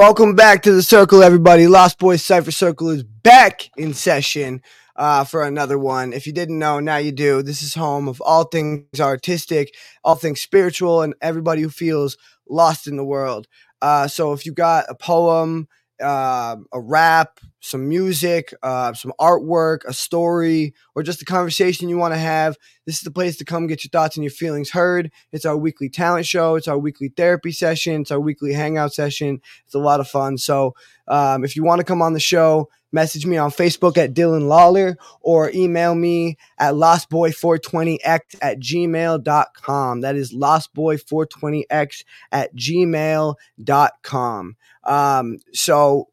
[0.00, 1.66] Welcome back to the circle, everybody.
[1.66, 4.62] Lost Boys Cypher Circle is back in session
[4.96, 6.14] uh, for another one.
[6.14, 7.42] If you didn't know, now you do.
[7.42, 12.16] This is home of all things artistic, all things spiritual, and everybody who feels
[12.48, 13.46] lost in the world.
[13.82, 15.68] Uh, so if you got a poem,
[16.00, 21.98] uh, a rap, some music, uh, some artwork, a story, or just a conversation you
[21.98, 24.70] want to have, this is the place to come get your thoughts and your feelings
[24.70, 25.12] heard.
[25.32, 26.56] It's our weekly talent show.
[26.56, 28.00] It's our weekly therapy session.
[28.02, 29.40] It's our weekly hangout session.
[29.64, 30.38] It's a lot of fun.
[30.38, 30.74] So
[31.06, 34.48] um, if you want to come on the show, message me on Facebook at Dylan
[34.48, 40.00] Lawler or email me at lostboy420x at gmail.com.
[40.00, 43.36] That is lostboy420x at gmail.com.
[44.84, 46.08] Um, so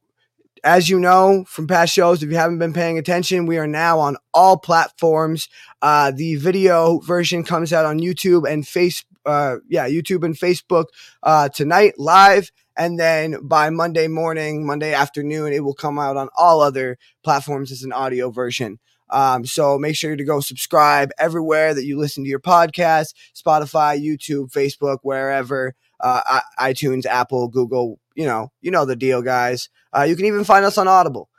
[0.63, 3.99] as you know from past shows, if you haven't been paying attention, we are now
[3.99, 5.49] on all platforms.
[5.81, 10.85] Uh, the video version comes out on YouTube and face, uh, yeah, YouTube and Facebook
[11.23, 16.29] uh, tonight live, and then by Monday morning, Monday afternoon, it will come out on
[16.37, 18.79] all other platforms as an audio version.
[19.09, 23.99] Um, so make sure to go subscribe everywhere that you listen to your podcast, Spotify,
[23.99, 29.69] YouTube, Facebook, wherever, uh, iTunes, Apple, Google, you know, you know the deal, guys.
[29.95, 31.29] Uh, you can even find us on Audible.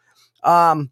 [0.43, 0.91] Um,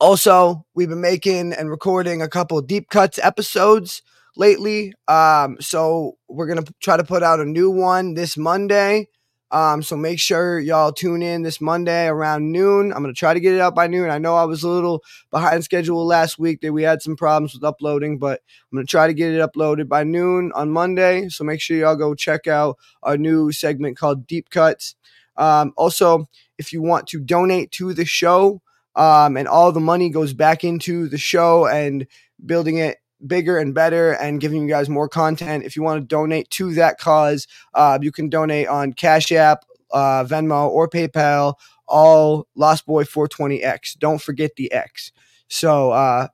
[0.00, 4.02] also, we've been making and recording a couple deep cuts episodes
[4.36, 4.94] lately.
[5.06, 9.08] Um, so we're gonna try to put out a new one this Monday.
[9.52, 12.90] Um, so make sure y'all tune in this Monday around noon.
[12.90, 14.08] I'm gonna try to get it out by noon.
[14.08, 17.52] I know I was a little behind schedule last week that we had some problems
[17.52, 18.40] with uploading, but
[18.72, 21.28] I'm gonna try to get it uploaded by noon on Monday.
[21.28, 24.96] So make sure y'all go check out our new segment called Deep Cuts.
[25.36, 28.62] Um, also, if you want to donate to the show,
[28.96, 32.06] um, and all the money goes back into the show and
[32.44, 35.64] building it bigger and better and giving you guys more content.
[35.64, 39.64] If you want to donate to that cause, uh, you can donate on Cash App,
[39.90, 41.54] uh, Venmo, or PayPal.
[41.86, 43.98] All Lost Boy 420X.
[43.98, 45.12] Don't forget the X.
[45.48, 46.28] So, uh,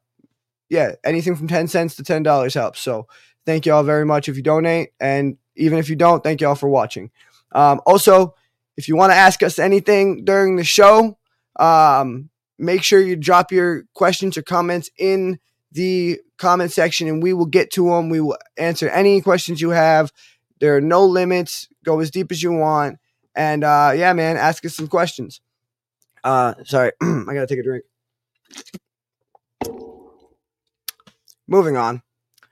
[0.69, 2.81] yeah, anything from 10 cents to $10 helps.
[2.81, 3.09] So,
[3.45, 4.91] thank you all very much if you donate.
[5.01, 7.11] And even if you don't, thank you all for watching.
[7.53, 8.35] Um, also,
[8.77, 11.19] if you want to ask us anything during the show,
[11.59, 15.39] um, make sure you drop your questions or comments in
[15.73, 18.09] the comment section and we will get to them.
[18.09, 20.13] We will answer any questions you have.
[20.61, 21.69] There are no limits.
[21.85, 22.99] Go as deep as you want.
[23.35, 25.41] And uh, yeah, man, ask us some questions.
[26.25, 27.85] Uh, sorry, I gotta take a drink.
[31.47, 32.03] Moving on.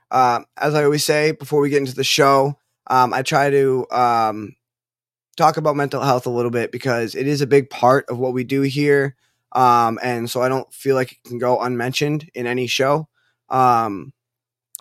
[0.09, 2.57] Uh, as I always say before we get into the show,
[2.89, 4.55] um, I try to um,
[5.35, 8.33] talk about mental health a little bit because it is a big part of what
[8.33, 9.15] we do here.
[9.53, 13.07] Um, and so I don't feel like it can go unmentioned in any show.
[13.49, 14.13] Um,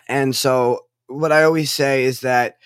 [0.09, 2.57] and so what I always say is that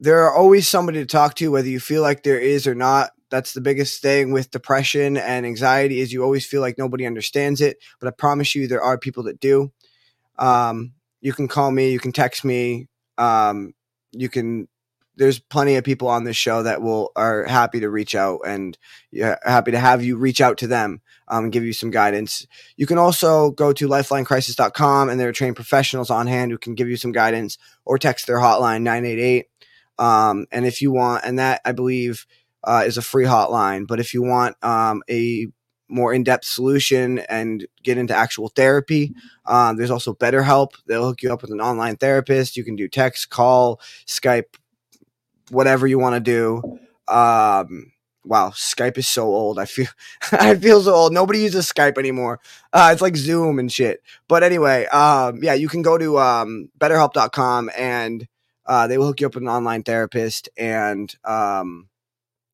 [0.00, 3.10] there are always somebody to talk to, whether you feel like there is or not.
[3.30, 7.60] That's the biggest thing with depression and anxiety is you always feel like nobody understands
[7.60, 7.78] it.
[8.00, 9.72] But I promise you, there are people that do.
[10.38, 13.72] Um, you can call me, you can text me, um,
[14.12, 14.68] you can
[15.16, 18.76] there's plenty of people on this show that will are happy to reach out and
[19.10, 22.46] yeah, happy to have you reach out to them um, and give you some guidance.
[22.76, 26.74] You can also go to lifelinecrisis.com and there are trained professionals on hand who can
[26.74, 29.46] give you some guidance or text their hotline 988.
[29.98, 32.26] Um, and if you want, and that I believe
[32.64, 35.46] uh, is a free hotline, but if you want um, a
[35.88, 39.14] more in-depth solution and get into actual therapy.
[39.46, 40.70] Um, there's also BetterHelp.
[40.86, 42.56] They'll hook you up with an online therapist.
[42.56, 44.56] You can do text, call, Skype,
[45.50, 46.78] whatever you want to do.
[47.12, 47.92] Um,
[48.24, 49.58] wow, Skype is so old.
[49.58, 49.88] I feel
[50.32, 51.12] I feel so old.
[51.12, 52.40] Nobody uses Skype anymore.
[52.72, 54.02] Uh, it's like Zoom and shit.
[54.28, 58.26] But anyway, um, yeah, you can go to um, BetterHelp.com and
[58.66, 61.88] uh, they will hook you up with an online therapist, and um,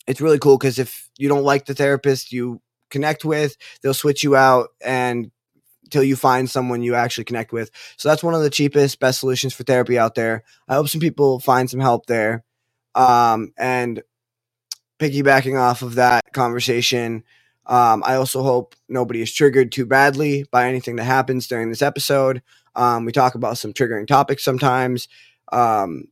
[0.08, 2.60] it's really cool because if you don't like the therapist you
[2.90, 5.30] connect with, they'll switch you out and
[5.84, 7.70] until you find someone you actually connect with.
[7.96, 10.44] So that's one of the cheapest, best solutions for therapy out there.
[10.68, 12.44] I hope some people find some help there.
[12.94, 14.02] Um, and
[14.98, 17.24] piggybacking off of that conversation,
[17.66, 21.82] um, I also hope nobody is triggered too badly by anything that happens during this
[21.82, 22.42] episode.
[22.74, 25.08] Um, we talk about some triggering topics sometimes.
[25.52, 26.04] Um,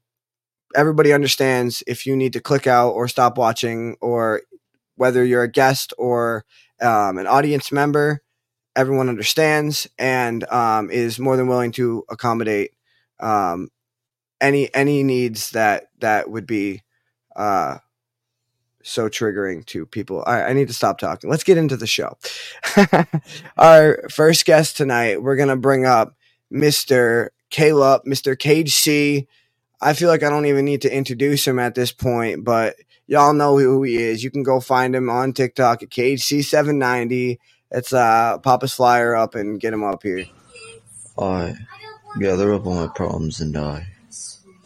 [0.74, 4.42] everybody understands if you need to click out or stop watching, or
[4.96, 6.44] whether you're a guest or
[6.80, 8.22] um, an audience member,
[8.76, 12.72] everyone understands and um, is more than willing to accommodate
[13.20, 13.68] um,
[14.40, 16.82] any any needs that that would be
[17.36, 17.78] uh
[18.82, 20.22] so triggering to people.
[20.22, 21.28] All right, I need to stop talking.
[21.28, 22.16] Let's get into the show.
[23.58, 26.14] Our first guest tonight, we're gonna bring up
[26.52, 27.28] Mr.
[27.50, 28.38] Caleb, Mr.
[28.38, 29.26] Cage C.
[29.80, 32.76] I feel like I don't even need to introduce him at this point, but
[33.06, 34.24] y'all know who he is.
[34.24, 37.38] You can go find him on TikTok at KHC790.
[37.70, 40.24] It's uh Papa's flyer up and get him up here.
[41.18, 41.54] I
[42.18, 43.86] gather up all my problems and I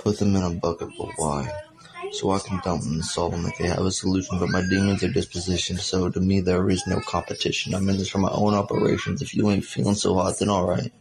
[0.03, 1.49] put them in a bucket, but why?
[2.13, 4.63] So I can dump them and solve them if they have a solution, but my
[4.69, 7.75] demons are dispositioned, so to me there is no competition.
[7.75, 9.23] I'm in this for my own operations.
[9.23, 10.93] If you ain't feeling so hot, then alright.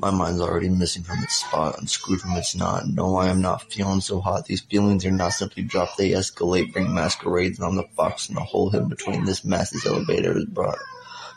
[0.00, 2.86] My mind's already missing from its spot, unscrewed from its knot.
[2.88, 4.46] No, I am not feeling so hot.
[4.46, 8.34] These feelings are not simply dropped, they escalate, bring masquerades, and I'm the fox in
[8.34, 10.78] the hole hidden between this this elevator is brought.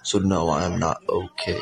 [0.03, 1.61] So no, I am not okay.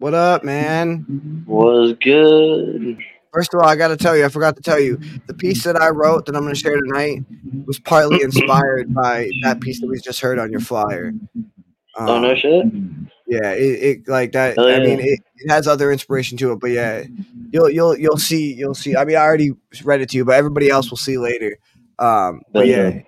[0.00, 1.44] What up, man?
[1.44, 2.98] Was good.
[3.34, 4.96] First of all, I got to tell you, I forgot to tell you,
[5.26, 7.24] the piece that I wrote that I'm going to share tonight
[7.66, 11.12] was partly inspired by that piece that we just heard on your flyer.
[11.96, 12.66] Um, oh no shit.
[13.26, 14.56] Yeah, it, it like that.
[14.56, 17.02] I mean, it, it, has other inspiration to it, but yeah,
[17.50, 18.94] you'll you'll you'll see you'll see.
[18.94, 19.50] I mean, I already
[19.82, 21.58] read it to you, but everybody else will see later.
[21.98, 23.00] Um, but yeah.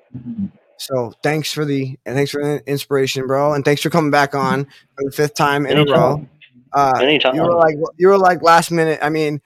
[0.77, 4.35] So thanks for the and thanks for the inspiration, bro, and thanks for coming back
[4.35, 6.27] on for the fifth time in a row.
[6.73, 7.35] Uh, Anytime.
[7.35, 9.01] You were like you were like last minute.
[9.03, 9.41] I mean,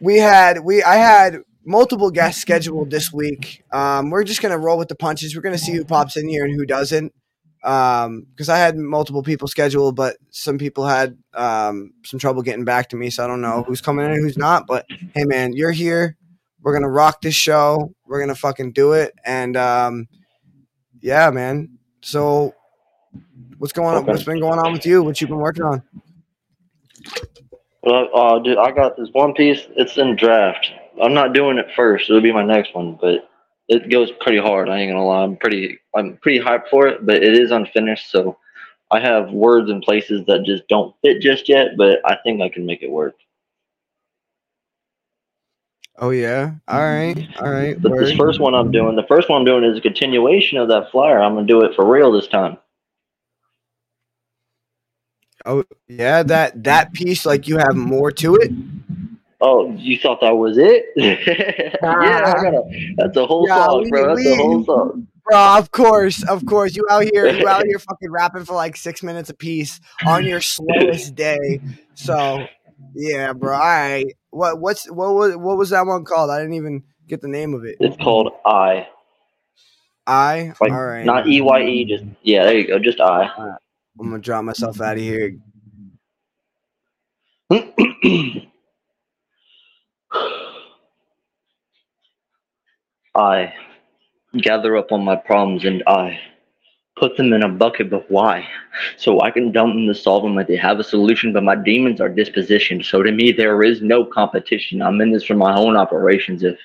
[0.00, 3.62] we had we I had multiple guests scheduled this week.
[3.72, 5.34] Um, we're just gonna roll with the punches.
[5.34, 7.12] We're gonna see who pops in here and who doesn't.
[7.62, 12.64] Um, because I had multiple people scheduled, but some people had um some trouble getting
[12.64, 14.66] back to me, so I don't know who's coming in and who's not.
[14.66, 16.16] But hey, man, you're here.
[16.62, 17.94] We're gonna rock this show.
[18.06, 19.12] We're gonna fucking do it.
[19.24, 20.08] And um,
[21.00, 21.78] yeah, man.
[22.02, 22.54] So
[23.58, 24.06] what's going on?
[24.06, 25.02] What's been going on with you?
[25.02, 25.82] What you've been working on?
[27.82, 29.66] Well, uh, dude, I got this one piece.
[29.76, 30.70] It's in draft.
[31.02, 32.10] I'm not doing it first.
[32.10, 33.28] It'll be my next one, but
[33.68, 34.68] it goes pretty hard.
[34.68, 35.22] I ain't gonna lie.
[35.22, 38.10] I'm pretty, I'm pretty hyped for it, but it is unfinished.
[38.10, 38.36] So
[38.90, 42.48] I have words and places that just don't fit just yet, but I think I
[42.48, 43.14] can make it work.
[45.98, 46.52] Oh yeah.
[46.66, 47.28] All right.
[47.40, 47.80] All right.
[47.80, 50.68] But this first one I'm doing, the first one I'm doing is a continuation of
[50.68, 51.22] that flyer.
[51.22, 52.56] I'm gonna do it for real this time.
[55.46, 58.50] Oh yeah, that that piece like you have more to it.
[59.40, 60.86] Oh, you thought that was it?
[60.96, 64.08] yeah, a, that's a whole yeah, song, we, bro.
[64.08, 65.06] That's we, a whole song.
[65.24, 66.76] Bro, of course, of course.
[66.76, 70.26] You out here, you out here, fucking rapping for like six minutes a piece on
[70.26, 71.60] your slowest day.
[71.94, 72.46] So,
[72.94, 73.54] yeah, bro.
[73.54, 74.04] All right.
[74.30, 76.30] What what's what was what was that one called?
[76.30, 77.76] I didn't even get the name of it.
[77.80, 78.88] It's called I.
[80.06, 80.52] I.
[80.60, 81.06] Like, All right.
[81.06, 81.84] Not E Y E.
[81.86, 82.44] Just yeah.
[82.44, 82.78] There you go.
[82.78, 83.30] Just I.
[84.00, 85.36] I'm gonna drop myself out of here.
[93.14, 93.52] I
[94.38, 96.18] gather up all my problems and I
[96.96, 98.48] put them in a bucket, but why?
[98.96, 101.56] So I can dump them to solve them like they have a solution, but my
[101.56, 102.86] demons are dispositioned.
[102.86, 104.80] So to me, there is no competition.
[104.80, 106.42] I'm in this for my own operations.
[106.42, 106.58] If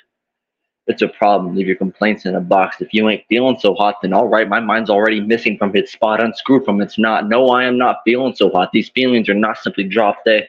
[0.88, 1.56] it's a problem.
[1.56, 2.80] Leave your complaints in a box.
[2.80, 5.92] If you ain't feeling so hot, then all right, my mind's already missing from its
[5.92, 7.28] spot, unscrewed from its knot.
[7.28, 8.72] No, I am not feeling so hot.
[8.72, 10.48] These feelings are not simply dropped, they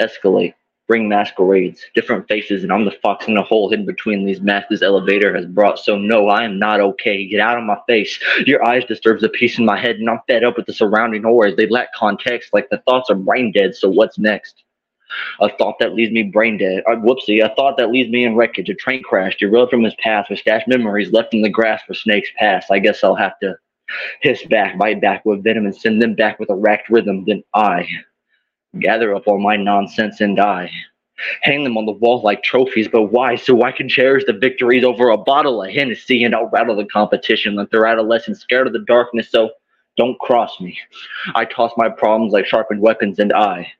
[0.00, 0.54] escalate,
[0.88, 4.82] bring masquerades, different faces, and I'm the fox in the hole hidden between these masses
[4.82, 5.78] elevator has brought.
[5.78, 7.26] So no, I am not okay.
[7.26, 8.18] Get out of my face.
[8.46, 11.24] Your eyes disturbs the peace in my head, and I'm fed up with the surrounding
[11.24, 11.56] horrors.
[11.56, 13.74] They lack context, like the thoughts are brain dead.
[13.74, 14.64] So what's next?
[15.40, 16.82] A thought that leaves me brain dead.
[16.86, 17.44] Uh, whoopsie.
[17.44, 18.68] A thought that leaves me in wreckage.
[18.68, 21.94] A train crash derailed from his path with stashed memories left in the grass for
[21.94, 22.70] snakes pass.
[22.70, 23.56] I guess I'll have to
[24.20, 27.24] hiss back, bite back with venom, and send them back with a racked rhythm.
[27.26, 27.86] Then I
[28.80, 30.70] gather up all my nonsense and die.
[31.42, 33.36] Hang them on the wall like trophies, but why?
[33.36, 36.86] So I can cherish the victories over a bottle of Hennessy and I'll rattle the
[36.86, 39.30] competition like they're adolescents scared of the darkness.
[39.30, 39.50] So
[39.96, 40.76] don't cross me.
[41.34, 43.70] I toss my problems like sharpened weapons and I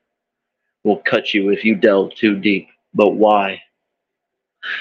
[0.83, 2.67] will cut you if you delve too deep.
[2.93, 3.61] But why?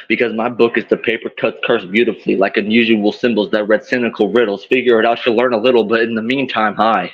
[0.09, 4.31] Because my book is the paper cuts cursed beautifully, like unusual symbols that read cynical
[4.31, 4.65] riddles.
[4.65, 7.13] Figure it out, you'll learn a little, but in the meantime, I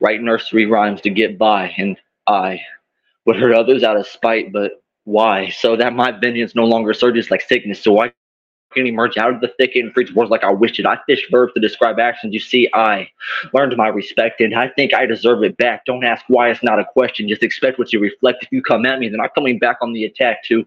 [0.00, 2.60] write nursery rhymes to get by, and I
[3.24, 5.48] would hurt others out of spite, but why?
[5.50, 8.12] So that my vengeance no longer surges like sickness, so I
[8.72, 10.86] can emerge out of the thicket and preach words like I wished it.
[10.86, 12.32] I fish verbs to describe actions.
[12.32, 13.08] You see, I
[13.52, 15.84] learned my respect and I think I deserve it back.
[15.84, 17.28] Don't ask why it's not a question.
[17.28, 18.44] Just expect what you reflect.
[18.44, 20.64] If you come at me, then I'm coming back on the attack to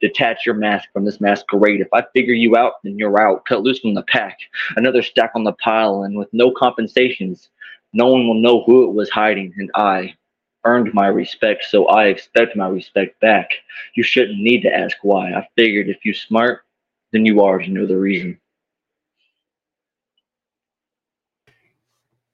[0.00, 1.80] detach your mask from this masquerade.
[1.80, 3.44] If I figure you out, then you're out.
[3.46, 4.38] Cut loose from the pack.
[4.76, 7.48] Another stack on the pile, and with no compensations,
[7.92, 9.54] no one will know who it was hiding.
[9.56, 10.14] And I
[10.64, 13.50] earned my respect, so I expect my respect back.
[13.94, 15.32] You shouldn't need to ask why.
[15.32, 16.62] I figured if you smart,
[17.14, 18.38] then you already know the reason.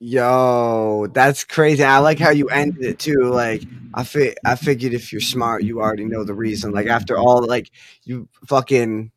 [0.02, 1.84] Yo, that's crazy.
[1.84, 3.20] I like how you ended it too.
[3.24, 6.72] Like I fi- I figured if you're smart, you already know the reason.
[6.72, 7.70] Like after all, like
[8.04, 9.12] you fucking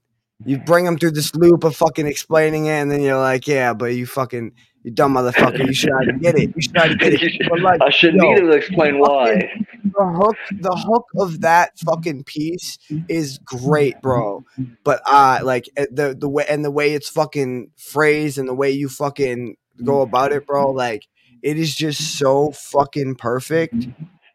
[0.45, 3.73] you bring them through this loop of fucking explaining it, and then you're like, yeah,
[3.73, 4.51] but you fucking
[4.83, 5.65] you dumb motherfucker.
[5.65, 6.53] You should already get it.
[6.55, 7.41] You should already get it.
[7.49, 9.35] But like, I should yo, need to explain why.
[9.83, 14.43] the hook the hook of that fucking piece is great, bro.
[14.83, 18.53] But uh like eh, the the way and the way it's fucking phrased and the
[18.53, 21.07] way you fucking go about it, bro, like
[21.41, 23.75] it is just so fucking perfect.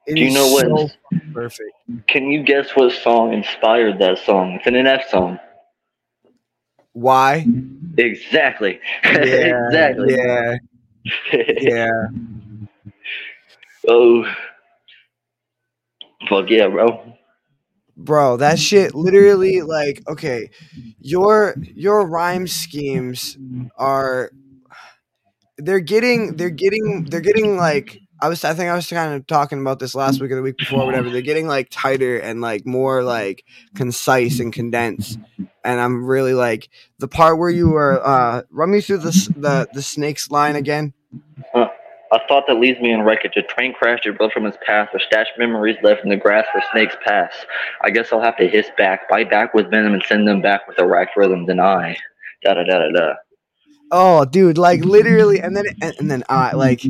[0.07, 0.89] It Do you know what- so
[1.35, 1.71] perfect.
[2.07, 4.53] Can you guess what song inspired that song?
[4.55, 5.39] It's an NF song.
[6.99, 7.47] Why?
[7.97, 8.81] Exactly.
[9.05, 9.13] Yeah,
[9.67, 10.17] exactly.
[10.17, 10.57] Yeah,
[11.33, 11.89] yeah.
[13.89, 14.25] oh.
[16.29, 17.15] Fuck yeah, bro.
[17.97, 20.51] bro that shit literally like okay
[20.99, 23.39] your your rhyme schemes
[23.77, 24.31] are
[25.59, 29.27] they're getting they're getting they're getting like i was i think i was kind of
[29.27, 32.41] talking about this last week or the week before whatever they're getting like tighter and
[32.41, 33.45] like more like
[33.75, 35.19] concise and condensed
[35.65, 39.69] and i'm really like the part where you were uh run me through the the,
[39.73, 40.93] the snakes line again
[42.11, 43.37] A thought that leaves me in wreckage.
[43.37, 46.47] A train crashed your blood from its path, or stashed memories left in the grass
[46.55, 47.33] where snakes pass.
[47.83, 50.67] I guess I'll have to hiss back, bite back with venom, and send them back
[50.67, 51.45] with a racked rhythm.
[51.45, 51.97] Deny.
[52.43, 53.15] Da da da da da.
[53.91, 56.83] Oh, dude, like literally, and then and, and then I like,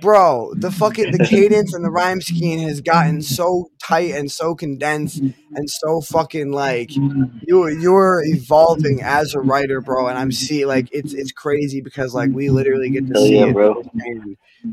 [0.00, 4.54] bro, the fucking the cadence and the rhyme scheme has gotten so tight and so
[4.54, 5.18] condensed
[5.54, 10.08] and so fucking like you you're evolving as a writer, bro.
[10.08, 13.38] And I'm see like it's it's crazy because like we literally get to Hell see
[13.38, 13.82] yeah, it bro.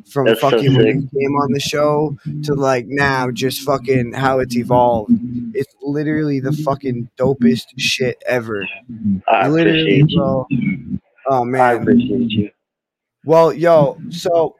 [0.09, 0.95] from That's so fucking when sick.
[0.95, 5.11] you came on the show to like now just fucking how it's evolved.
[5.53, 8.67] It's literally the fucking dopest shit ever.
[9.27, 10.17] I literally, appreciate you.
[10.17, 10.47] bro.
[11.27, 12.51] Oh I appreciate you.
[13.23, 14.55] Well, yo, so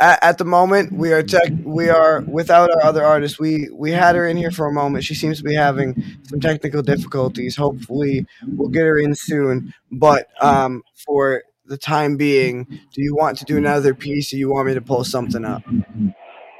[0.00, 3.38] at, at the moment we are tech we are without our other artist.
[3.38, 5.04] We we had her in here for a moment.
[5.04, 7.56] She seems to be having some technical difficulties.
[7.56, 9.72] Hopefully we'll get her in soon.
[9.92, 14.50] But um for the time being, do you want to do another piece or you
[14.50, 15.62] want me to pull something up?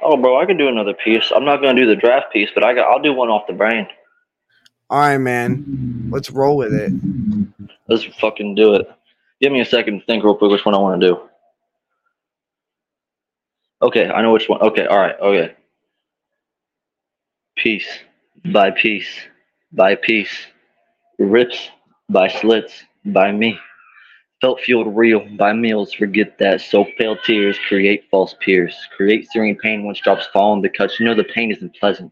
[0.03, 1.31] Oh, bro, I can do another piece.
[1.35, 2.89] I'm not gonna do the draft piece, but I got.
[2.89, 3.87] I'll do one off the brain.
[4.89, 6.09] All right, man.
[6.11, 6.91] Let's roll with it.
[7.87, 8.89] Let's fucking do it.
[9.41, 11.19] Give me a second to think real quick which one I want to do.
[13.81, 14.61] Okay, I know which one.
[14.61, 15.55] Okay, all right, okay.
[17.57, 17.87] Piece
[18.45, 19.07] by piece
[19.71, 20.47] by piece,
[21.17, 21.69] rips
[22.09, 23.57] by slits by me.
[24.41, 25.93] Felt fueled real by meals.
[25.93, 26.61] Forget that.
[26.61, 28.75] So pale tears create false peers.
[28.95, 30.99] Create searing pain once drops fall in the cuts.
[30.99, 32.11] You know the pain isn't pleasant.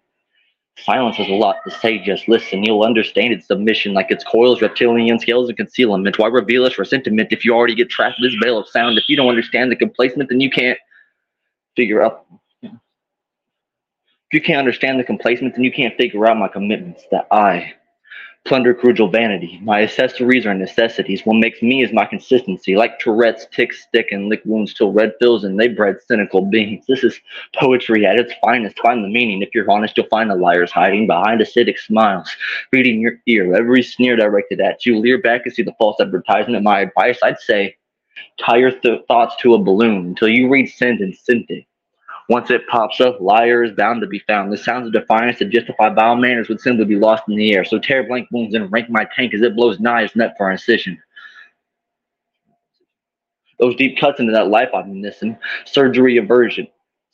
[0.86, 2.64] Silence has a lot to say, just listen.
[2.64, 6.18] You'll understand its submission like its coils, reptilian scales, and concealment.
[6.18, 8.98] Why reveal it for sentiment if you already get trapped this veil of sound?
[8.98, 10.78] If you don't understand the complacement, then you can't
[11.80, 12.26] figure out.
[12.62, 17.74] If you can't understand the complacement, then you can't figure out my commitments that I
[18.46, 19.60] plunder crucial vanity.
[19.64, 21.22] My accessories are necessities.
[21.24, 22.76] What makes me is my consistency.
[22.76, 26.84] Like Tourette's, tick, stick, and lick wounds till red fills and they bred cynical beings.
[26.86, 27.18] This is
[27.56, 28.78] poetry at its finest.
[28.80, 29.42] Find the meaning.
[29.42, 32.30] If you're honest, you'll find the liars hiding behind acidic smiles,
[32.74, 33.56] reading your ear.
[33.56, 35.00] Every sneer directed at you.
[35.00, 36.64] Leer back and see the false advertisement.
[36.64, 37.78] My advice, I'd say,
[38.40, 41.66] tie your th- thoughts to a balloon until you read sentence scented.
[42.30, 44.52] Once it pops up, liar is bound to be found.
[44.54, 47.66] The sounds of defiance that justify vile manners would simply be lost in the air.
[47.66, 51.02] So tear blank wounds and rank my tank as it blows knives net for incision.
[53.60, 55.38] Those deep cuts into that life been missing.
[55.66, 56.68] Surgery aversion.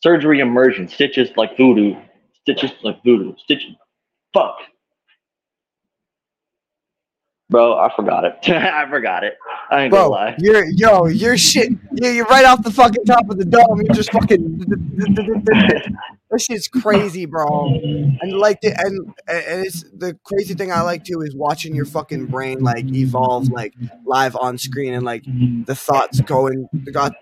[0.04, 0.88] Surgery immersion.
[0.88, 1.96] Stitches like voodoo.
[2.42, 3.34] Stitches like voodoo.
[3.38, 3.74] Stitches.
[4.34, 4.58] Fuck.
[7.56, 8.36] Bro, I forgot it.
[8.50, 9.38] I forgot it.
[9.72, 10.36] I ain't gonna lie.
[10.40, 11.72] you're yo, you're shit.
[11.94, 13.82] Yeah, you're right off the fucking top of the dome.
[13.82, 14.66] You're just fucking.
[16.36, 17.68] That shit's crazy, bro.
[18.22, 21.86] And like, the, and and it's the crazy thing I like too is watching your
[21.86, 23.74] fucking brain like evolve like
[24.06, 27.14] live on screen and like the thoughts going, the got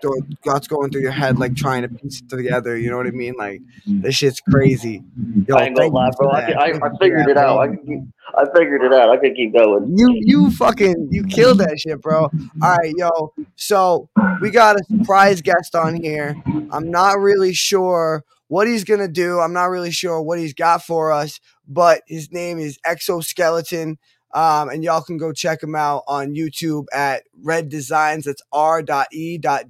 [0.44, 2.76] thoughts going through your head like trying to piece it together.
[2.76, 3.34] You know what I mean?
[3.38, 5.04] Like this shit's crazy.
[5.46, 6.30] Yo, I ain't gonna lie, bro.
[6.30, 6.40] I.
[6.40, 7.58] I, I figured it out.
[7.60, 8.00] I, keep,
[8.36, 9.10] I figured it out.
[9.10, 9.96] I could keep going.
[9.96, 12.22] You you fucking you killed that shit, bro.
[12.62, 13.32] All right, yo.
[13.54, 14.08] So
[14.40, 16.34] we got a surprise guest on here.
[16.72, 19.40] I'm not really sure what he's gonna do.
[19.40, 23.98] I'm not really sure what he's got for us, but his name is Exoskeleton.
[24.32, 28.24] Um, and y'all can go check him out on YouTube at Red Designs.
[28.24, 29.64] That's R dot E dot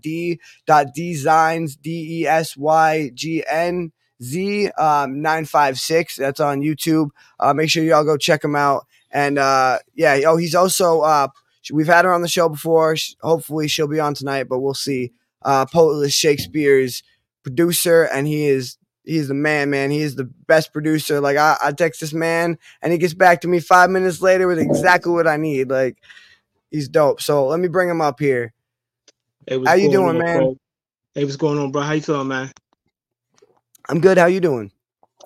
[0.95, 6.17] Designs D E S Y G N Z um, nine five six.
[6.17, 7.09] That's on YouTube.
[7.39, 8.87] Uh, make sure y'all go check him out.
[9.11, 11.29] And uh, yeah, oh, he's also uh,
[11.73, 12.97] we've had her on the show before.
[13.23, 15.13] Hopefully, she'll be on tonight, but we'll see.
[15.45, 17.03] uh, Poetless Shakespeare's
[17.45, 19.91] producer, and he is he's the man, man.
[19.91, 21.21] He is the best producer.
[21.21, 24.49] Like I, I text this man, and he gets back to me five minutes later
[24.49, 25.71] with exactly what I need.
[25.71, 25.99] Like
[26.71, 27.21] he's dope.
[27.21, 28.53] So let me bring him up here.
[29.47, 30.39] Hey, How you doing, on, man?
[30.39, 30.57] bro?
[31.15, 31.83] Hey, what's going on, bro?
[31.83, 32.51] How you feeling, man?
[33.89, 34.19] I'm good.
[34.19, 34.73] How you doing?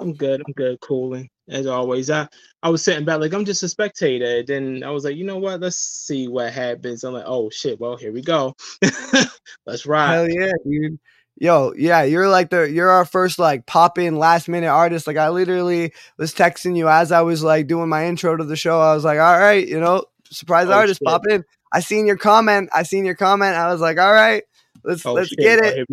[0.01, 0.43] I'm good.
[0.47, 0.81] I'm good.
[0.81, 2.11] Cooling as always.
[2.11, 2.29] I
[2.63, 4.43] I was sitting back like I'm just a spectator.
[4.43, 5.61] Then I was like, you know what?
[5.61, 7.05] Let's see what happens.
[7.05, 7.81] I'm like, oh shit.
[7.81, 8.55] Well, here we go.
[9.67, 10.15] Let's ride.
[10.15, 10.99] Hell yeah, dude.
[11.41, 15.07] Yo, yeah, you're like the you're our first like pop in last minute artist.
[15.07, 18.57] Like I literally was texting you as I was like doing my intro to the
[18.57, 18.81] show.
[18.81, 21.07] I was like, all right, you know, surprise Oh, artist, shit.
[21.07, 21.45] pop in.
[21.73, 22.71] I seen your comment.
[22.75, 23.55] I seen your comment.
[23.55, 24.43] I was like, all right,
[24.83, 25.39] let's Oh, let's shit.
[25.39, 25.89] get it.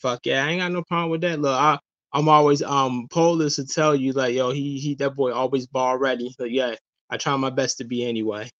[0.00, 1.40] Fuck yeah, I ain't got no problem with that.
[1.40, 1.78] Look, I
[2.12, 5.96] I'm always um Polis to tell you like yo he he that boy always ball
[5.96, 6.34] ready.
[6.38, 6.74] But yeah,
[7.08, 8.50] I try my best to be anyway.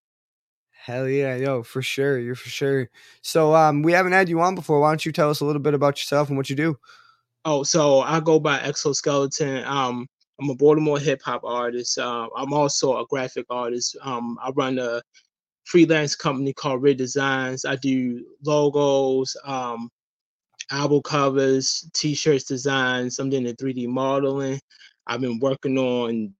[0.83, 2.19] Hell yeah, yo, for sure.
[2.19, 2.89] You're for sure.
[3.21, 4.81] So um we haven't had you on before.
[4.81, 6.77] Why don't you tell us a little bit about yourself and what you do?
[7.45, 9.63] Oh, so I go by Exoskeleton.
[9.63, 10.05] Um,
[10.41, 11.97] I'm a Baltimore hip hop artist.
[11.97, 13.95] Uh, I'm also a graphic artist.
[14.01, 15.01] Um, I run a
[15.63, 17.63] freelance company called Red Designs.
[17.63, 19.89] I do logos, um,
[20.69, 23.19] album covers, T-shirts designs.
[23.19, 24.59] I'm doing the 3D modeling.
[25.07, 26.33] I've been working on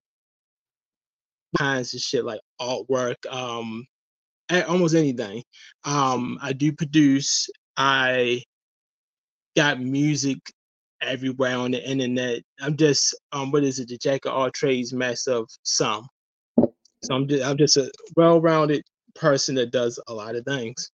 [1.57, 3.85] kinds of shit like artwork, um,
[4.51, 5.43] almost anything.
[5.83, 7.50] Um, I do produce.
[7.77, 8.43] I
[9.55, 10.38] got music
[11.01, 12.41] everywhere on the internet.
[12.62, 16.07] I'm just um what is it, the jack of all trades, master of some.
[16.57, 18.83] So I'm just I'm just a well-rounded
[19.15, 20.91] person that does a lot of things.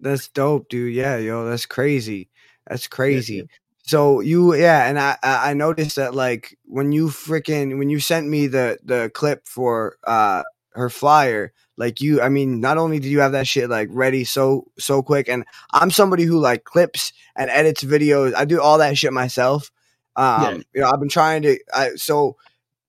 [0.00, 0.94] That's dope, dude.
[0.94, 2.28] Yeah, yo, that's crazy.
[2.68, 3.36] That's crazy.
[3.36, 3.46] yes.
[3.86, 8.00] So you, yeah, and I, I I noticed that like when you freaking when you
[8.00, 12.98] sent me the the clip for uh her flyer, like you, I mean, not only
[12.98, 16.64] did you have that shit like ready so so quick, and I'm somebody who like
[16.64, 18.34] clips and edits videos.
[18.34, 19.70] I do all that shit myself.
[20.16, 21.58] Um, you know, I've been trying to.
[21.72, 22.36] I so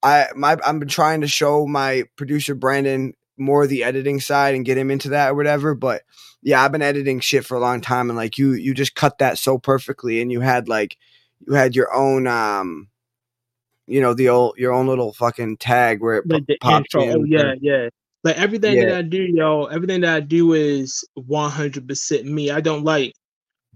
[0.03, 4.65] I my I've been trying to show my producer Brandon more the editing side and
[4.65, 6.03] get him into that or whatever, but
[6.45, 9.17] yeah, I've been editing shit for a long time, and like you, you just cut
[9.17, 10.95] that so perfectly, and you had like,
[11.45, 12.87] you had your own, um,
[13.87, 17.03] you know, the old your own little fucking tag where it The, the pops intro.
[17.03, 17.25] Oh in.
[17.27, 17.89] yeah, yeah.
[18.25, 22.49] Like everything that I do, yo, everything that I do is 100% me.
[22.49, 23.13] I don't like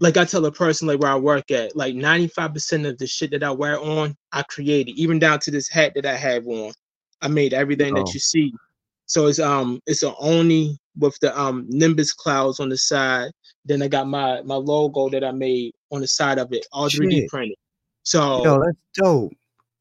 [0.00, 3.30] like I tell a person like where I work at, like 95% of the shit
[3.30, 6.72] that I wear on, I created, even down to this hat that I have on.
[7.22, 8.02] I made everything Yo.
[8.02, 8.52] that you see.
[9.06, 13.30] So it's um it's a Oni with the um Nimbus clouds on the side.
[13.66, 16.88] Then I got my my logo that I made on the side of it, all
[16.88, 17.56] 3D printed.
[18.02, 19.32] So Yo, that's dope.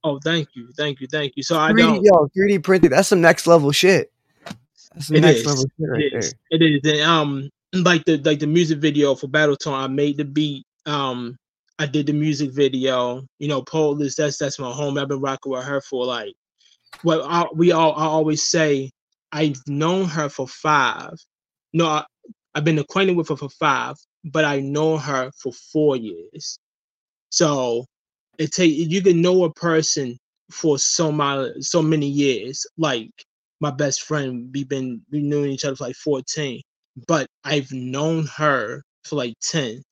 [0.03, 1.41] oh thank you, thank you, thank you.
[1.41, 2.91] So I 3D, don't yo, 3D printed.
[2.91, 4.11] That's some next level shit.
[4.99, 5.65] That's It is.
[5.79, 6.35] right it is.
[6.51, 6.81] It is.
[6.83, 10.65] And, um, like the like the music video for Battletone, I made the beat.
[10.85, 11.37] Um,
[11.77, 13.23] I did the music video.
[13.39, 14.97] You know, Polis, that's that's my home.
[14.97, 16.33] I've been rocking with her for like,
[17.03, 18.91] well, I, we all I always say
[19.31, 21.13] I've known her for five.
[21.73, 22.05] No, I,
[22.55, 26.59] I've been acquainted with her for five, but I know her for four years.
[27.29, 27.85] So
[28.37, 30.17] it take you can know a person
[30.51, 32.65] for so my so many years.
[32.77, 33.11] Like
[33.59, 36.61] my best friend, we've been we knew each other for like 14,
[37.07, 39.83] but I've known her for like 10.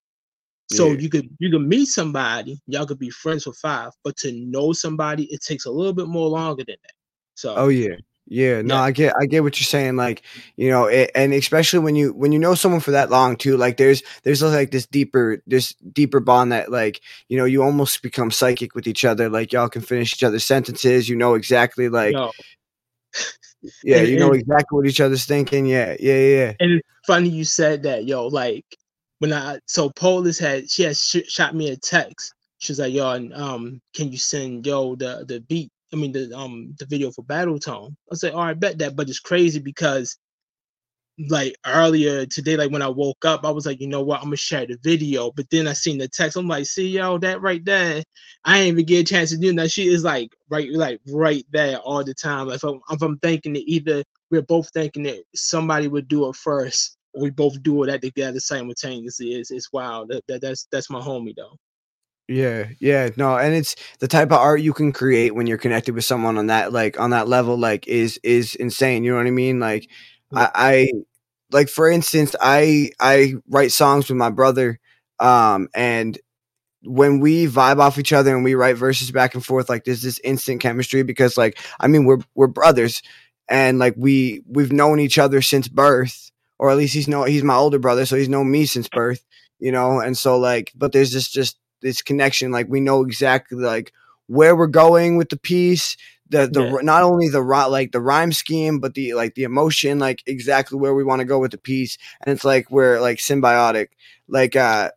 [0.69, 0.99] So Yeah.
[0.99, 4.73] you could you could meet somebody, y'all could be friends for five, but to know
[4.73, 6.93] somebody, it takes a little bit more longer than that.
[7.35, 7.95] So Oh yeah.
[8.29, 8.81] Yeah, no, Yeah.
[8.81, 9.95] I get, I get what you're saying.
[9.95, 10.21] Like,
[10.57, 13.55] you know, it, and especially when you when you know someone for that long too,
[13.55, 16.99] like there's there's like this deeper this deeper bond that like
[17.29, 19.29] you know you almost become psychic with each other.
[19.29, 21.07] Like y'all can finish each other's sentences.
[21.07, 22.31] You know exactly like yo,
[23.83, 25.65] yeah, and- you know and- exactly what each other's thinking.
[25.65, 26.53] Yeah, yeah, yeah.
[26.59, 28.27] and it's funny you said that, yo.
[28.27, 28.65] Like
[29.19, 32.33] when I so Polis had she had sh- shot me a text.
[32.59, 35.71] She was like, yo, and, um, can you send yo the the beat?
[35.93, 37.95] I mean the um the video for Battle Tone.
[38.11, 38.95] I said, all right, bet that.
[38.95, 40.17] But it's crazy because
[41.29, 44.25] like earlier today, like when I woke up, I was like, you know what, I'm
[44.25, 45.31] gonna share the video.
[45.31, 46.37] But then I seen the text.
[46.37, 48.03] I'm like, see, yo, that right there.
[48.45, 49.71] I ain't even get a chance to do that.
[49.71, 52.49] She is like right, like right there all the time.
[52.49, 56.35] If I'm, if I'm thinking that either we're both thinking that somebody would do it
[56.35, 59.33] first, or we both do it at together simultaneously.
[59.33, 60.09] It's it's wild.
[60.09, 61.57] That, that that's that's my homie though.
[62.27, 65.95] Yeah, yeah, no, and it's the type of art you can create when you're connected
[65.95, 69.03] with someone on that like on that level like is is insane.
[69.03, 69.59] You know what I mean?
[69.61, 69.89] Like
[70.33, 70.91] I, I
[71.51, 74.79] like for instance, I I write songs with my brother,
[75.19, 76.17] um, and
[76.83, 80.01] when we vibe off each other and we write verses back and forth, like there's
[80.03, 83.01] this instant chemistry because like I mean we're we're brothers
[83.49, 87.43] and like we we've known each other since birth, or at least he's no he's
[87.43, 89.23] my older brother, so he's known me since birth.
[89.59, 92.51] you know, and so like, but there's this just this connection.
[92.51, 93.93] Like we know exactly like
[94.27, 95.97] where we're going with the piece.
[96.29, 96.77] The the Yeah.
[96.81, 100.93] not only the like the rhyme scheme, but the like the emotion, like exactly where
[100.93, 103.87] we want to go with the piece, and it's like we're like symbiotic.
[104.27, 104.91] Like uh,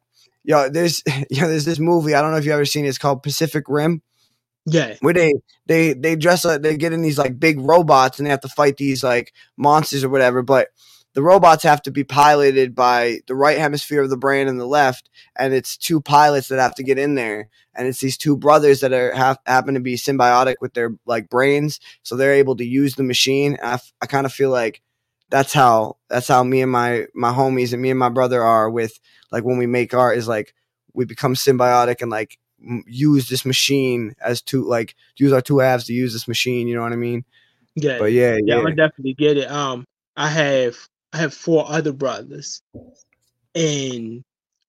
[0.45, 2.89] yo, there's you know there's this movie I don't know if you ever seen it.
[2.89, 4.03] It's called Pacific Rim
[4.67, 4.97] Yeah.
[5.01, 5.33] where they
[5.67, 8.49] they they dress up they get in these like big robots and they have to
[8.49, 10.69] fight these like monsters or whatever but
[11.15, 14.67] the robots have to be piloted by the right hemisphere of the brain and the
[14.67, 18.37] left and it's two pilots that have to get in there and it's these two
[18.37, 22.57] brothers that are have, happen to be symbiotic with their like brains so they're able
[22.57, 24.83] to use the machine I, f- I kind of feel like
[25.31, 28.71] that's how that's how me and my my homies and me and my brother are
[28.71, 28.99] with
[29.31, 30.55] like when we make art is like
[30.93, 35.59] we become symbiotic and like m- use this machine as two like use our two
[35.59, 37.25] halves to use this machine you know what i mean
[37.77, 37.99] Yeah.
[37.99, 39.51] but yeah yeah, yeah I definitely get it.
[39.51, 39.85] Um,
[40.17, 40.77] I have
[41.13, 42.63] I have four other brothers,
[43.55, 44.23] and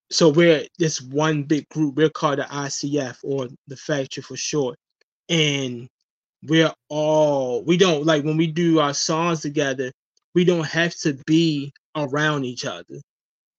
[0.09, 1.95] so we're this one big group.
[1.95, 4.77] We're called the ICF or the Factory for short,
[5.29, 5.87] and
[6.43, 9.91] we're all we don't like when we do our songs together.
[10.33, 13.01] We don't have to be around each other.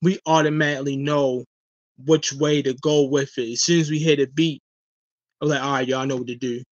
[0.02, 1.44] We automatically know
[2.04, 3.52] which way to go with it.
[3.52, 4.60] As soon as we hit a beat,
[5.40, 6.62] I'm like, all right, y'all know what to do.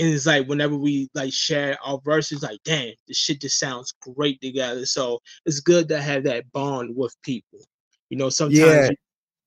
[0.00, 3.92] And it's like whenever we like share our verses, like, damn, this shit just sounds
[4.00, 4.86] great together.
[4.86, 7.60] So it's good to have that bond with people.
[8.08, 8.90] You know, sometimes Yeah.
[8.90, 8.96] you-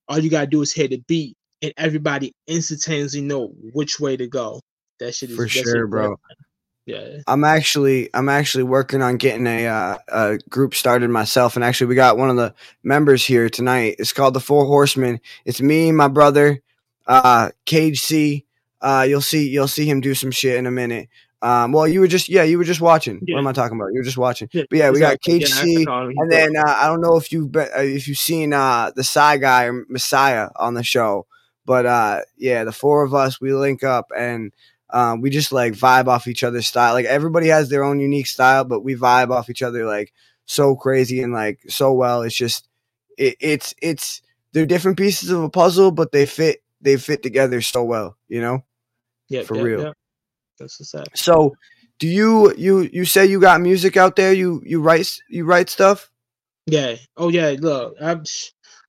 [0.10, 4.28] all you gotta do is hit a beat, and everybody instantaneously know which way to
[4.28, 4.62] go.
[5.00, 6.16] That shit is for sure bro
[6.86, 11.64] Yeah, i'm actually i'm actually working on getting a, uh, a group started myself and
[11.64, 15.62] actually we got one of the members here tonight it's called the four horsemen it's
[15.62, 16.62] me my brother
[17.08, 18.46] uh cage c
[18.84, 21.10] uh you'll see you'll see him do some shit in a minute
[21.42, 23.36] um well you were just yeah you were just watching Yeah.
[23.36, 24.64] what am i talking about you were just watching yeah.
[24.70, 25.40] but yeah we got exactly.
[25.40, 26.10] cage Yeah, I- I c know him.
[26.12, 28.92] He's And then uh, I don't know if you've been, uh, if you've seen uh,
[28.96, 31.26] the Psy guy or Messiah on the show,
[31.66, 34.54] but uh, yeah, the four of us we link up and
[34.90, 36.94] um, we just like vibe off each other's style.
[36.94, 40.14] Like everybody has their own unique style, but we vibe off each other like
[40.46, 42.22] so crazy and like so well.
[42.22, 42.68] It's just
[43.18, 47.60] it, it's it's they're different pieces of a puzzle, but they fit they fit together
[47.62, 48.16] so well.
[48.30, 48.64] You know.
[49.30, 49.82] Yeah, for yeah, real.
[49.84, 49.92] yeah.
[50.60, 51.08] That's up.
[51.16, 51.56] So
[52.00, 54.34] do you you you say you got music out there?
[54.34, 56.12] You you write you write stuff?
[56.66, 56.96] Yeah.
[57.18, 57.56] Oh yeah.
[57.60, 58.24] Look, I'm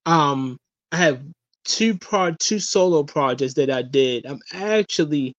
[0.07, 0.59] um
[0.93, 1.23] I have
[1.65, 4.27] two pro two solo projects that I did.
[4.27, 5.35] I'm actually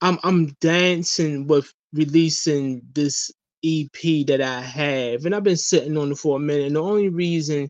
[0.00, 3.30] I'm I'm dancing with releasing this
[3.64, 6.66] EP that I have, and I've been sitting on it for a minute.
[6.66, 7.68] And the only reason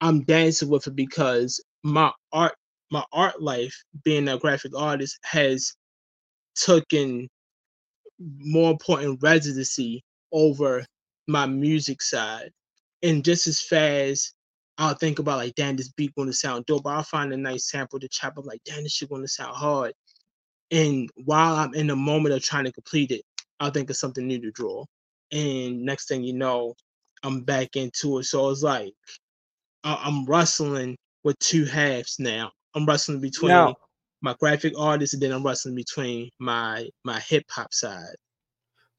[0.00, 2.54] I'm dancing with it because my art
[2.90, 5.74] my art life, being a graphic artist, has
[6.54, 7.28] taken
[8.18, 10.84] more important residency over
[11.26, 12.50] my music side.
[13.02, 14.34] And just as fast,
[14.78, 16.86] I'll think about like, damn, this beat gonna sound dope.
[16.86, 19.92] I'll find a nice sample to chop up, like, damn, this shit gonna sound hard.
[20.70, 23.22] And while I'm in the moment of trying to complete it,
[23.60, 24.84] I'll think of something new to draw.
[25.30, 26.74] And next thing you know,
[27.22, 28.24] I'm back into it.
[28.24, 28.92] So it's like
[29.84, 32.52] I'm wrestling with two halves now.
[32.74, 33.76] I'm wrestling between Now-
[34.22, 38.14] my graphic artist and then I'm wrestling between my my hip hop side.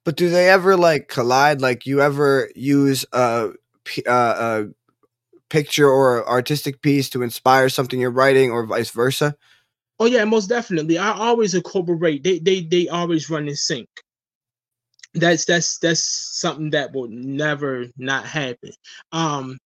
[0.06, 1.62] But do they ever like collide?
[1.62, 3.52] Like you ever use a,
[4.06, 4.66] uh, a
[5.50, 9.36] picture or artistic piece to inspire something you're writing, or vice versa?
[10.00, 10.98] Oh yeah, most definitely.
[10.98, 12.24] I always incorporate.
[12.24, 13.88] They they they always run in sync.
[15.14, 18.72] That's that's that's something that will never not happen.
[19.12, 19.58] Um,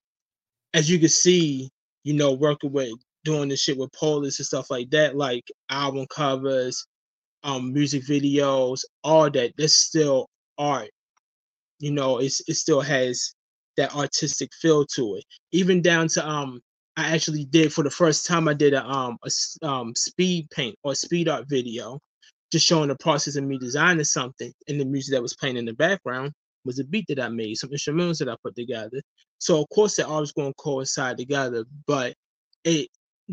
[0.74, 1.70] as you can see,
[2.04, 2.93] you know, working with
[3.28, 6.86] doing this shit with Polis and stuff like that, like album covers,
[7.44, 9.52] um, music videos, all that.
[9.58, 10.90] That's still art.
[11.80, 13.34] You know, it's it still has
[13.76, 15.26] that artistic feel to it.
[15.52, 16.62] Even down to um
[16.96, 20.76] I actually did for the first time I did a um a um speed paint
[20.84, 22.00] or speed art video,
[22.52, 25.66] just showing the process of me designing something, and the music that was playing in
[25.66, 26.32] the background
[26.63, 29.02] was a beat that I made, some instrumentals that I put together.
[29.40, 32.16] So of course they're always going to coincide together, but
[32.63, 32.88] it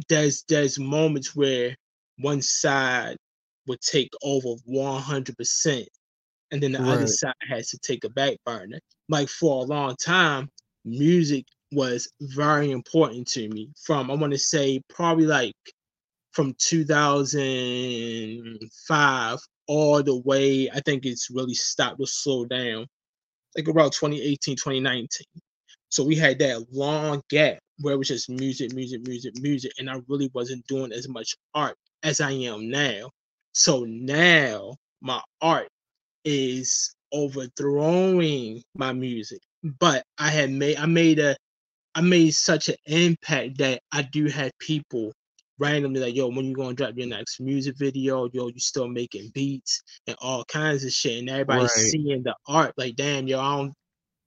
[0.08, 1.74] there's there's moments where
[2.18, 3.16] one side
[3.66, 5.88] would take over 100 percent
[6.50, 8.78] and then the other side has to take a back burner.
[9.08, 10.50] Like for a long time,
[10.84, 13.70] music was very important to me.
[13.82, 15.54] From I want to say probably like
[16.30, 22.86] from 2005 all the way, I think it's really stopped or slow down,
[23.56, 25.26] like around 2018, 2019.
[25.88, 29.90] So we had that long gap where it was just music, music, music, music, and
[29.90, 33.10] I really wasn't doing as much art as I am now.
[33.52, 35.68] So now my art
[36.24, 39.40] is overthrowing my music.
[39.80, 41.36] But I had made I made a
[41.94, 45.12] I made such an impact that I do have people
[45.58, 48.28] randomly like, yo, when you gonna drop your next music video?
[48.32, 51.90] Yo, you still making beats and all kinds of shit, and everybody's Right.
[51.90, 52.74] seeing the art.
[52.76, 53.74] Like, damn, yo, I don't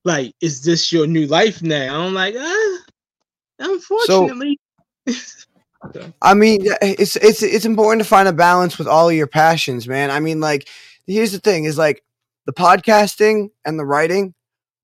[0.05, 0.33] like.
[0.41, 2.01] Is this your new life now?
[2.01, 2.77] I'm like, ah,
[3.59, 4.59] unfortunately.
[6.21, 9.87] I mean, it's it's it's important to find a balance with all of your passions,
[9.87, 10.11] man.
[10.11, 10.67] I mean, like,
[11.05, 12.03] here's the thing: is like
[12.45, 14.33] the podcasting and the writing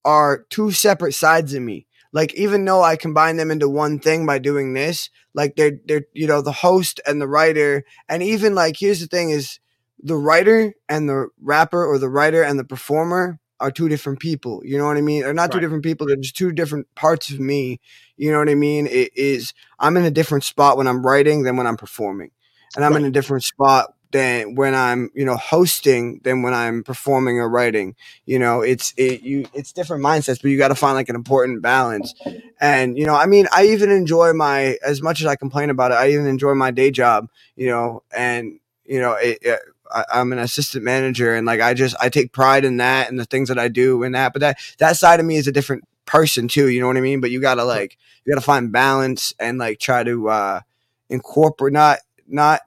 [0.05, 1.87] are two separate sides of me.
[2.11, 6.05] Like, even though I combine them into one thing by doing this, like they're they're
[6.13, 9.59] you know the host and the writer, and even like here's the thing: is
[9.99, 14.61] the writer and the rapper or the writer and the performer are two different people.
[14.63, 15.21] You know what I mean?
[15.21, 16.07] They're not two different people.
[16.07, 17.79] They're just two different parts of me.
[18.17, 18.87] You know what I mean?
[18.87, 22.31] It is I'm in a different spot when I'm writing than when I'm performing.
[22.75, 26.83] And I'm in a different spot than when I'm, you know, hosting than when I'm
[26.83, 27.95] performing or writing.
[28.25, 31.15] You know, it's it you it's different mindsets, but you got to find like an
[31.15, 32.13] important balance.
[32.61, 35.91] And you know, I mean, I even enjoy my as much as I complain about
[35.91, 39.59] it, I even enjoy my day job, you know, and you know, it, it
[39.91, 43.19] I, I'm an assistant manager and like I just I take pride in that and
[43.19, 44.33] the things that I do and that.
[44.33, 46.69] But that that side of me is a different person too.
[46.69, 47.21] You know what I mean?
[47.21, 50.61] But you gotta like you gotta find balance and like try to uh
[51.09, 52.61] incorporate not not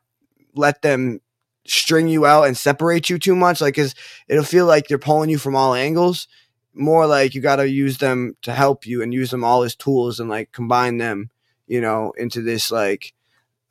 [0.54, 1.20] let them
[1.66, 3.60] string you out and separate you too much.
[3.60, 3.94] Like, cause
[4.28, 6.28] it'll feel like they're pulling you from all angles.
[6.74, 10.20] More like you gotta use them to help you and use them all as tools
[10.20, 11.30] and like combine them,
[11.66, 13.12] you know, into this like.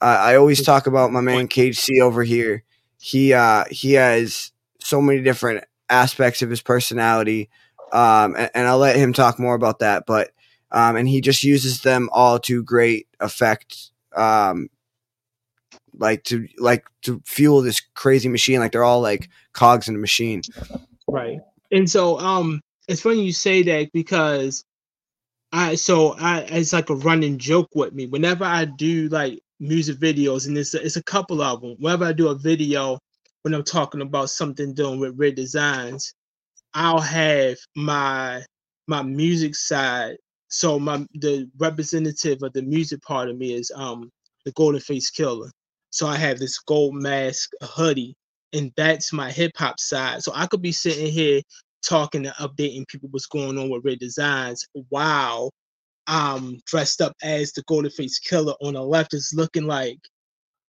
[0.01, 2.63] I I always talk about my man Cage C over here.
[3.05, 7.51] He uh he has so many different aspects of his personality,
[7.93, 10.07] um, and, and I'll let him talk more about that.
[10.07, 10.31] But
[10.71, 13.91] um, and he just uses them all to great effect.
[14.15, 14.69] Um,
[15.99, 18.59] like to like to fuel this crazy machine.
[18.59, 20.41] Like they're all like cogs in a machine.
[21.07, 21.37] Right.
[21.71, 24.65] And so um it's funny you say that because
[25.51, 28.07] I so I it's like a running joke with me.
[28.07, 31.75] Whenever I do like music videos, and it's a, it's a couple of them.
[31.79, 32.99] Whenever I do a video
[33.43, 36.13] when I'm talking about something doing with Red Designs,
[36.73, 38.43] I'll have my
[38.87, 40.17] my music side.
[40.49, 44.09] So my the representative of the music part of me is um
[44.45, 45.51] the Golden Face Killer.
[45.91, 48.15] So I have this gold mask hoodie,
[48.53, 50.23] and that's my hip hop side.
[50.23, 51.41] So I could be sitting here
[51.83, 55.51] talking and updating people what's going on with Red Designs while
[56.07, 59.99] I'm dressed up as the Golden Face Killer on the left is looking like,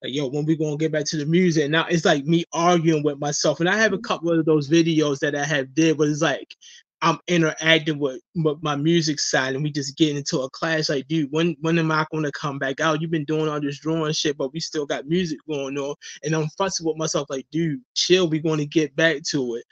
[0.03, 1.71] like, yo, when we gonna get back to the music?
[1.71, 3.61] Now it's like me arguing with myself.
[3.61, 4.03] And I have a mm-hmm.
[4.03, 6.55] couple of those videos that I have did where it's like
[7.03, 10.89] I'm interacting with, with my music side and we just get into a clash.
[10.89, 13.01] Like, dude, when when am I gonna come back out?
[13.01, 15.95] You've been doing all this drawing shit, but we still got music going on.
[16.25, 19.65] And I'm fussing with myself, like, dude, chill, we gonna get back to it.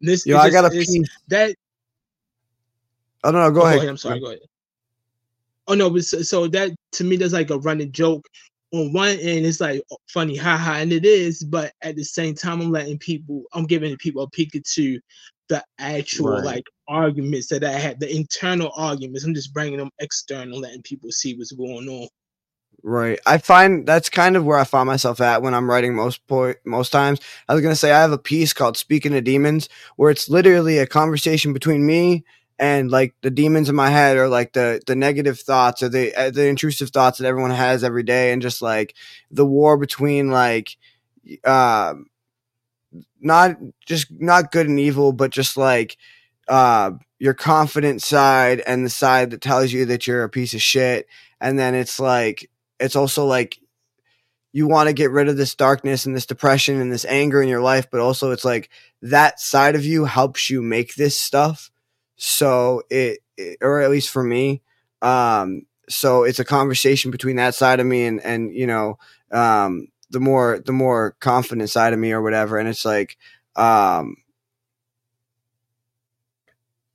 [0.00, 1.04] And This Yo, I got a piece.
[1.28, 1.56] that
[3.24, 3.88] Oh no, no, go Oh, ahead.
[3.88, 4.20] I'm sorry.
[4.20, 4.40] Go ahead.
[5.66, 8.26] Oh no, but so, so that to me that's like a running joke.
[8.72, 12.34] On one end, it's like oh, funny, haha, and it is, but at the same
[12.34, 15.00] time, I'm letting people, I'm giving people a peek into
[15.48, 16.44] the actual Right.
[16.44, 19.24] like arguments that I had, the internal arguments.
[19.24, 22.08] I'm just bringing them external, letting people see what's going on.
[22.82, 23.18] Right.
[23.26, 26.54] I find that's kind of where I find myself at when I'm writing most po-
[26.66, 27.20] most times.
[27.48, 30.78] I was gonna say I have a piece called "Speaking to Demons," where it's literally
[30.78, 32.24] a conversation between me
[32.58, 36.14] and like the demons in my head, or like the the negative thoughts, or the
[36.14, 38.94] uh, the intrusive thoughts that everyone has every day, and just like
[39.30, 40.76] the war between like,
[41.44, 42.06] um,
[43.20, 45.96] not just not good and evil, but just like
[46.48, 50.60] uh your confident side and the side that tells you that you're a piece of
[50.60, 51.06] shit.
[51.40, 53.58] And then it's like it's also like
[54.52, 57.48] you want to get rid of this darkness and this depression and this anger in
[57.48, 58.70] your life but also it's like
[59.02, 61.70] that side of you helps you make this stuff
[62.16, 64.62] so it, it or at least for me
[65.02, 68.98] um so it's a conversation between that side of me and and you know
[69.32, 72.56] um the more the more confident side of me or whatever.
[72.58, 73.18] And it's like
[73.56, 74.16] um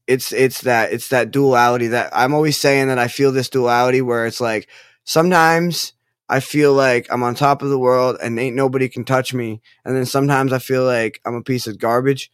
[0.08, 4.02] it's it's that it's that duality that I'm always saying that I feel this duality
[4.02, 4.68] where it's like
[5.04, 5.94] sometimes
[6.28, 9.62] I feel like I'm on top of the world and ain't nobody can touch me,
[9.86, 12.32] and then sometimes I feel like I'm a piece of garbage,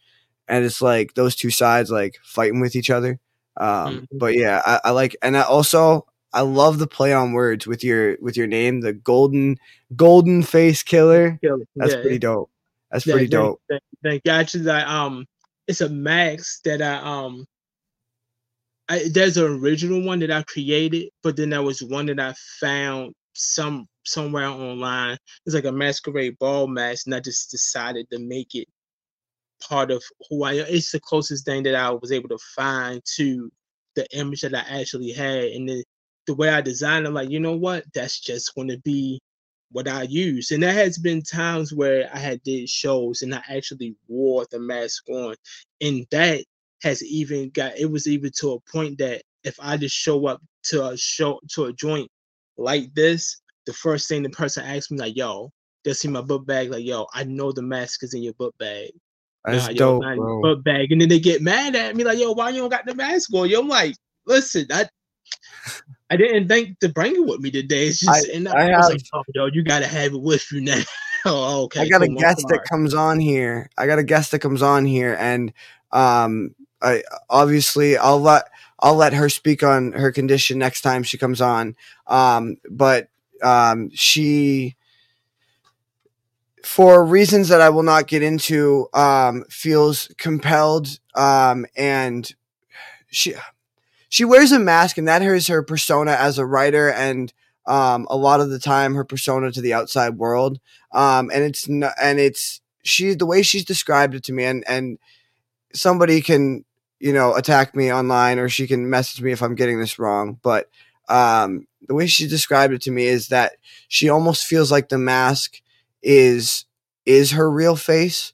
[0.48, 3.18] and it's like those two sides like fighting with each other.
[3.56, 4.18] Um, Mhm.
[4.18, 7.82] But yeah, I, I like, and I also I love the play on words with
[7.82, 9.58] your with your name, the golden
[9.96, 11.38] golden face killer.
[11.76, 12.50] That's Yeah, pretty dope.
[12.90, 13.60] That's Yeah, pretty dope.
[13.70, 14.32] Thank, thank you.
[14.32, 15.26] Actually, I, um,
[15.66, 17.46] it's a max that I um,
[18.88, 22.34] I, there's an original one that I created, but then there was one that I
[22.60, 25.18] found some somewhere online.
[25.44, 28.68] It's like a masquerade ball mask, and I just decided to make it
[29.60, 30.66] part of who I am.
[30.68, 33.50] It's the closest thing that I was able to find to
[33.94, 35.68] the image that I actually had, and
[36.26, 37.06] the way I designed.
[37.06, 37.84] I'm like, you know what?
[37.94, 39.20] That's just going to be
[39.72, 40.50] what I use.
[40.50, 44.60] And there has been times where I had did shows and I actually wore the
[44.60, 45.34] mask on,
[45.80, 46.44] and that
[46.82, 50.42] has even got it was even to a point that if I just show up
[50.64, 52.10] to a show to a joint
[52.58, 55.50] like this, the first thing the person asks me like, "Yo,
[55.84, 58.54] they see my book bag." Like, "Yo, I know the mask is in your book
[58.58, 58.90] bag."
[59.46, 60.40] That's Nah, yo, dope, your bro.
[60.42, 62.84] book bag, and then they get mad at me like, "Yo, why you don't got
[62.84, 63.94] the mask on?" Yo, I'm like,
[64.26, 64.88] "Listen, I."
[66.08, 67.88] I didn't think to bring it with me today.
[67.88, 70.50] It's just, and I, I was have- like, "Oh, yo, you gotta have it with
[70.52, 70.80] you now."
[71.26, 71.80] oh, okay.
[71.80, 73.70] I got a guest that comes on here.
[73.76, 75.52] I got a guest that comes on here, and
[75.92, 78.48] um, I obviously I'll let
[78.80, 81.74] I'll let her speak on her condition next time she comes on.
[82.06, 83.08] Um, but
[83.42, 84.75] um, she,
[86.66, 92.28] for reasons that I will not get into, um, feels compelled, um, and
[93.06, 93.34] she
[94.08, 97.32] she wears a mask, and that is her persona as a writer, and
[97.66, 100.58] um, a lot of the time her persona to the outside world.
[100.90, 104.98] Um, and it's and it's she the way she's described it to me, and and
[105.72, 106.64] somebody can
[106.98, 110.40] you know attack me online or she can message me if I'm getting this wrong,
[110.42, 110.68] but
[111.08, 113.52] um, the way she described it to me is that
[113.86, 115.60] she almost feels like the mask
[116.06, 116.64] is
[117.04, 118.32] is her real face.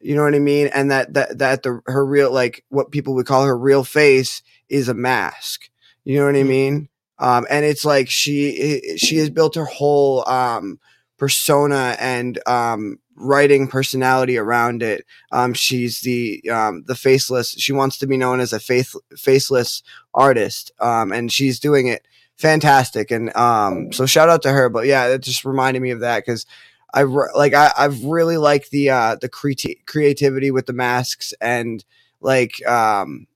[0.00, 0.68] You know what I mean?
[0.68, 4.42] And that that that the her real like what people would call her real face
[4.68, 5.70] is a mask.
[6.04, 6.48] You know what I Mhm.
[6.48, 6.88] mean?
[7.18, 10.78] Um, and it's like she she has built her whole um,
[11.18, 15.04] persona and um, writing personality around it.
[15.32, 17.50] Um, she's the um, the faceless.
[17.58, 19.82] She wants to be known as a faith, faceless
[20.14, 23.10] artist, um, and she's doing it fantastic.
[23.10, 24.68] And um, so shout out to her.
[24.68, 26.46] But yeah, it just reminded me of that because.
[26.92, 31.34] I re- like I I've really liked the uh the creati- creativity with the masks
[31.40, 31.84] and
[32.20, 33.26] like um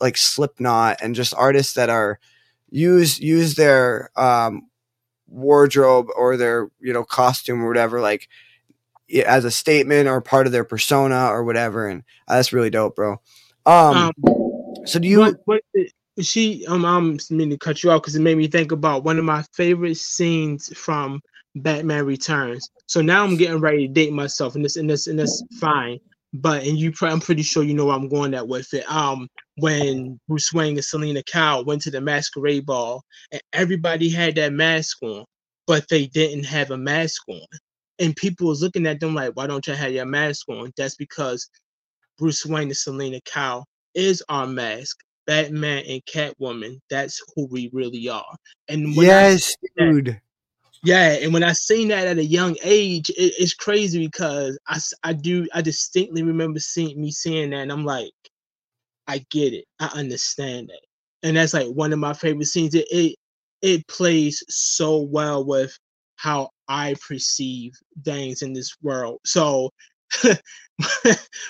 [0.00, 2.18] like Slipknot and just artists that are
[2.70, 4.68] use use their um
[5.28, 8.28] wardrobe or their you know costume or whatever like
[9.24, 12.96] as a statement or part of their persona or whatever and uh, that's really dope
[12.96, 13.20] bro.
[13.64, 14.12] Um, Um,
[14.84, 15.62] so do you what, what
[16.20, 19.18] she um I'm meaning to cut you off because it made me think about one
[19.18, 21.20] of my favorite scenes from
[21.56, 22.68] Batman Returns.
[22.86, 25.98] So now I'm getting ready to date myself, and this and this and this fine.
[26.34, 28.88] But and you, I'm pretty sure you know where I'm going at with it.
[28.90, 34.34] Um, when Bruce Wayne and Selina Kyle went to the masquerade ball, and everybody had
[34.34, 35.24] that mask on,
[35.66, 37.46] but they didn't have a mask on,
[37.98, 40.96] and people was looking at them like, "Why don't you have your mask on?" That's
[40.96, 41.48] because
[42.18, 44.98] Bruce Wayne and Selina Kyle is our mask.
[45.26, 48.36] Batman and Catwoman, that's who we really are.
[48.68, 50.20] And yes that- dude
[50.86, 54.78] yeah, and when I seen that at a young age, it, it's crazy because I,
[55.02, 58.12] I do I distinctly remember seeing me seeing that, and I'm like,
[59.08, 62.76] I get it, I understand that, and that's like one of my favorite scenes.
[62.76, 63.16] It it,
[63.62, 65.76] it plays so well with
[66.14, 67.72] how I perceive
[68.04, 69.18] things in this world.
[69.24, 69.70] So,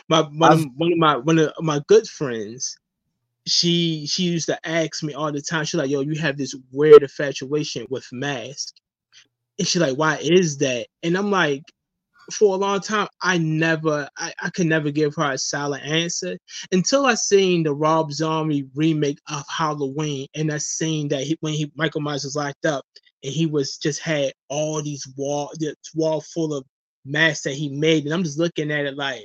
[0.09, 2.75] my one one of my one of my good friends,
[3.47, 5.67] she she used to ask me all the time.
[5.67, 8.73] She's like, "Yo, you have this weird infatuation with masks."
[9.59, 10.87] And she's like, why is that?
[11.03, 11.63] And I'm like,
[12.33, 16.37] for a long time, I never, I, I could never give her a solid answer
[16.73, 21.55] until I seen the Rob Zombie remake of Halloween, and I seen that he, when
[21.55, 22.85] he Michael Myers was locked up,
[23.23, 26.65] and he was just had all these wall, this wall full of
[27.05, 29.23] masks that he made, and I'm just looking at it like,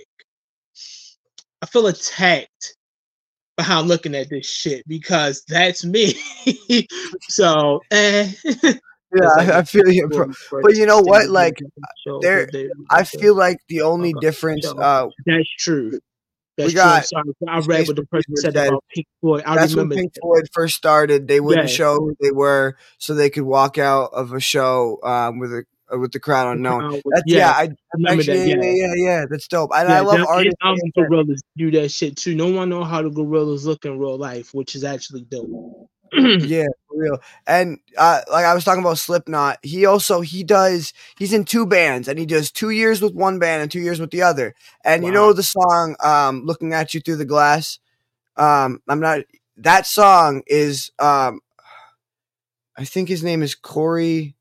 [1.61, 2.75] I feel attacked
[3.57, 6.15] by how I'm looking at this shit because that's me.
[7.29, 8.31] so, eh.
[9.13, 10.31] yeah like I, I feel you bro.
[10.61, 11.57] but you know what, like,
[12.21, 12.49] there-
[12.89, 14.65] I feel like the only Okay, difference.
[14.65, 15.99] Uh, that's true.
[16.57, 17.19] That's got- true.
[17.47, 17.75] I'm sorry.
[17.77, 19.43] I read what the person said said- about Pink Floyd.
[19.45, 19.95] I that's when remember.
[20.01, 21.27] Pink Floyd first started.
[21.27, 21.75] They wouldn't Yeah.
[21.75, 25.63] show who they were, so they could walk out of a show um, with a
[25.93, 26.91] uh, with the crowd unknown.
[26.91, 28.47] That's yeah, yeah, I I remember actually, that.
[28.47, 29.71] yeah, Yeah, yeah, yeah, yeah, That's dope.
[29.75, 30.55] And Yeah, I love that- artists.
[30.61, 32.33] and saying the Gorillaz do that shit too.
[32.35, 35.89] No one know how the Gorillaz look in real life, which is actually dope.
[36.41, 37.19] yeah, for real.
[37.47, 41.65] And uh, like I was talking about Slipknot, he also he does he's in two
[41.65, 44.53] bands and he does two years with one band and two years with the other.
[44.83, 47.79] And you know the song um, "Looking at You Through the Glass."
[48.35, 49.21] Um, I'm not.
[49.57, 51.39] That song is um,
[52.77, 54.35] I think his name is Corey.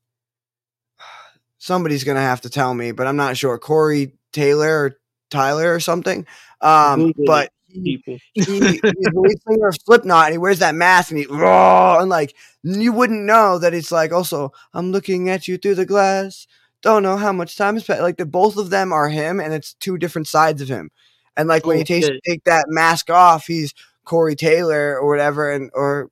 [1.57, 3.57] Somebody's gonna have to tell me, but I'm not sure.
[3.57, 4.97] Corey Taylor or
[5.29, 6.25] Tyler or something.
[6.59, 8.17] Um, but People.
[8.33, 11.99] he, he's the lead singer of Slipknot, and he wears that mask, and he raw,
[11.99, 15.85] and like you wouldn't know that it's like also I'm looking at you through the
[15.85, 16.47] glass.
[16.81, 18.01] Don't know how much time has passed.
[18.01, 20.89] Like the both of them are him, and it's two different sides of him.
[21.37, 25.51] And like when Oh, he takes take that mask off, he's Corey Taylor or whatever,
[25.51, 26.09] and or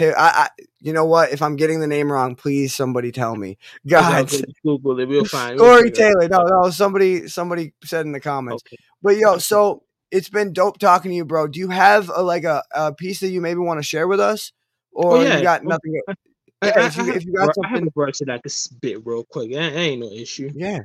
[0.00, 0.48] I, I,
[0.80, 1.32] you know what?
[1.32, 3.58] If I'm getting the name wrong, please somebody tell me.
[3.86, 4.30] God,
[4.64, 5.06] Google it.
[5.06, 6.28] We'll find Corey Taylor.
[6.28, 8.62] No, no, somebody, somebody said in the comments.
[8.66, 8.78] Okay.
[9.02, 11.48] But yo, so it's been dope talking to you, bro.
[11.48, 14.20] Do you have a, like a, a piece that you maybe want to share with
[14.20, 14.52] us,
[14.92, 15.38] or oh, yeah.
[15.38, 16.00] you got nothing?
[16.06, 16.14] I,
[16.62, 18.52] yeah, I, if, you, if you got something, I have a verse that I could
[18.52, 19.52] spit real quick.
[19.52, 20.50] Ain't no issue.
[20.54, 20.80] Yeah,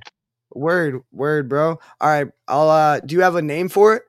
[0.53, 1.77] word, word, bro.
[2.01, 2.69] All right, I'll.
[2.69, 4.03] uh Do you have a name for it?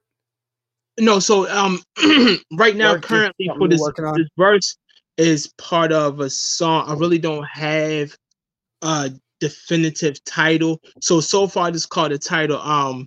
[1.01, 1.83] No, so um,
[2.53, 4.77] right now, Work, currently for this, this verse
[5.17, 6.85] is part of a song.
[6.89, 8.17] I really don't have
[8.83, 9.11] a
[9.41, 10.81] definitive title.
[11.01, 12.61] So so far, this called the title.
[12.61, 13.07] Um,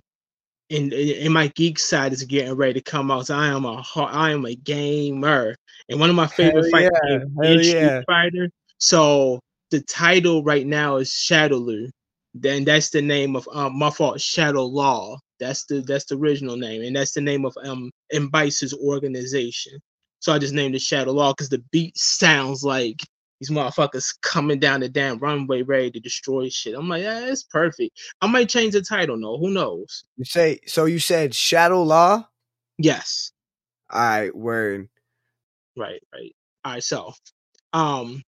[0.72, 3.26] and in my geek side is getting ready to come out.
[3.26, 5.54] So I am a I am a gamer,
[5.88, 6.90] and one of my favorite fighting
[7.42, 7.50] yeah.
[7.50, 7.88] is yeah.
[7.88, 8.50] Street Fighter.
[8.78, 11.90] So the title right now is Shadaloo.
[12.34, 15.18] Then that's the name of um my fault Shadow Law.
[15.38, 18.28] That's the that's the original name, and that's the name of um M.
[18.28, 19.78] Bison's organization.
[20.20, 23.00] So I just named it Shadow Law because the beat sounds like
[23.42, 26.76] these motherfuckers coming down the damn runway ready to destroy shit.
[26.78, 27.98] I'm like, yeah, it's perfect.
[28.20, 29.36] I might change the title, though.
[29.36, 30.04] who knows?
[30.16, 32.28] You say so you said Shadow Law?
[32.78, 33.32] Yes.
[33.90, 34.88] All right, word.
[35.76, 36.32] Right, right.
[36.64, 37.12] All right, so
[37.72, 38.22] um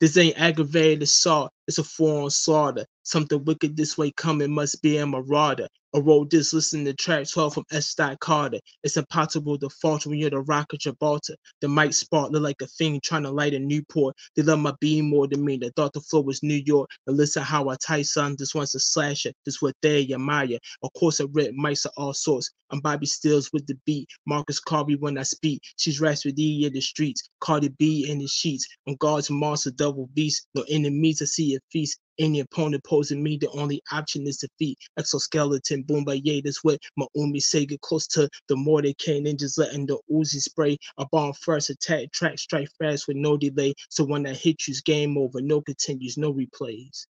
[0.00, 2.86] this ain't aggravated assault, it's a foreign slaughter.
[3.08, 5.66] Something wicked this way coming must be a marauder.
[5.94, 7.96] I wrote this, listen to track 12 from S.
[8.20, 8.58] Carter.
[8.82, 11.34] It's impossible to falter when you're the rock of Gibraltar.
[11.62, 14.14] The mic spark look like a thing trying to light a Newport.
[14.36, 15.56] They love my beam more than me.
[15.56, 16.90] They thought the flow was New York.
[17.06, 18.36] But listen how I tie son.
[18.38, 19.32] This one's a slasher.
[19.46, 20.58] This what they Maya.
[20.82, 22.50] Of course, I read mice of all sorts.
[22.68, 24.10] I'm Bobby Stills with the beat.
[24.26, 25.62] Marcus Garvey when I speak.
[25.78, 27.26] She's Rapsody in the streets.
[27.40, 28.68] Cardi B in the sheets.
[28.86, 30.46] On God's monster double beast.
[30.54, 31.98] No enemies, I see a feast.
[32.18, 34.78] Any opponent posing me, the only option is defeat.
[34.98, 37.66] Exoskeleton, boom by yay, that's what my Umi say.
[37.66, 40.78] Get close to the more they can, just letting the Uzi spray.
[40.98, 43.74] A bomb first, attack, track, strike fast with no delay.
[43.90, 47.06] So when I hit you's game over, no continues, no replays.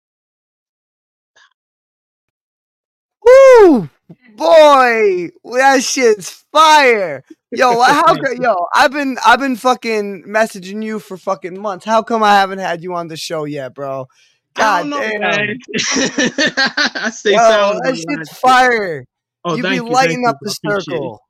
[3.24, 3.88] Woo!
[4.36, 7.24] Boy, that shit's fire.
[7.50, 8.66] Yo, how could yo?
[8.74, 11.84] I've been I've been fucking messaging you for fucking months.
[11.84, 14.09] How come I haven't had you on the show yet, bro?
[14.55, 15.22] God know, damn.
[15.76, 19.05] I stay Yo, that shit's fire.
[19.44, 20.48] Oh, you be you, lighting up you.
[20.48, 21.20] the circle.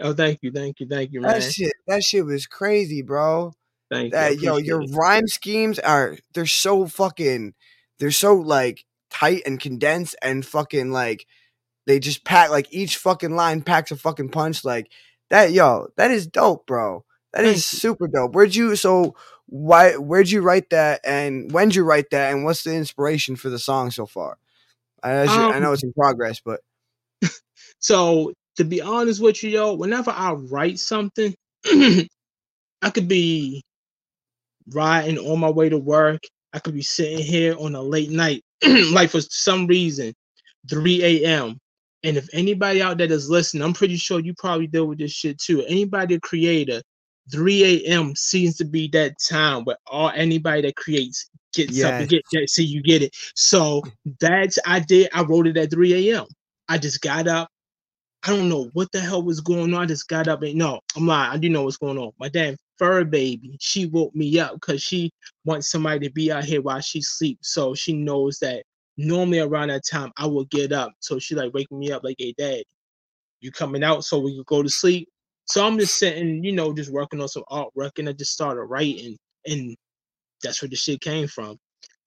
[0.00, 1.40] Oh, thank you, thank you, thank you, man.
[1.40, 3.52] That shit, that shit was crazy, bro.
[3.90, 4.42] Thank that, you.
[4.42, 4.90] Yo, your it.
[4.92, 7.54] rhyme schemes are they're so fucking
[7.98, 11.26] they're so like tight and condensed and fucking like
[11.86, 14.92] they just pack like each fucking line packs a fucking punch like
[15.30, 19.14] that yo that is dope bro that is super dope where'd you so
[19.48, 23.48] why where'd you write that and when'd you write that and what's the inspiration for
[23.48, 24.36] the song so far?
[25.02, 26.60] I, um, I know it's in progress but
[27.78, 31.34] so to be honest with you yo whenever i write something
[31.66, 33.62] i could be
[34.72, 36.20] riding on my way to work
[36.52, 38.42] i could be sitting here on a late night
[38.92, 40.12] like for some reason
[40.68, 41.56] 3 a.m
[42.02, 45.12] and if anybody out there that's listening i'm pretty sure you probably deal with this
[45.12, 45.64] shit too.
[45.64, 46.82] Anybody a creator
[47.30, 48.14] 3 a.m.
[48.14, 51.88] seems to be that time where all anybody that creates gets yes.
[51.88, 53.14] something, get that, see you get it.
[53.34, 53.82] So
[54.20, 55.08] that's I did.
[55.12, 56.26] I wrote it at 3 a.m.
[56.68, 57.48] I just got up.
[58.24, 59.82] I don't know what the hell was going on.
[59.82, 61.32] I just got up and no, I'm lying.
[61.32, 62.10] I do know what's going on.
[62.18, 65.10] My damn fur baby, she woke me up because she
[65.44, 67.52] wants somebody to be out here while she sleeps.
[67.52, 68.64] So she knows that
[68.96, 70.92] normally around that time I will get up.
[70.98, 72.64] So she like waking me up like, hey dad,
[73.40, 75.08] you coming out so we could go to sleep?
[75.48, 78.64] So I'm just sitting, you know, just working on some artwork, and I just started
[78.64, 79.74] writing, and
[80.42, 81.56] that's where the shit came from.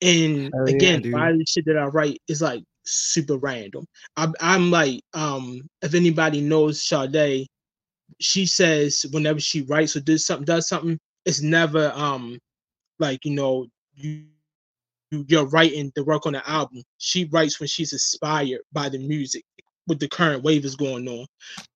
[0.02, 3.38] And Hell again, yeah, a lot of the shit that I write is like super
[3.38, 3.86] random.
[4.18, 7.48] I'm, I'm like, um, if anybody knows Sade,
[8.20, 12.38] she says whenever she writes or does something, does something, it's never um,
[13.00, 14.26] like you know, you
[15.12, 16.84] you're writing the work on the album.
[16.98, 19.44] She writes when she's inspired by the music,
[19.88, 21.26] with the current wave is going on.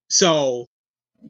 [0.09, 0.65] So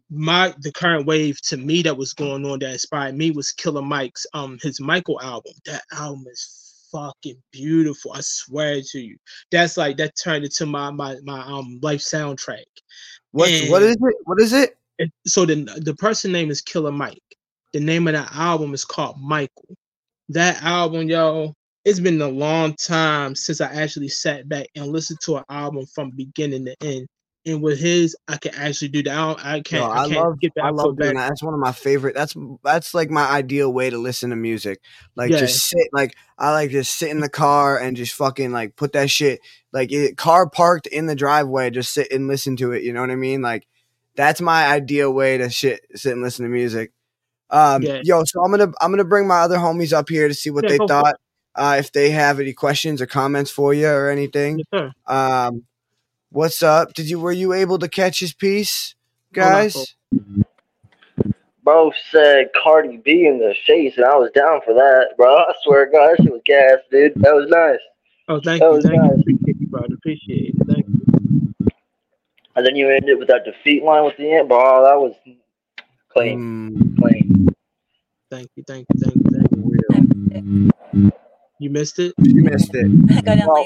[0.10, 3.82] my the current wave to me that was going on that inspired me was Killer
[3.82, 5.54] Mike's um his Michael album.
[5.66, 8.14] That album is fucking beautiful.
[8.14, 9.18] I swear to you.
[9.52, 12.66] That's like that turned into my my my um life soundtrack.
[13.32, 14.16] What and what is it?
[14.24, 14.78] What is it?
[15.26, 17.20] So the the person name is Killer Mike.
[17.74, 19.76] The name of that album is called Michael.
[20.30, 25.20] That album, yo, it's been a long time since I actually sat back and listened
[25.22, 27.08] to an album from beginning to end
[27.46, 29.38] and with his, I can actually do that.
[29.43, 29.86] I, can't.
[29.86, 30.39] No, I, I, can't love.
[30.39, 31.30] Get that I love doing that.
[31.30, 32.16] That's one of my favorite.
[32.16, 34.82] That's that's like my ideal way to listen to music.
[35.16, 35.38] Like yeah.
[35.38, 35.88] just sit.
[35.93, 39.41] Like I like just sit in the car and just fucking like put that shit.
[39.72, 42.84] Like it, car parked in the driveway, just sit and listen to it.
[42.84, 43.41] You know what I mean?
[43.41, 43.68] Like
[44.16, 46.91] That's my ideal way to shit, sit and listen to music.
[47.52, 48.02] Um, Yeah.
[48.04, 50.64] yo, so I'm gonna I'm gonna bring my other homies up here to see what
[50.64, 51.16] Yeah, they thought.
[51.58, 54.60] Uh, if they have any questions or comments for you or anything.
[54.60, 54.91] Yes, sir.
[55.08, 55.64] Um,
[56.32, 56.94] what's up?
[56.94, 58.96] Did you were you able to catch his piece,
[59.34, 59.96] guys?
[61.64, 65.36] Bro said Cardi B in the face, and I was down for that, bro.
[65.36, 67.14] I swear to God, that shit was gas, dude.
[67.16, 67.80] That was nice.
[68.28, 69.12] Oh, thank That you, was thank nice.
[69.16, 69.94] you, appreciate you, brother.
[69.96, 70.68] Appreciate it.
[70.68, 71.06] Thank you.
[72.56, 74.60] And then you ended with that defeat line with the end, bro.
[74.62, 75.16] Oh, that was
[76.14, 77.50] clean, Mm, clean.
[78.30, 79.64] Thank you, thank you, thank you, thank you.
[79.66, 80.72] real.
[81.60, 82.14] You missed it.
[82.20, 82.92] You missed it.
[83.18, 83.66] I got in Well,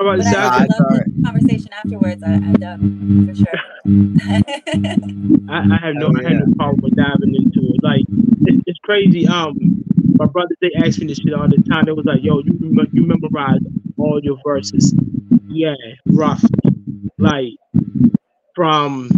[0.00, 0.06] late.
[0.06, 0.06] Right.
[0.06, 2.22] All right, But so I, I, I Nah, it's love the conversation afterwards.
[2.22, 3.46] I, I done for sure.
[5.50, 6.40] I, I have no, Hell I had yeah.
[6.46, 7.82] no problem with diving into it.
[7.82, 8.04] Like,
[8.42, 9.26] it's, it's crazy.
[9.28, 9.84] Um,
[10.18, 11.84] my brothers they ask me this shit all the time.
[11.86, 13.60] They was like, "Yo, you remember, you memorize
[13.98, 14.94] all your verses?"
[15.48, 15.74] Yeah,
[16.06, 16.44] rough.
[17.18, 17.54] Like
[18.54, 19.10] from,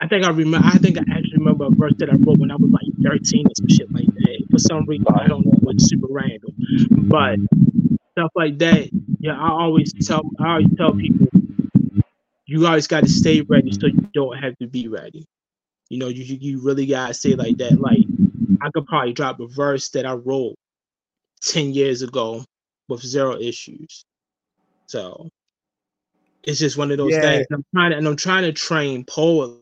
[0.00, 0.66] I think I remember.
[0.66, 3.46] I think I actually remember a verse that I wrote when I was like 13
[3.46, 4.46] or some shit like that.
[4.50, 5.70] For some reason, I don't know.
[5.70, 6.52] It's super random,
[7.08, 7.38] but
[8.12, 8.88] stuff like that.
[9.20, 11.28] Yeah, I always tell, I always tell people,
[12.46, 15.24] you always got to stay ready so you don't have to be ready.
[15.90, 17.80] You know, you you really gotta say like that.
[17.80, 18.06] Like
[18.60, 20.54] I could probably drop a verse that I wrote
[21.40, 22.44] ten years ago
[22.88, 24.04] with zero issues.
[24.86, 25.28] So
[26.44, 27.20] it's just one of those Yeah.
[27.20, 27.46] things.
[27.50, 29.60] And I'm trying to and I'm trying to train poetless.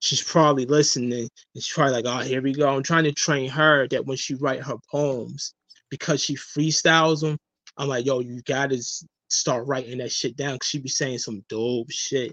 [0.00, 2.68] She's probably listening and she's probably like, oh, here we go.
[2.74, 5.54] I'm trying to train her that when she write her poems,
[5.90, 7.38] because she freestyles them,
[7.76, 8.82] I'm like, yo, you gotta
[9.28, 10.58] start writing that shit down.
[10.58, 12.32] Cause she be saying some dope shit.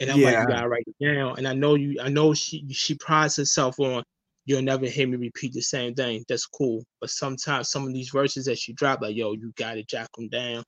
[0.00, 0.42] And I'm like, Yeah.
[0.42, 1.36] you gotta write it down.
[1.38, 4.02] And I know you I know she she prides herself on
[4.46, 6.24] you'll never hear me repeat the same thing.
[6.28, 6.82] That's cool.
[7.00, 10.28] But sometimes some of these verses that she drop, like, yo, you gotta jack them
[10.28, 10.64] down.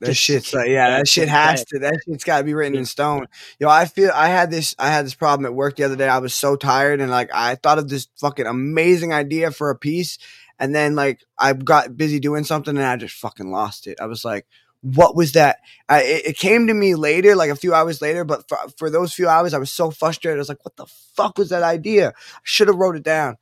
[0.00, 1.68] That Just shit's like, yeah, that that shit has back.
[1.68, 1.78] to.
[1.78, 3.26] That shit's got to be written in stone.
[3.58, 4.74] Yo, I feel I had this.
[4.78, 6.06] I had this problem at work the other day.
[6.08, 9.76] I was so tired, and like I thought of this fucking amazing idea for a
[9.76, 10.18] piece,
[10.58, 14.00] and then like I got busy doing something, and I just fucking lost it.
[14.00, 14.46] I was like,
[14.82, 15.58] what was that?
[15.88, 18.90] I, it, it came to me later, like a few hours later, but for, for
[18.90, 20.38] those few hours, I was so frustrated.
[20.38, 22.10] I was like, what the fuck was that idea?
[22.10, 23.36] I should have wrote it down.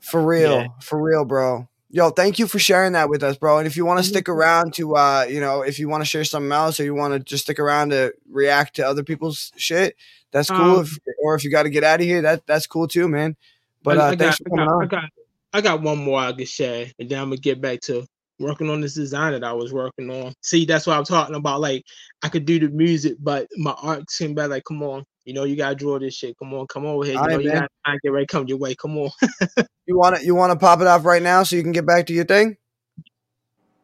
[0.00, 0.66] For real, Yeah.
[0.80, 1.68] for real, bro.
[1.90, 3.58] Yo, thank you for sharing that with us, bro.
[3.58, 6.06] And if you want to stick around to, uh, you know, if you want to
[6.06, 9.52] share something else, or you want to just stick around to react to other people's
[9.56, 9.94] shit,
[10.30, 10.78] that's cool.
[10.78, 13.08] Um, if, or if you got to get out of here, that that's cool too,
[13.08, 13.36] man.
[13.82, 15.10] But uh, I thanks got, for I coming got, I on.
[15.52, 18.06] I got one more I can share, and then I'm gonna get back to
[18.38, 20.32] working on this design that I was working on.
[20.42, 21.60] See, that's what I'm talking about.
[21.60, 21.84] Like,
[22.22, 24.50] I could do the music, but my art came back.
[24.50, 26.36] Like, come on, you know, you gotta draw this shit.
[26.38, 27.14] Come on, come over here.
[27.14, 28.74] You All know, right, you gotta I get ready, come your way.
[28.74, 29.10] Come on.
[29.86, 31.84] You want to you want to pop it off right now so you can get
[31.86, 32.56] back to your thing?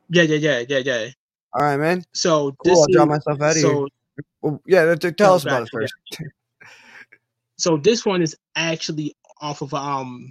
[0.09, 1.09] yeah, yeah, yeah, yeah, yeah.
[1.55, 2.05] All right, man.
[2.13, 2.73] So Cool.
[2.73, 3.83] this I'll is myself out of here.
[4.43, 5.95] Well, yeah, tell us about it first.
[7.59, 10.31] so this one is actually off of um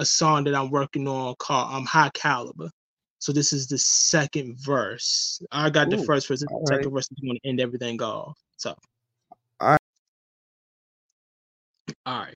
[0.00, 2.70] a song that I'm working on called um High Caliber.
[3.18, 5.42] So this is the second verse.
[5.52, 6.40] I got the first verse.
[6.40, 6.92] The second right.
[6.92, 8.38] verse is going to end everything off.
[8.56, 8.74] So.
[9.60, 9.78] All right.
[12.06, 12.34] All right.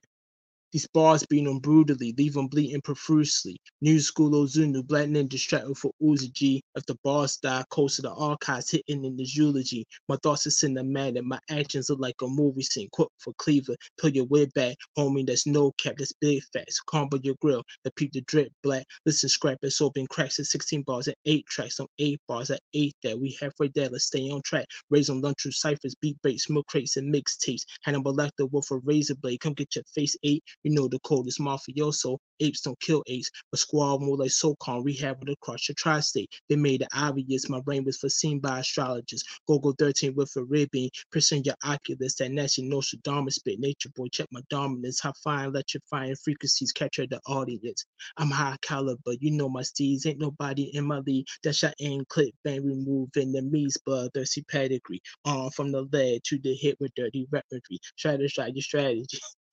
[0.75, 3.55] These bars beat them brutally, leave them bleeding profusely.
[3.79, 6.61] New school Ozunu, black ninja strapping for Uzi G.
[6.75, 9.87] If the bars die, close to the archives, hitting in this eulogy.
[10.09, 12.89] My thoughts are cinematic, my actions look like a movie scene.
[12.91, 15.25] Quote for Cleaver, pull your way back, homie.
[15.25, 16.81] That's no cap, that's big facts.
[16.81, 18.85] Combo your grill, the peep the drip black.
[19.05, 21.79] Listen, scrap it's open cracks at 16 bars at 8 tracks.
[21.79, 24.65] On 8 bars at 8 that we halfway there, let's stay on track.
[24.89, 27.61] Raise on lunch through ciphers, beat breaks, milk crates, and mixtapes.
[27.83, 30.43] Hannibal Lecter with a razor blade, come get your face ate.
[30.65, 32.17] You know the code is mafioso.
[32.39, 34.83] Apes don't kill apes, but squad more like SOCON.
[34.83, 36.33] Rehab with across your tri-state.
[36.49, 39.23] They made it obvious my brain was foreseen by astrologers.
[39.47, 40.89] Go-Go 13 with a ribbon.
[41.11, 42.15] Pressing your oculus.
[42.15, 43.59] That nasty Nostradamus spit.
[43.59, 44.99] Nature boy, check my dominance.
[44.99, 47.85] How fine electrifying frequencies capture the audience.
[48.17, 49.13] I'm high caliber.
[49.19, 50.07] You know my steeds.
[50.07, 51.27] Ain't nobody in my league.
[51.43, 55.01] That shot in clip bang removing the me's bloodthirsty pedigree.
[55.25, 57.79] On from the lead to the hit with dirty weaponry.
[57.99, 59.19] Strategize your strategy.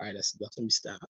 [0.00, 0.52] All right, that's enough.
[0.56, 1.00] Let me stop.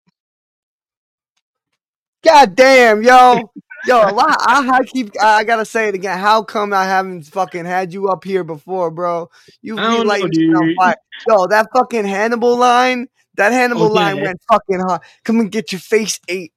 [2.23, 3.51] God damn, yo.
[3.85, 6.19] Yo, why I, I keep I gotta say it again.
[6.19, 9.29] How come I haven't fucking had you up here before, bro?
[9.61, 10.75] You I don't know, lighting shit on dude.
[10.75, 10.95] fire.
[11.27, 13.07] Yo, that fucking Hannibal line,
[13.39, 14.23] that Hannibal Oh, line yeah.
[14.23, 15.01] went fucking hard.
[15.23, 16.51] Come and get your face ate.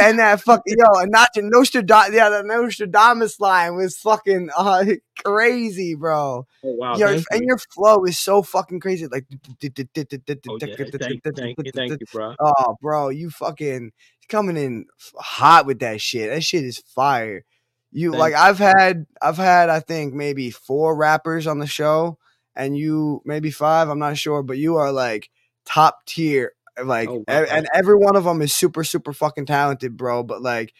[0.00, 4.84] And that fucking yo, and not the Nostradamus, yeah, the Nostradamus line was fucking uh,
[5.24, 6.46] crazy, bro.
[6.62, 7.46] Oh wow, your, and you.
[7.48, 9.08] your flow is so fucking crazy.
[9.08, 12.36] Like, Oh yeah, thank, thank you, thank you, bro.
[12.38, 13.90] Oh, bro, you fucking
[14.28, 14.86] coming in
[15.16, 16.30] hot with that shit.
[16.30, 17.44] That shit is fire.
[17.90, 22.18] You like I've had I've had I think maybe four rappers on the show
[22.54, 23.88] and you maybe five.
[23.88, 25.30] I'm not sure, but you are like
[25.68, 26.52] top tier.
[26.82, 27.44] Like, Oh, wow.
[27.50, 30.22] and every one of them is super, super fucking talented, bro.
[30.22, 30.72] But like,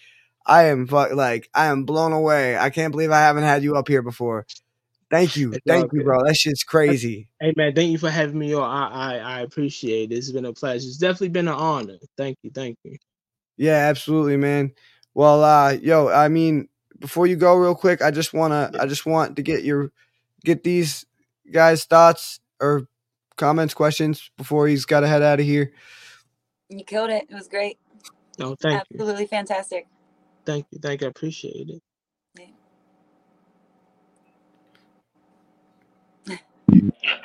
[0.47, 2.57] I am fu- like, I am blown away.
[2.57, 4.47] I can't believe I haven't had you up here before.
[5.11, 6.23] Thank you, It's thank you, bro.
[6.25, 7.29] That shit's crazy.
[7.41, 8.63] Hey man, thank you for having me on.
[8.63, 10.17] I, I I appreciate it.
[10.17, 10.87] It's been a pleasure.
[10.87, 11.97] It's definitely been an honor.
[12.19, 12.97] Thank you, thank you.
[13.57, 14.73] Yeah, absolutely, man.
[15.15, 16.69] Well, uh, yo, I mean,
[17.01, 18.83] before you go, real quick, I just wanna, Yeah.
[18.83, 19.91] I just want to get your,
[20.45, 21.07] get these
[21.51, 22.87] guys' thoughts or
[23.39, 25.73] comments, questions before he's got to head out of here.
[26.69, 27.27] You killed it.
[27.31, 27.79] It was great.
[28.39, 29.89] No, thank you, Absolutely fantastic.
[30.45, 31.07] thank you, thank you.
[31.07, 31.83] I appreciate it.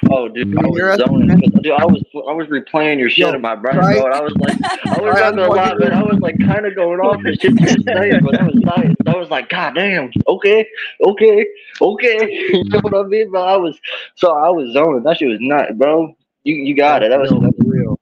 [0.10, 1.28] Oh, dude, I was zoning.
[1.62, 4.06] Dude, I was I was replaying your shit Yo, in my brain, try- bro.
[4.06, 5.92] And I was like, I was try not gonna lie, unplugging man.
[5.92, 8.56] your- I was like kind of going off and shit just saying, but that was
[8.56, 8.96] nice.
[9.08, 10.68] I was like, God damn, okay,
[11.06, 11.46] okay,
[11.82, 12.32] okay.
[12.54, 13.44] you know what I mean, bro?
[13.44, 13.80] I was
[14.16, 15.04] so I was zoning.
[15.04, 16.16] That shit was nuts, bro.
[16.44, 17.10] You you got it.
[17.10, 18.00] That was Real, that was real.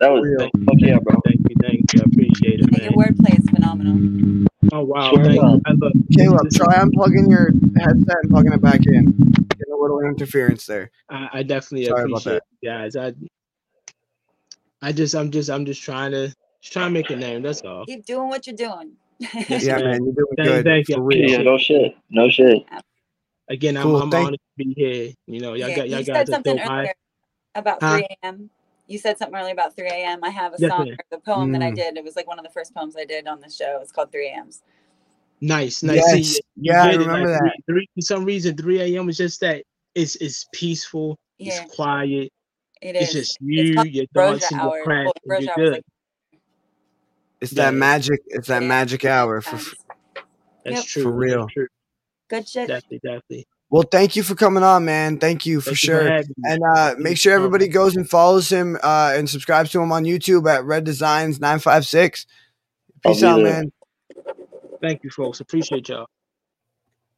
[0.00, 0.50] that was real.
[0.64, 1.20] fuck yeah, bro.
[1.24, 2.00] Thank you, thank you.
[2.00, 3.14] I appreciate it, And your man.
[3.14, 4.46] wordplay is phenomenal.
[4.72, 5.62] Oh wow, Swear thank to you.
[5.66, 9.12] I love Caleb, try unplugging your headset and plugging it back in.
[9.58, 10.90] Get a little interference there.
[11.10, 12.96] I, I definitely Sorry about appreciate it, guys.
[12.96, 13.12] I
[14.82, 16.28] I just I'm just I'm just trying to
[16.60, 17.42] just trying to make a name.
[17.42, 17.84] That's all.
[17.86, 18.92] Keep doing what you're doing.
[19.18, 20.64] Yes, Yeah, man, you're doing Thank- good.
[20.64, 20.96] thank you.
[21.10, 21.44] Yeah, real.
[21.44, 22.64] no shit, no shit.
[23.48, 25.12] Again, I'm, I'm thank- honored to be here.
[25.26, 26.70] You know, y'all Yeah, got y'all you guys said are something dope.
[26.70, 26.94] earlier
[27.54, 27.92] about Huh?
[27.98, 28.50] 3 a.m.
[28.86, 30.22] You said something earlier about 3 a.m.
[30.22, 30.96] I have a Yes, song, ma'am.
[31.10, 31.76] the poem that I Mm.
[31.76, 31.96] did.
[31.96, 33.80] It was like one of the first poems I did on the show.
[33.82, 34.62] It's called 3 a.m.s.
[35.40, 35.96] Nice, nice.
[35.96, 36.24] Yes.
[36.34, 37.52] See, Yeah, I remember like, that.
[37.66, 39.08] Three, three, for some reason, 3 a.m.
[39.08, 39.64] is just that.
[39.94, 41.16] It's it's peaceful.
[41.38, 42.30] Yeah, It's quiet.
[42.82, 43.12] it It's is.
[43.12, 45.72] just you, called your Ambrosia thoughts, and your craft, Well, and you're good.
[45.74, 45.82] like
[47.40, 48.20] It's Yeah, that magic.
[48.28, 48.68] It's that Yeah.
[48.68, 49.56] magic hour for.
[50.64, 50.84] That's Yep.
[50.84, 51.02] true.
[51.02, 51.48] For real.
[51.48, 51.68] true.
[52.28, 52.68] Good shit.
[52.68, 53.46] Definitely, definitely.
[53.68, 55.18] Well, thank you for coming on, man.
[55.18, 56.08] Thank you for Thank sure.
[56.08, 56.50] having me.
[56.50, 60.04] and uh, make sure everybody goes and follows him uh, and subscribes to him on
[60.04, 62.26] YouTube at Red Designs nine five six.
[63.04, 63.44] Peace out, there.
[63.44, 63.72] man.
[64.80, 65.40] Thank you, folks.
[65.40, 66.06] Appreciate y'all.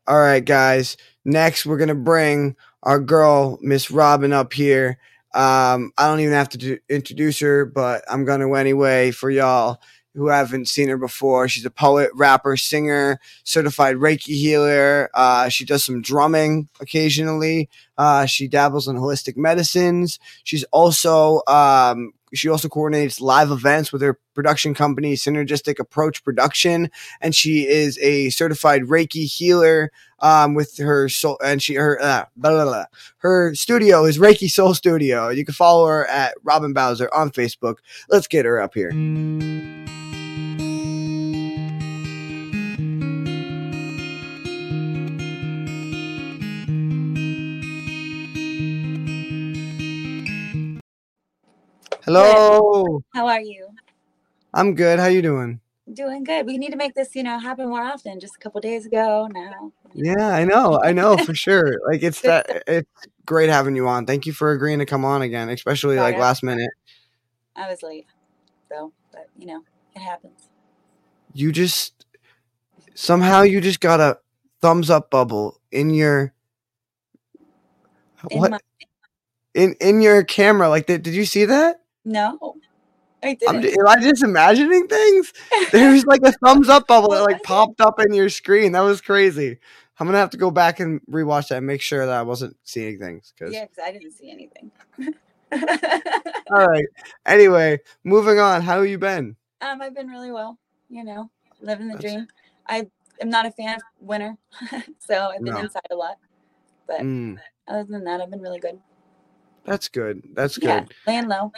[0.07, 0.97] All right, guys.
[1.27, 4.99] Next, we're gonna bring our girl, Miss Robin, up here.
[5.35, 9.81] Um, I don't even have to do, introduce her, but I'm gonna anyway for y'all
[10.15, 11.49] who haven't seen her before.
[11.49, 15.11] She's a poet, rapper, singer, certified Reiki healer.
[15.15, 17.69] Uh, she does some drumming occasionally.
[17.99, 20.19] Uh, she dabbles in holistic medicines.
[20.45, 26.91] She's also um, she also coordinates live events with her production company, Synergistic Approach Production,
[27.21, 29.91] and she is a certified Reiki healer
[30.21, 32.85] um, with her soul and she her uh, blah, blah, blah.
[33.19, 35.29] her studio is Reiki Soul Studio.
[35.29, 37.77] You can follow her at Robin Bowser on Facebook.
[38.09, 38.91] Let's get her up here.
[52.13, 53.69] Hello, How are you?
[54.55, 54.99] I'm good.
[54.99, 55.61] How you doing?
[55.93, 56.47] Doing good.
[56.47, 58.19] We need to make this, you know, happen more often.
[58.19, 59.73] Just a couple days ago now.
[59.93, 60.81] Yeah, I know.
[60.83, 61.79] I know for sure.
[61.87, 62.89] Like it's that it's
[63.27, 64.07] great having you on.
[64.07, 66.71] Thank you for agreeing to come on again, especially Sorry, like I- last minute.
[67.55, 68.07] I was late,
[68.71, 69.61] though, but you know,
[69.95, 70.49] it happens.
[71.35, 72.07] You just
[72.95, 74.17] somehow you just got a
[74.63, 76.33] thumbs up bubble in your
[78.31, 78.59] In what my-
[79.53, 80.71] in in your camera.
[80.71, 81.83] Like did, did you see that?
[82.09, 82.57] No,
[83.23, 83.63] I didn't.
[83.63, 85.33] ju- am I just imagining things?
[85.73, 88.73] There's like a thumbs up bubble that like popped up in your screen.
[88.73, 89.59] That was crazy.
[90.01, 92.57] I'm gonna have to go back and rewatch that and make sure that I wasn't
[92.65, 93.33] seeing things.
[93.39, 94.71] Cause yeah, because I didn't see anything.
[96.51, 96.87] all right.
[97.27, 98.63] Anyway, moving on.
[98.63, 99.37] How have you been?
[99.61, 100.59] um, I've been really well.
[100.89, 101.31] You know,
[101.61, 102.29] living the That's- dream.
[102.69, 102.87] I
[103.21, 104.37] am not a fan of winter,
[104.99, 105.61] so I've been No.
[105.61, 106.17] inside a lot.
[106.87, 108.79] But Mm, other than that, I've been really good.
[109.65, 110.23] that's good.
[110.35, 110.67] That's good.
[110.69, 111.53] Yeah, laying low.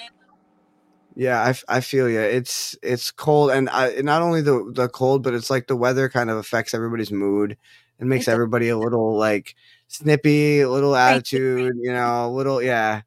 [1.16, 2.20] Yeah, I, I feel you.
[2.20, 6.08] It's it's cold, and I, not only the the cold, but it's like the weather
[6.08, 7.56] kind of affects everybody's mood
[7.98, 8.34] and makes It does.
[8.34, 9.54] everybody a little like
[9.88, 13.02] snippy, a little attitude, you know, a little yeah,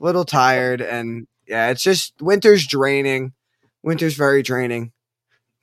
[0.00, 3.32] a little tired, and yeah, it's just winter's draining.
[3.82, 4.92] Winter's very draining,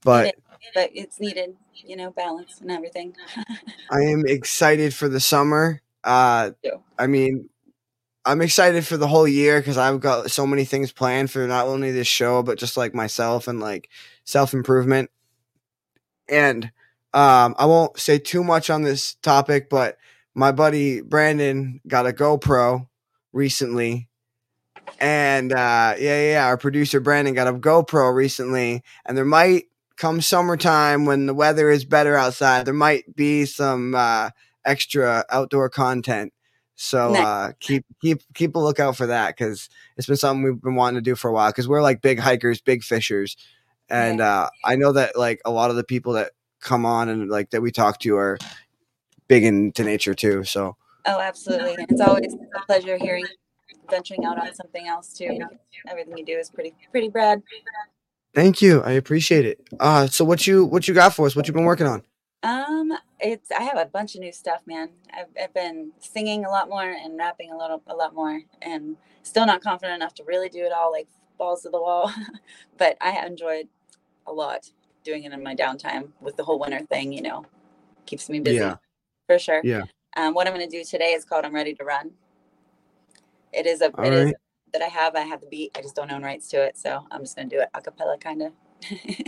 [0.03, 0.35] but
[0.73, 1.55] but it's needed.
[1.73, 3.15] You know, balance and everything.
[3.91, 5.81] I am excited for the summer.
[6.03, 6.51] Uh.
[6.97, 7.49] I mean,
[8.25, 11.67] I'm excited for the whole year because I've got so many things planned for not
[11.67, 13.89] only this show but just like myself and like
[14.23, 15.11] self improvement.
[16.27, 16.65] And
[17.13, 19.97] um, I won't say too much on this topic, but
[20.33, 22.87] my buddy Brandon got a GoPro
[23.31, 24.09] recently.
[24.99, 29.65] And uh, yeah, yeah, our producer Brandon got a GoPro recently, and there might
[29.97, 34.29] come summertime when the weather is better outside, there might be some uh,
[34.65, 36.33] extra outdoor content
[36.75, 37.25] So Nice.
[37.25, 40.95] uh, keep keep keep a lookout for that because it's been something we've been wanting
[40.95, 41.49] to do for a while.
[41.49, 43.37] Because we're like big hikers, big fishers,
[43.89, 47.29] and uh, I know that like a lot of the people that come on and
[47.29, 48.37] like that we talk to are
[49.27, 50.43] big into nature too.
[50.43, 51.75] So Oh, absolutely.
[51.87, 53.25] It's always a pleasure hearing
[53.89, 55.39] venturing out on something else too.
[55.87, 57.41] Everything you do is pretty pretty rad.
[58.33, 59.61] thank you, I appreciate it.
[59.79, 61.35] Uh, so what you what you got for us?
[61.35, 62.03] What you been working on?
[62.43, 62.91] Um,
[63.25, 64.89] it's I have a bunch of new stuff, man.
[65.13, 68.97] I've, I've been singing a lot more and rapping a little a lot more, and
[69.23, 71.07] still not confident enough to really do it all like
[71.37, 72.11] balls to the wall.
[72.77, 73.67] but I enjoyed
[74.27, 74.69] a lot
[75.03, 77.11] doing it in my downtime with the whole winter thing.
[77.11, 77.45] You know,
[78.05, 78.75] keeps me busy Yeah.
[79.27, 79.61] for sure.
[79.63, 79.83] Yeah.
[80.17, 82.11] Um, what I'm going to do today is called "I'm Ready to Run."
[83.51, 84.35] It is a it is right.
[84.73, 85.15] that I have.
[85.15, 85.71] I have the beat.
[85.75, 87.81] I just don't own rights to it, so I'm just going to do it a
[87.81, 88.51] cappella, kind of.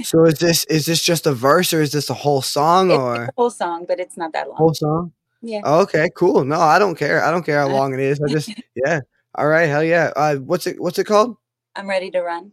[0.04, 2.98] So is this is this just a verse or is this a whole song It's
[2.98, 4.58] or a whole song, but it's not that long.
[4.58, 5.12] whole song?
[5.42, 5.62] yeah.
[5.66, 6.44] Okay, cool.
[6.46, 7.24] No, I don't care.
[7.24, 8.20] I don't care how Uh, long it is.
[8.22, 9.00] I just yeah.
[9.36, 10.12] All right, hell yeah.
[10.16, 11.38] Uh, what's it what's it called?
[11.76, 12.52] I'm ready to run.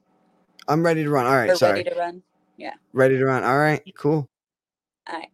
[0.69, 1.27] I'm ready to run.
[1.27, 1.79] All right, sorry.
[1.81, 2.23] ready to run.
[2.57, 2.75] Yeah.
[2.93, 3.43] Ready to run.
[3.45, 4.29] All right, cool.
[5.09, 5.29] All right.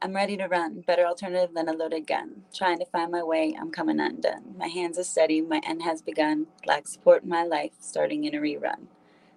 [0.00, 0.80] I'm ready to run.
[0.86, 2.42] Better alternative than a loaded gun.
[2.52, 4.54] Trying to find my way, I'm coming undone.
[4.58, 6.46] My hands are steady, my end has begun.
[6.66, 8.88] Lack support in my life, starting in a rerun.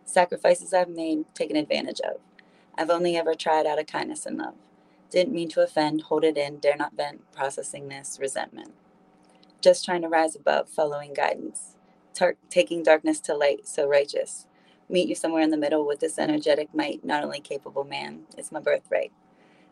[0.06, 2.18] Sacrifices I've made, taken advantage of.
[2.78, 4.56] I've only ever tried out of kindness and love.
[5.12, 8.74] Didn't mean to offend, hold it in, dare not vent, processing this resentment.
[9.62, 11.76] Just trying to rise above, following guidance.
[12.14, 14.48] Tar- taking darkness to light, so righteous.
[14.90, 18.52] Meet you somewhere in the middle with this energetic might, not only capable man, it's
[18.52, 19.12] my birthright.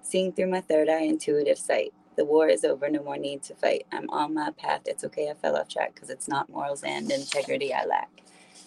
[0.01, 1.93] Seeing through my third eye, intuitive sight.
[2.17, 3.87] The war is over, no more need to fight.
[3.93, 4.83] I'm on my path.
[4.87, 8.22] It's okay, I fell off track because it's not morals and integrity I lack.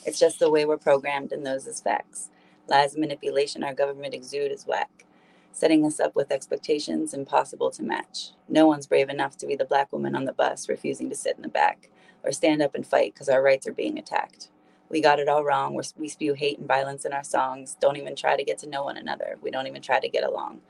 [0.07, 2.31] It's just the way we're programmed, and those is facts.
[2.69, 5.07] Lies, manipulation, our government exude is whack,
[5.53, 8.31] setting us up with expectations impossible to match.
[8.49, 11.37] No one's brave enough to be the black woman on the bus, refusing to sit
[11.37, 11.91] in the back
[12.25, 14.51] or stand up and fight because our rights are being attacked.
[14.91, 15.75] We got it all wrong.
[15.75, 17.77] We're, we spew hate and violence in our songs.
[17.81, 19.39] Don't even try to get to know one another.
[19.43, 20.63] We don't even try to get along.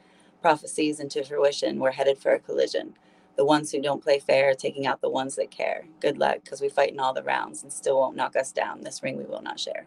[0.43, 1.81] Prophecies into fruition.
[1.81, 2.95] We're headed for a collision.
[3.37, 5.85] The ones who don't play fair are taking out the ones that care.
[6.01, 8.81] Good luck, because we fight in all the rounds and still won't knock us down.
[8.81, 9.87] This ring we will not share.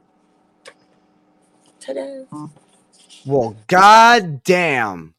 [1.80, 2.26] Ta-da!
[3.26, 5.16] Well, god damn.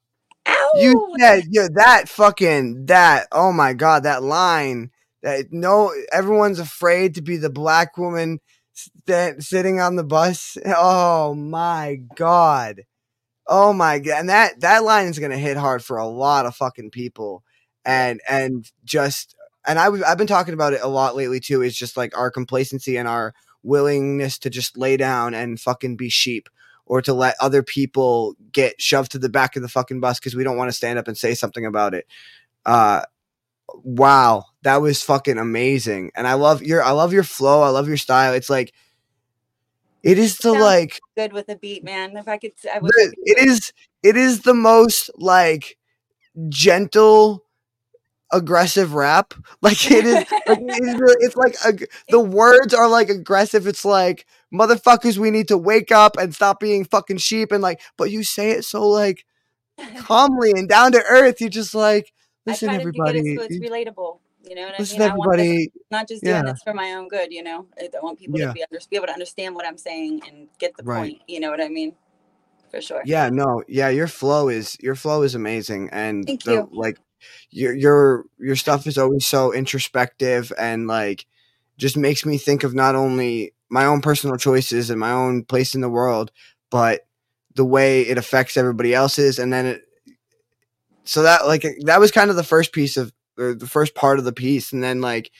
[0.46, 0.72] Ow!
[0.76, 3.26] You said yeah, that fucking that.
[3.32, 4.90] Oh my god, that line.
[5.22, 8.40] That no, everyone's afraid to be the black woman
[8.72, 10.56] st- sitting on the bus.
[10.64, 12.82] Oh my god.
[13.46, 16.56] Oh my god, and that that line is gonna hit hard for a lot of
[16.56, 17.42] fucking people,
[17.84, 19.34] and and just
[19.66, 21.62] and I was I've been talking about it a lot lately too.
[21.62, 26.08] Is just like our complacency and our willingness to just lay down and fucking be
[26.08, 26.48] sheep
[26.86, 30.34] or to let other people get shoved to the back of the fucking bus because
[30.34, 32.06] we don't want to stand up and say something about it.
[32.66, 33.02] Uh
[33.84, 36.10] wow, that was fucking amazing.
[36.14, 38.34] And I love your I love your flow, I love your style.
[38.34, 38.72] It's like
[40.02, 42.16] it is the Sounds like Good with a beat, man.
[42.16, 43.72] If I could, I wish I the, could it do is
[44.02, 45.76] it is the most like
[46.48, 47.44] gentle
[48.32, 53.08] aggressive rap like it is like, it is really- it's like the words are like
[53.08, 57.62] aggressive it's like motherfuckers we need to wake up and stop being fucking sheep and
[57.62, 59.24] like but you say it so like
[59.98, 62.12] calmly and down to earth you're just like
[62.46, 64.18] listen everybody it so it's relatable.
[64.48, 65.12] You know what listen I mean?
[65.12, 66.42] I want this, everybody not just doing yeah.
[66.52, 67.30] this for my own good.
[67.30, 68.48] You know, I want people Yeah.
[68.48, 70.98] to be, under, be able to understand what I'm saying and get the Right.
[70.98, 71.22] point.
[71.28, 71.94] You know what I mean?
[72.70, 73.02] For sure.
[73.04, 76.68] Yeah, no, yeah, your flow is your flow is amazing, and Thank the, you.
[76.72, 76.98] like
[77.50, 81.26] your your your stuff is always so introspective and like
[81.76, 85.74] just makes me think of not only my own personal choices and my own place
[85.74, 86.30] in the world,
[86.70, 87.06] but
[87.54, 89.82] the way it affects everybody else's, and then it.
[91.04, 94.24] So that like that was kind of the first piece of the first part of
[94.24, 95.30] the piece, and then like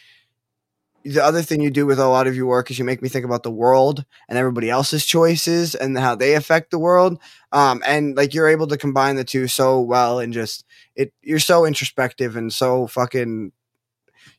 [1.05, 3.09] the other thing you do with a lot of your work is you make me
[3.09, 7.19] think about the world and everybody else's choices and how they affect the world
[7.53, 11.39] um and like you're able to combine the two so well and just it you're
[11.39, 13.51] so introspective and so fucking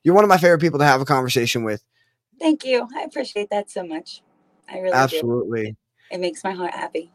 [0.03, 1.83] you're one of my favorite people to have a conversation with
[2.39, 2.87] Thank you.
[2.97, 4.23] I appreciate that so much.
[4.67, 4.95] I really do.
[4.95, 5.75] absolutely
[6.09, 7.11] It makes my heart happy.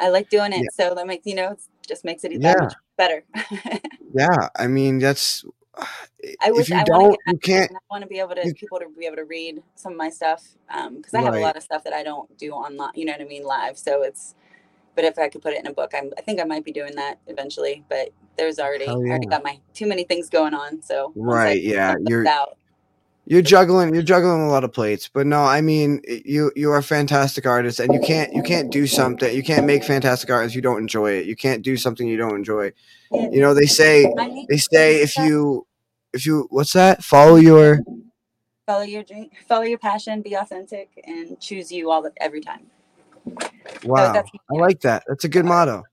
[0.00, 0.68] I like doing it, Yeah.
[0.88, 2.68] so that makes you know, it just makes it Yeah.
[2.96, 3.24] better.
[4.14, 5.44] yeah i mean that's
[6.40, 8.34] I wish if you I don't want to you can't I want to be able
[8.34, 11.20] to you- people to be able to read some of my stuff um, because I
[11.22, 12.92] have a lot of stuff that I don't do online.
[12.94, 13.78] You know what I mean, live.
[13.78, 14.34] So it's,
[14.94, 16.72] but if I could put it in a book, I'm, I think I might be
[16.72, 17.84] doing that eventually.
[17.88, 20.82] But there's already Hell I already got my too many things going on.
[20.82, 22.57] So right yeah you're out,
[23.30, 26.78] you're juggling you're juggling a lot of plates but no i mean you you are
[26.78, 30.46] a fantastic artist and you can't you can't do something you can't make fantastic art
[30.46, 32.72] if you don't enjoy it you can't do something you don't enjoy
[33.12, 34.12] you know they say
[34.48, 35.66] they say if you
[36.12, 37.04] if you what's that?
[37.04, 37.80] Follow your
[38.66, 42.66] Follow your dream, follow your passion, be authentic, and choose you all the, every time.
[43.84, 44.12] wow.
[44.12, 45.04] that's- I like that.
[45.08, 45.84] That's a good motto.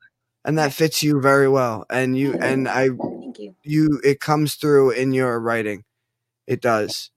[0.44, 1.86] And that fits you very well.
[1.90, 3.56] And you and I Thank you.
[3.64, 5.86] you it comes through in your writing.
[6.48, 7.12] It does.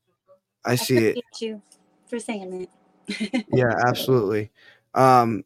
[0.64, 1.18] I see it.
[1.18, 1.62] appreciate you
[2.08, 2.68] for saying
[3.08, 3.44] that.
[3.52, 4.50] Yeah, absolutely.
[4.94, 5.44] Um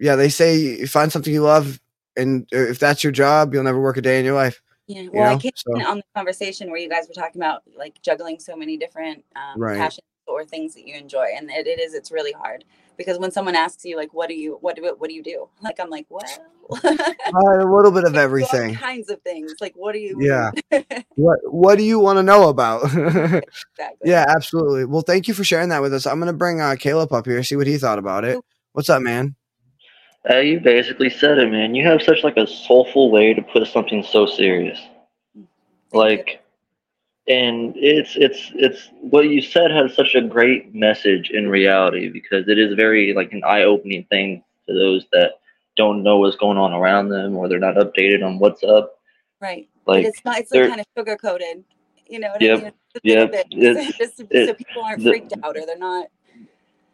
[0.00, 1.80] yeah, they say you find something you love
[2.16, 4.60] and uh, if that's your job, you'll never work a day in your life.
[4.88, 7.14] Yeah, You well, I know, came so- in on the conversation where you guys were
[7.14, 9.78] talking about like juggling so many different um, Right.
[9.78, 12.64] passions or things that you enjoy, and it, it is it's really hard
[12.98, 15.48] because when someone asks you like, "What do you what do what do you do?"
[15.62, 16.22] Like I'm like, "Well,
[16.70, 16.88] Uh,
[17.32, 18.74] a little bit of all everything.
[18.74, 19.54] kinds of things.
[19.60, 20.18] Like, what do you?
[20.20, 20.50] Yeah.
[21.14, 22.84] What what do you want to know about?
[22.84, 23.44] exactly.
[24.04, 24.84] yeah, absolutely.
[24.84, 26.06] Well, thank you for sharing that with us.
[26.06, 28.38] I'm gonna bring uh, Caleb up here, see what he thought about it.
[28.72, 29.34] What's up, man?
[30.28, 31.74] Uh, you basically said it, man.
[31.74, 34.78] You have such like a soulful way to put something so serious.
[35.34, 35.46] you.
[35.92, 36.42] like
[37.28, 42.48] and it's it's it's what you said has such a great message in reality because
[42.48, 45.32] it is very like an eye-opening thing to those that
[45.76, 48.98] don't know what's going on around them or they're not updated on what's up
[49.40, 49.68] Right.
[49.86, 50.38] like but it's not.
[50.40, 51.64] It's like kind of sugar coated.
[52.08, 52.72] You know what Yep, I mean?
[52.94, 54.24] It's yep, bit, it's- just so
[54.54, 56.06] people aren't the- freaked out or they're not.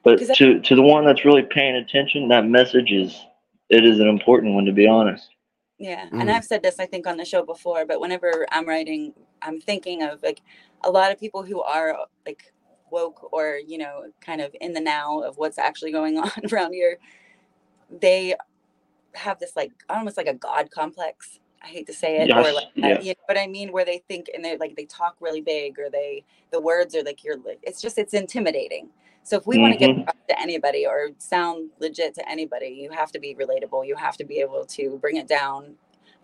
[0.03, 3.25] but 'cause I- to to the one that's really paying attention that message is
[3.71, 5.31] it is an important one to be honest
[5.79, 6.21] Yeah, Mm.
[6.23, 9.15] and I've said this I think on the show before, but whenever I'm writing,
[9.45, 10.43] I'm thinking of like
[10.85, 12.55] a lot of people who are like
[12.93, 16.75] woke or you know kind of in the now of what's actually going on around
[16.75, 16.99] here.
[18.01, 18.35] They
[19.15, 21.39] have this like almost like a god complex.
[21.63, 24.03] I hate to say it, or like uh, you know what I mean, where they
[24.09, 27.37] think and they like they talk really big, or they the words are like you're.
[27.39, 28.89] li- It's just it's intimidating.
[29.23, 29.91] So if we want to get
[30.29, 33.87] to anybody or sound legit to anybody, you have to be relatable.
[33.87, 35.75] You have to be able to bring it down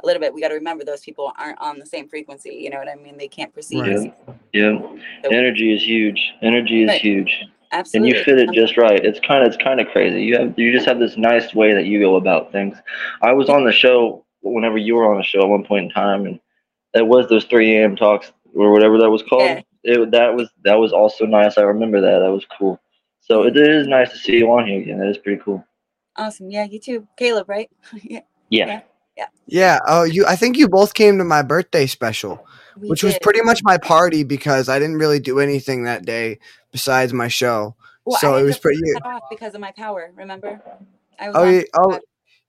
[0.02, 0.32] a little bit.
[0.34, 2.50] We got to remember those people aren't on the same frequency.
[2.54, 3.16] You know what I mean?
[3.18, 3.80] They can't perceive.
[3.82, 4.14] Right.
[4.52, 4.78] yeah
[5.24, 7.00] So- energy is huge energy is Right.
[7.00, 7.44] huge
[7.94, 9.04] and you fit it just right.
[9.04, 10.22] It's kind of it's kind of crazy.
[10.22, 12.76] You have you just have this nice way that you go about things.
[13.22, 15.90] I was on the show whenever you were on the show at one point in
[15.90, 16.40] time, and
[16.94, 17.94] it was those 3 a.m.
[17.94, 19.42] talks or whatever that was called.
[19.42, 19.60] Yeah.
[19.84, 21.56] It that was that was also nice.
[21.58, 22.18] I remember that.
[22.18, 22.80] That was cool.
[23.20, 24.98] So it is nice to see you on here again.
[24.98, 25.64] That is pretty cool.
[26.16, 26.50] Awesome.
[26.50, 27.48] Yeah, you too, Caleb.
[27.48, 27.70] Right?
[28.02, 28.20] yeah.
[28.50, 28.66] Yeah.
[28.66, 28.80] Yeah.
[29.86, 30.24] Oh, you.
[30.26, 32.46] I think you both came to my birthday special,
[32.78, 36.38] we which was pretty much my party because I didn't really do anything that day
[36.72, 37.74] besides my show.
[38.04, 38.80] Well, so it was pretty.
[39.04, 40.10] off because of my power.
[40.16, 40.60] Remember?
[41.18, 41.98] I was Oh, yeah, oh,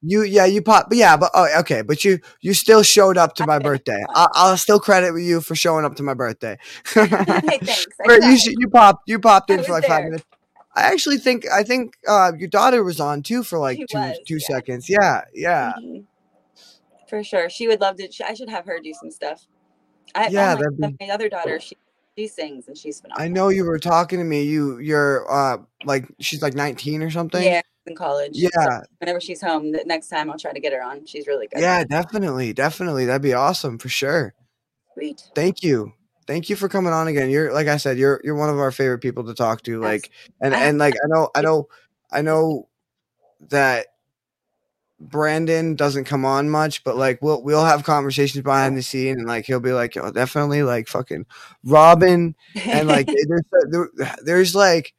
[0.02, 0.24] you.
[0.24, 0.90] Yeah, you pop.
[0.90, 1.82] But yeah, but oh, okay.
[1.82, 3.64] But you, you still showed up to I my did.
[3.64, 4.04] birthday.
[4.10, 6.58] I, I'll still credit you for showing up to my birthday.
[6.94, 8.46] hey, thanks.
[8.46, 10.24] You you popped you popped in for like five minutes.
[10.74, 13.98] I actually think I think uh, your daughter was on too for like She two
[13.98, 14.48] was, two yeah.
[14.48, 14.90] seconds.
[14.90, 16.06] Yeah, yeah, Mhm.
[17.12, 17.50] For sure.
[17.50, 18.10] She would love to.
[18.10, 19.46] sh- I should have her do some stuff.
[20.16, 21.76] I, Yeah, oh my, that'd my other daughter, she
[22.18, 23.26] she sings and she's phenomenal.
[23.26, 24.44] I know you were talking to me.
[24.44, 27.44] You you're uh like she's like nineteen or something.
[27.44, 28.38] Yeah, in college.
[28.38, 31.06] So yeah, whenever she's home, the next time I'll try to get her on.
[31.06, 31.60] She's really good.
[31.60, 33.08] yeah, definitely, definitely.
[33.08, 34.34] That'd be awesome for sure.
[34.94, 35.22] Sweet.
[35.36, 35.92] Thank you.
[36.28, 37.30] Thank you for coming on again.
[37.30, 39.82] You're like I said, you're you're one of our favorite people to talk to.
[39.82, 41.68] Like and and like I know I know
[42.10, 42.70] I know
[43.50, 43.88] that
[45.02, 49.28] Brandon doesn't come on much, but like we'll we'll have conversations behind the scene and
[49.28, 51.26] like he'll be like, oh, definitely like fucking
[51.64, 52.36] Robin.
[52.66, 53.90] And like there's there,
[54.24, 54.94] there's like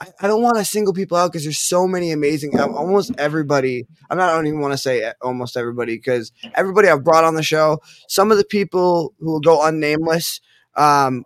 [0.00, 3.86] I, I don't want to single people out because there's so many amazing almost everybody
[4.10, 7.34] i'm not I don't even want to say almost everybody because everybody i've brought on
[7.34, 10.40] the show some of the people who will go unnameless
[10.74, 11.24] um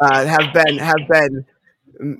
[0.00, 1.44] uh, have been have been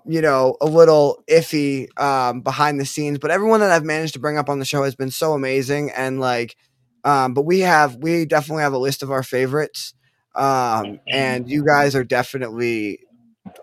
[0.06, 4.20] you know a little iffy um behind the scenes but everyone that i've managed to
[4.20, 6.56] bring up on the show has been so amazing and like
[7.04, 9.94] um but we have we definitely have a list of our favorites
[10.36, 13.00] um and you guys are definitely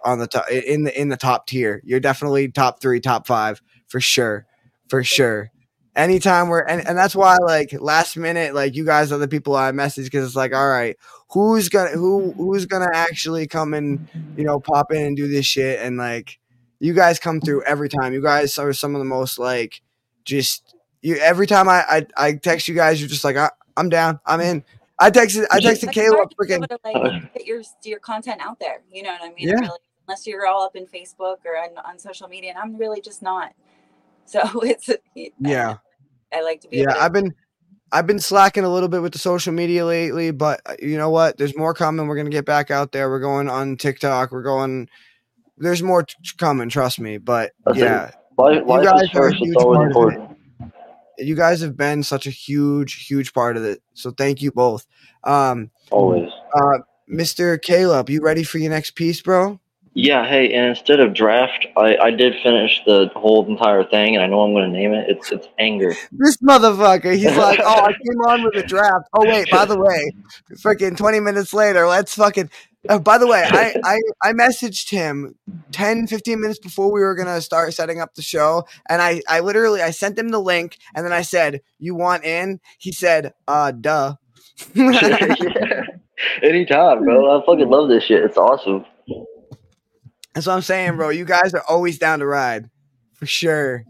[0.04, 1.82] on the top in the in the top tier.
[1.84, 4.46] You're definitely top three top five for sure
[4.90, 5.51] for sure
[5.96, 9.56] anytime we're and, and that's why like last minute like you guys are the people
[9.56, 10.96] i message because it's like all right
[11.32, 15.46] who's gonna who who's gonna actually come and you know pop in and do this
[15.46, 16.40] shit and like
[16.80, 19.82] you guys come through every time you guys are some of the most like
[20.24, 23.90] just you every time i i, I text you guys you're just like I, i'm
[23.90, 24.64] down i'm in
[24.98, 27.62] i texted i texted Like, it's caleb hard to be freaking to, like get your
[27.84, 28.82] your content out there.
[28.92, 29.50] You know what I mean?
[29.50, 29.56] Yeah.
[29.56, 33.02] Really, unless you're all up in Facebook or on, on social media, and I'm really
[33.02, 33.54] just not.
[34.32, 34.90] So it's
[35.40, 35.78] yeah
[36.34, 36.78] I like to be.
[36.78, 37.36] yeah able to, i've been
[37.92, 41.10] i've been slacking a little bit with the social media lately but uh, you know
[41.10, 44.42] what there's more coming we're gonna get back out there we're going on tiktok we're
[44.42, 44.88] going
[45.58, 47.84] there's more t- coming trust me but That's it.
[47.84, 51.26] yeah Life, life guys are a huge always part of it.
[51.28, 54.88] you guys have been such a huge huge part of it so thank you both
[55.26, 56.30] um Always.
[56.56, 56.78] uh
[57.12, 57.62] Mr.
[57.62, 59.60] Caleb, you ready for your next piece, bro?
[59.94, 64.24] Yeah, hey, and instead of draft, I, I did finish the whole entire thing, and
[64.24, 65.10] I know I'm going to name it.
[65.10, 65.94] It's it's anger.
[66.14, 69.10] This motherfucker, he's like, oh, I came on with a draft.
[69.14, 70.12] Oh wait, by the way,
[70.54, 72.50] freaking 20 minutes later, let's fucking.
[72.90, 75.36] Uh, by the way, I, I I messaged him
[75.72, 79.42] 10, 15 minutes before we were gonna start setting up the show, and I I
[79.42, 83.34] literally I sent him the link, and then I said, "You want in?" He said,
[83.48, 84.16] "Uh, duh."
[84.74, 85.84] yeah.
[86.44, 87.40] Anytime, bro.
[87.40, 88.24] I fucking love this shit.
[88.24, 88.86] It's awesome.
[90.34, 91.10] That's what I'm saying, bro.
[91.10, 91.18] Mm-hmm.
[91.18, 92.70] You guys are always down to ride,
[93.14, 93.86] for sure.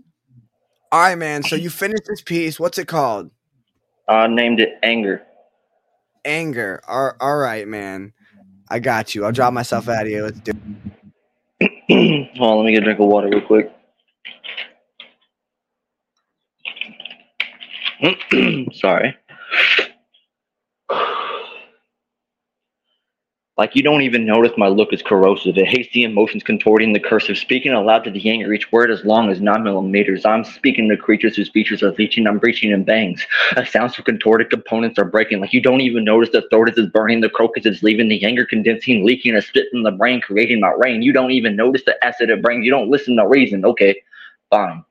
[0.92, 1.44] All right, man.
[1.44, 2.60] So you finished this piece.
[2.60, 3.32] What's it called?
[4.08, 5.22] I named it anger.
[6.26, 6.82] Anger.
[6.88, 8.14] All, all right, man.
[8.70, 9.26] I got you.
[9.26, 10.24] I'll drop myself out of here.
[10.24, 10.52] Let's do.
[11.60, 12.28] It.
[12.38, 13.72] Hold on, let me get a drink of water real quick.
[18.74, 19.16] Sorry.
[23.62, 25.55] Like you don't even notice my look is corrosive.
[25.55, 29.05] It hates the emotions contorting the cursive, speaking aloud to the anger, each word as
[29.05, 30.26] long as nine millimeters.
[30.26, 33.24] I'm speaking to creatures whose features are leeching, I'm breaching in bangs.
[33.57, 35.41] A sounds of contorted components are breaking.
[35.41, 38.47] Like you don't even notice the throat is burning, the crocus is leaving, the anger
[38.47, 41.03] condensing, leaking a spit from the brain, creating my rain.
[41.03, 42.66] You don't even notice the acid it brings.
[42.66, 43.64] You don't listen to reason.
[43.64, 44.01] Okay,
[44.49, 44.84] fine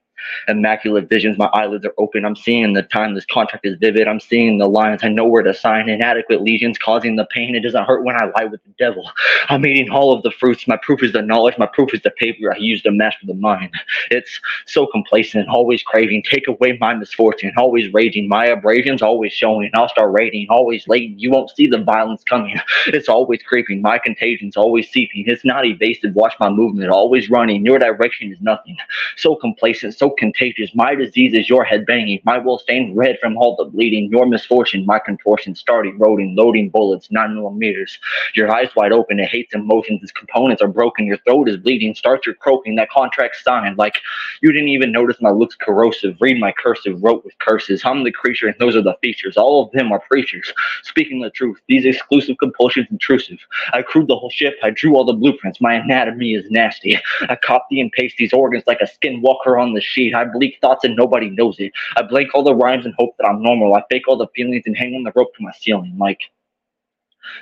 [0.49, 1.39] immaculate visions.
[1.39, 2.25] My eyelids are open.
[2.25, 3.15] I'm seeing the time.
[3.15, 4.09] This contract is vivid.
[4.09, 5.01] I'm seeing the lines.
[5.03, 5.89] I know where to sign.
[5.89, 7.55] Inadequate lesions causing the pain.
[7.55, 9.11] It doesn't hurt when I lie with the devil.
[9.49, 10.67] I'm eating all of the fruits.
[10.69, 11.57] My proof is the knowledge.
[11.59, 13.73] My proof is the paper I use to master the mind.
[14.11, 16.23] It's so complacent, always craving.
[16.29, 18.29] Take away my misfortune, always raging.
[18.29, 19.71] My abrasions always showing.
[19.75, 21.15] I'll start rating, always late.
[21.17, 22.59] You won't see the violence coming.
[22.87, 23.83] It's always creeping.
[23.83, 25.25] My contagion's always seeping.
[25.27, 26.15] It's not evasive.
[26.15, 27.65] Watch my movement, always running.
[27.65, 28.77] Your direction is nothing.
[29.17, 30.75] So complacent, so contagious.
[30.75, 32.21] My disease is your head banging.
[32.25, 34.11] My will stained red from all the bleeding.
[34.11, 37.99] Your misfortune, my contortion, starting loading, loading bullets, nine millimeters.
[38.35, 39.21] Your eyes wide open.
[39.21, 40.03] It hates emotions.
[40.03, 41.07] Its components are broken.
[41.07, 41.95] Your throat is bleeding.
[41.95, 42.77] Start your croaking.
[42.77, 43.79] That contract signed.
[43.79, 43.99] Like
[44.43, 46.17] you didn't even notice my looks corrosive.
[46.21, 47.83] Read my cursive, wrote with curses.
[47.85, 49.37] I'm the creature, and those are the features.
[49.37, 50.53] All of them are preachers.
[50.83, 53.39] Speaking the truth, these exclusive compulsions intrusive.
[53.73, 54.55] I crewed the whole ship.
[54.63, 55.61] I drew all the blueprints.
[55.61, 56.99] My anatomy is nasty.
[57.29, 60.00] I copy and paste these organs like a skinwalker on the sheet.
[60.15, 61.73] I bleak thoughts and nobody knows it.
[61.97, 63.75] I blank all the rhymes and hope that I'm normal.
[63.75, 65.95] I fake all the feelings and hang on the rope to my ceiling.
[65.99, 66.21] Like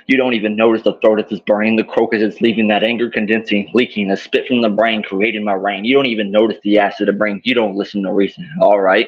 [0.07, 3.69] you don't even notice the throat is burning, the crocus is leaving, that anger condensing,
[3.73, 5.85] leaking, a spit from the brain, creating my rain.
[5.85, 7.41] You don't even notice the acid it brings.
[7.45, 8.49] You don't listen to reason.
[8.61, 9.07] All right.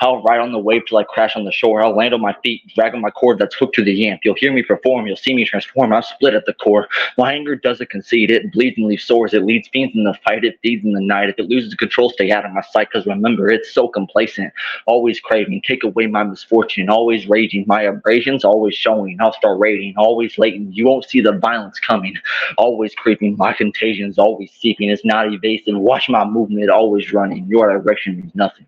[0.00, 1.84] I'll ride on the wave till I crash on the shore.
[1.84, 4.22] I'll land on my feet, dragging my cord that's hooked to the amp.
[4.24, 5.06] You'll hear me perform.
[5.06, 5.92] You'll see me transform.
[5.92, 6.88] I'm split at the core.
[7.16, 8.30] My anger doesn't concede.
[8.30, 9.34] It bleeds and leaves sores.
[9.34, 10.44] It leads fiends in the fight.
[10.44, 11.28] It feeds in the night.
[11.28, 12.88] If it loses control, stay out of my sight.
[12.92, 14.52] Because remember, it's so complacent.
[14.86, 15.62] Always craving.
[15.64, 16.88] Take away my misfortune.
[16.90, 17.64] Always raging.
[17.66, 19.18] My abrasions always showing.
[19.20, 19.50] I'll start.
[19.50, 19.94] Always
[20.38, 20.74] latent.
[20.74, 22.14] You won't see the violence coming.
[22.58, 23.36] Always creeping.
[23.36, 24.90] My contagion is always seeping.
[24.90, 25.76] It's not evasive.
[25.76, 26.70] Watch my movement.
[26.70, 27.46] Always running.
[27.46, 28.66] Your direction means nothing.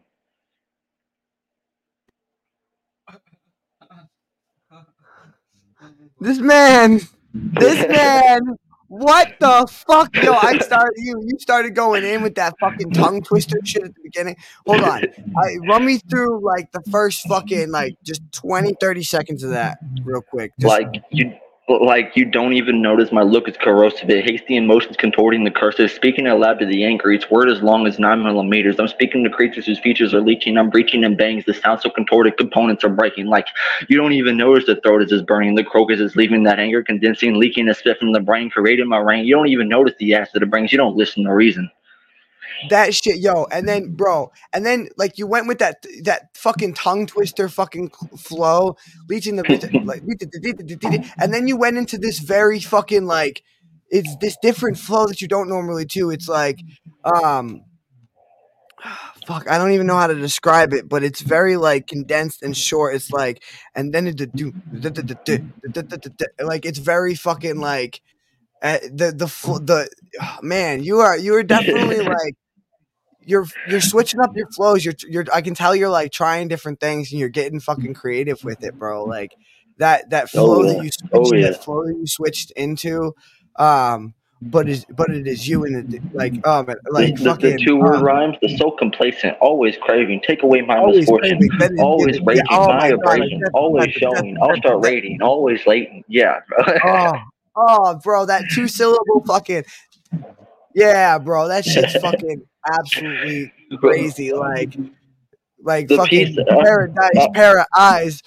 [6.20, 7.01] This man,
[7.34, 8.40] this man,
[8.93, 10.14] what the fuck?
[10.22, 11.18] Yo, I started you.
[11.24, 14.36] You started going in with that fucking tongue twister shit at the beginning.
[14.66, 15.05] Hold on.
[15.43, 19.78] I, run me through like the first fucking like just 20, 30 seconds of that
[20.05, 20.53] real quick.
[20.61, 21.32] Just, like you
[21.81, 24.11] like you don't even notice my look is corrosive.
[24.11, 27.11] It hates the emotions contorting the cursive, speaking aloud to the anger.
[27.11, 28.79] Each word as long as nine millimeters.
[28.79, 30.59] I'm speaking to creatures whose features are leeching.
[30.59, 31.45] I'm breaching in bangs.
[31.45, 33.27] The sound so contorted, components are breaking.
[33.27, 33.47] Like
[33.89, 35.55] you don't even notice the throat is burning.
[35.55, 38.99] The crocus is leaving that anger, condensing, leaking a spit from the brain, creating my
[38.99, 39.25] rain.
[39.25, 40.73] You don't even notice the acid it brings.
[40.73, 41.70] You don't listen to reason.
[42.70, 46.74] That shit, yo, and then bro, and then like you went with that that fucking
[46.74, 48.76] tongue twister fucking flow,
[49.09, 49.42] leeching the
[49.84, 50.03] like,
[51.18, 53.42] and then you went into this very fucking like
[53.92, 56.11] it's this different flow that you don't normally do.
[56.11, 56.59] It's like,
[57.05, 57.62] um,
[59.26, 62.57] fuck, I don't even know how to describe it, but it's very like condensed and
[62.57, 62.94] short.
[62.94, 63.44] It's like,
[63.74, 64.53] and then it do
[66.40, 68.00] like it's very fucking like.
[68.62, 69.26] Uh, the the
[69.61, 69.90] the
[70.42, 72.36] man, you are you are definitely like
[73.25, 74.85] you're you're switching up your flows.
[74.85, 78.43] You're you're I can tell you're like trying different things and you're getting fucking creative
[78.45, 79.05] with it, bro.
[79.05, 79.33] Like
[79.79, 81.51] that that flow Oh, that you switched, Oh, yeah.
[81.51, 83.12] that flow that you switched into,
[83.57, 87.64] um, but is but it is you and it like um like the, fucking the
[87.64, 91.59] two word um, rhymes, the so complacent, always craving, take away my always misfortune, craving,
[91.59, 96.05] then it- always yeah, oh my abrasion, always showing, I'll start rating, always latent.
[96.09, 96.41] Yeah,
[96.85, 97.12] oh
[97.57, 99.62] oh bro that two syllable fucking
[100.75, 104.74] yeah bro that shit's fucking absolutely crazy like
[105.62, 108.22] like The fucking piece, uh, paradise uh, para eyes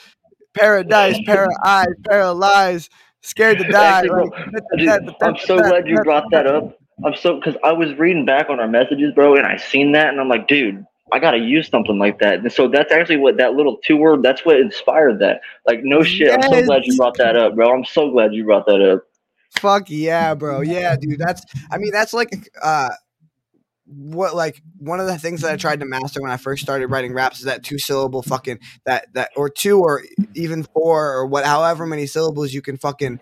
[0.53, 2.89] paradise para eyes paralyze
[3.25, 4.01] Scared to die.
[4.01, 6.77] Actually, like, Dude, I'm so glad you brought that up.
[7.03, 10.09] I'm so because I was reading back on our messages, bro, and I seen that,
[10.09, 12.39] and I'm like, dude, I gotta use something like that.
[12.39, 14.21] And so that's actually what that little two word.
[14.21, 15.41] That's what inspired that.
[15.65, 16.31] Like, no shit.
[16.31, 17.73] I'm so glad you brought that up, bro.
[17.73, 19.03] I'm so glad you brought that up.
[19.59, 20.61] Fuck yeah, bro.
[20.61, 21.17] Yeah, dude.
[21.17, 22.89] That's I mean, that's like uh
[23.85, 26.87] what like one of the things that I tried to master when I first started
[26.87, 31.25] writing raps is that two syllable fucking that that or two or even four or
[31.25, 33.19] what however many syllables you can fucking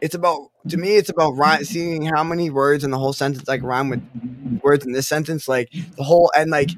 [0.00, 3.46] it's about to me it's about rhyme, seeing how many words in the whole sentence
[3.46, 4.02] like rhyme with
[4.62, 6.70] words in this sentence like the whole and like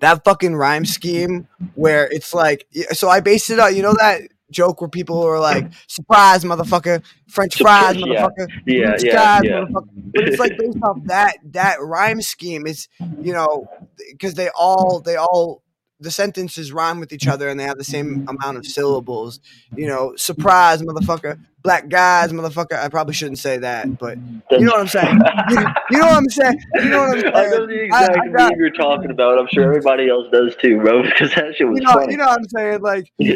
[0.00, 4.22] that fucking rhyme scheme where it's like so I based it on you know that
[4.50, 9.50] joke where people are like surprise motherfucker French fries motherfucker Yeah, yeah, yeah.
[9.60, 9.88] motherfucker.
[10.14, 12.88] but it's like based off that that rhyme scheme it's
[13.20, 13.66] you know
[14.12, 15.62] because they all they all
[16.00, 19.38] the sentences rhyme with each other and they have the same amount of syllables
[19.76, 24.16] you know surprise motherfucker black guys motherfucker i probably shouldn't say that but
[24.50, 25.20] you know what i'm saying
[25.50, 25.58] you,
[25.90, 27.34] you know what i'm saying you know what i'm saying.
[27.34, 29.38] I know the exact I got- meme you're talking about.
[29.38, 32.12] I'm sure everybody else does too, bro, because that shit was you know, funny.
[32.12, 33.26] you know what i'm saying like but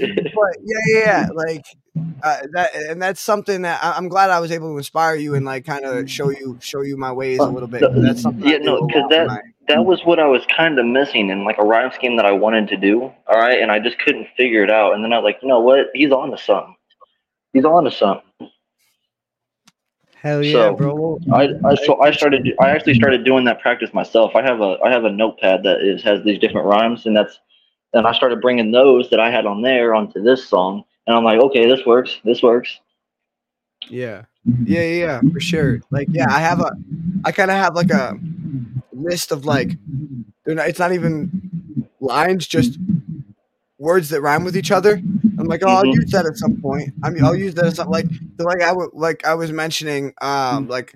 [0.62, 1.28] yeah, yeah, yeah.
[1.34, 1.64] Like
[2.24, 5.34] uh, that, and that's something that I, I'm glad I was able to inspire you
[5.36, 7.82] and like kind of show you, show you my ways a little bit.
[7.94, 8.44] That's something.
[8.44, 9.84] I Yeah, no, a 'cause lot that- my- that mm.
[9.84, 12.68] was what I was kind of missing in like a rhyme scheme that I wanted
[12.68, 13.02] to do.
[13.02, 14.94] All right, and I just couldn't figure it out.
[14.94, 15.86] And then I was like, you know what?
[15.94, 16.74] He's on to something.
[17.52, 18.50] He's on to something.
[20.16, 21.20] Hell yeah, So, bro.
[21.32, 24.34] I, I so I started I actually started doing that practice myself.
[24.34, 27.38] I have a I have a notepad that is has these different rhymes, and that's
[27.92, 31.24] and I started bringing those that I had on there onto this song, and I'm
[31.24, 32.20] like, okay, this works.
[32.24, 32.80] This works.
[33.90, 34.24] Yeah,
[34.64, 35.82] yeah, yeah, yeah, for sure.
[35.90, 36.72] Like, yeah, I have a,
[37.26, 38.18] I kind of have like a
[38.94, 39.78] list of like,
[40.46, 41.30] they're not, it's not even
[42.00, 42.78] lines, just
[43.78, 45.02] words that rhyme with each other.
[45.38, 45.94] I'm like, oh, I'll Mhm.
[45.94, 46.90] use that at some point.
[47.02, 49.52] I mean, I'll use that at some like, so like I would like I was
[49.52, 50.94] mentioning, um, like,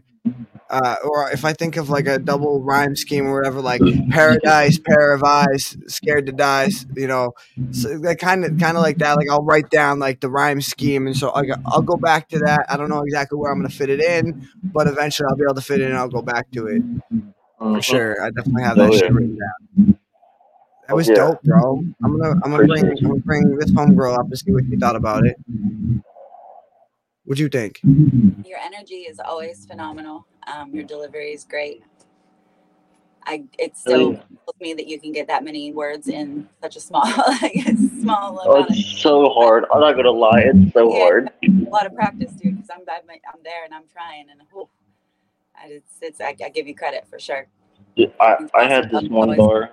[0.70, 4.78] uh, or if I think of like a double rhyme scheme or whatever, like paradise,
[4.78, 7.32] pair of eyes, scared to die, you know,
[7.70, 9.14] so kind of kind of like that.
[9.16, 12.38] Like I'll write down like the rhyme scheme, and so like, I'll go back to
[12.40, 12.66] that.
[12.70, 14.34] I don't know exactly where I'm gonna fit it in,
[14.74, 15.90] but eventually I'll be able to fit it in.
[15.90, 16.82] and I'll go back to it
[17.58, 17.84] for Mhm.
[17.84, 18.22] sure.
[18.22, 18.98] I definitely have Oh, that yeah.
[19.00, 19.98] shit written down.
[20.86, 21.14] That Oh, was yeah.
[21.16, 21.84] dope, bro.
[22.02, 24.78] I'm gonna I'm gonna bring I'm gonna bring this homegirl up to see what you
[24.78, 25.36] thought about it.
[27.24, 27.80] What'd you think?
[28.44, 30.26] Your energy is always phenomenal.
[30.46, 31.82] Um, your delivery is great.
[33.26, 34.18] I it's Oh, so yeah.
[34.18, 37.02] cool with me that you can get that many words in such a small
[37.42, 39.66] like a small Oh, amount of it's so hard.
[39.72, 41.00] I'm not gonna lie, it's so Yeah.
[41.04, 41.30] hard.
[41.44, 42.56] a lot of practice, dude.
[42.56, 44.68] Because I'm, I'm I'm there and I'm trying and whew,
[45.62, 47.46] I, it's it's I, I give you credit for sure.
[48.20, 49.70] I, I had this one bar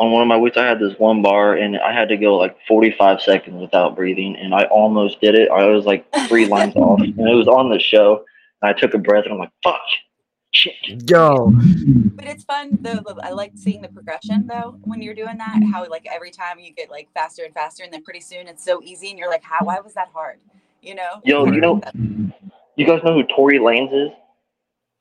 [0.00, 0.56] on one of my weeks.
[0.56, 4.36] I had this one bar, and I had to go like 45 seconds without breathing,
[4.36, 5.50] and I almost did it.
[5.50, 8.24] I was like three lines off, and it was on the show.
[8.62, 9.80] And I took a breath, and I'm like, "Fuck,
[10.52, 10.74] shit."
[11.08, 11.52] Yo,
[12.14, 13.04] But it's fun though.
[13.22, 15.62] I like seeing the progression though when you're doing that.
[15.72, 18.64] How like every time you get like faster and faster, and then pretty soon it's
[18.64, 19.64] so easy, and you're like, how?
[19.64, 20.38] Why was that hard?
[20.82, 21.20] You know?
[21.24, 21.82] Yo, you know,
[22.76, 24.12] you guys know who Tory Lanez is?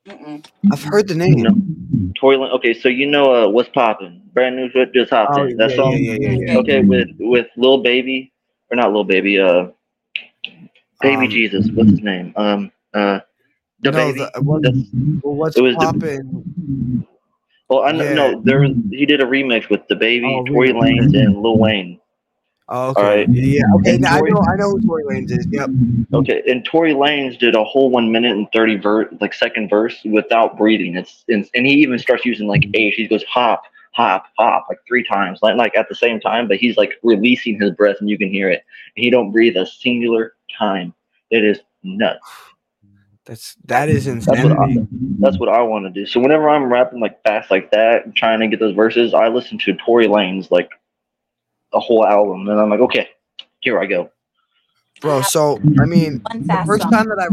[0.10, 0.46] Mm-mm.
[0.72, 1.36] I've heard the name.
[1.38, 2.12] No.
[2.20, 2.52] Tory Lanez.
[2.56, 4.22] Okay, so you know uh, what's popping?
[4.34, 5.56] Brand new shit just hopped Oh, in.
[5.58, 5.92] That yeah, song.
[5.94, 6.58] yeah, yeah, yeah, yeah.
[6.60, 8.32] Okay, with with Lil Baby
[8.72, 9.40] or not Lil Baby?
[9.40, 9.68] Uh,
[11.02, 11.70] Baby Um, Jesus.
[11.74, 12.34] What's his name?
[12.36, 13.20] Um, uh,
[13.82, 14.20] the no, baby.
[14.20, 14.84] the- what- That's-
[15.24, 17.06] well, what's it was the- popping?
[17.70, 18.14] Well, I know Yeah.
[18.16, 18.42] no.
[18.44, 21.00] There was he did a remix with the baby, Oh, Tory remix.
[21.12, 22.00] Lanez, and Lil Wayne.
[22.72, 23.02] Oh, okay.
[23.02, 23.30] Alright.
[23.30, 23.76] Yeah, yeah.
[23.76, 25.48] Okay, And now I know I know who Tory Lanez is.
[25.50, 25.70] Yep.
[26.14, 29.96] Okay, and Tory Lanez did a whole one minute and thirty verse, like second verse,
[30.06, 30.96] without breathing.
[30.96, 32.94] It's, it's and he even starts using like H.
[32.94, 33.64] He goes hop,
[33.94, 37.60] hop, hop, like three times, like like at the same time, but he's like releasing
[37.60, 38.64] his breath, and you can hear it.
[38.96, 40.94] And he don't breathe a singular time.
[41.32, 42.20] It is nuts.
[43.26, 44.76] That's that is That's what I,
[45.20, 46.06] that's what I want to do.
[46.06, 49.58] So whenever I'm rapping like fast like that, trying to get those verses, I listen
[49.60, 50.70] to Tory Lanez like
[51.74, 53.10] a whole album, and I'm like, okay,
[53.60, 54.12] here I go.
[55.02, 56.92] Bro, so I mean, the first song.
[56.92, 57.28] time that I,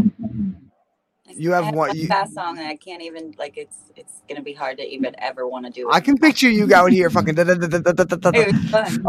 [1.32, 4.22] you have, I have one, one you, song, and I can't even like it's it's
[4.28, 5.92] gonna be hard to even ever want to do it.
[5.92, 7.36] I can picture you out here fucking.
[7.38, 7.44] I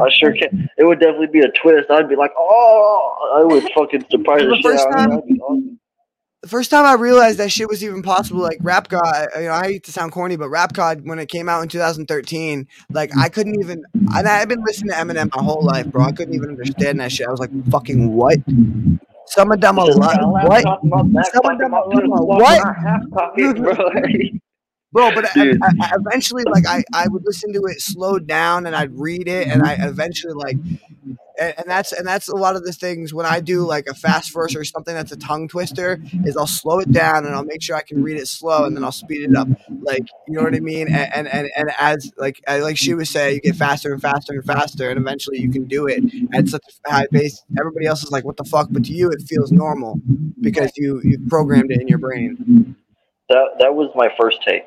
[0.09, 0.69] sure can.
[0.77, 1.91] It would definitely be a twist.
[1.91, 5.11] I'd be like, oh, I would fucking surprise the, the first time.
[5.11, 5.79] Awesome
[6.43, 9.51] the first time I realized that shit was even possible, like Rap God, you know,
[9.53, 13.11] I hate to sound corny, but Rap God, when it came out in 2013, like
[13.17, 16.03] I couldn't even, and I've been listening to Eminem my whole life, bro.
[16.03, 17.27] I couldn't even understand that shit.
[17.27, 18.37] I was like, fucking what?
[19.25, 20.61] Some of them are what?
[20.61, 22.01] Some of them Someone talking done about my-
[23.35, 23.75] this, what?
[23.75, 23.89] bro.
[24.93, 28.65] Bro, but I, I, I eventually, like, I, I would listen to it slowed down
[28.65, 30.55] and I'd read it, and I eventually, like,
[31.39, 33.93] and, and that's and that's a lot of the things when I do like a
[33.93, 37.43] fast verse or something that's a tongue twister is I'll slow it down and I'll
[37.43, 39.47] make sure I can read it slow and then I'll speed it up.
[39.81, 40.87] Like you know what I mean?
[40.87, 44.33] And and and, and as like like she was saying you get faster and faster
[44.33, 46.03] and faster and eventually you can do it
[46.33, 47.43] at such a high pace.
[47.59, 48.67] Everybody else is like what the fuck?
[48.71, 49.99] But to you it feels normal
[50.41, 52.75] because you you programmed it in your brain.
[53.29, 54.63] That that was my first take.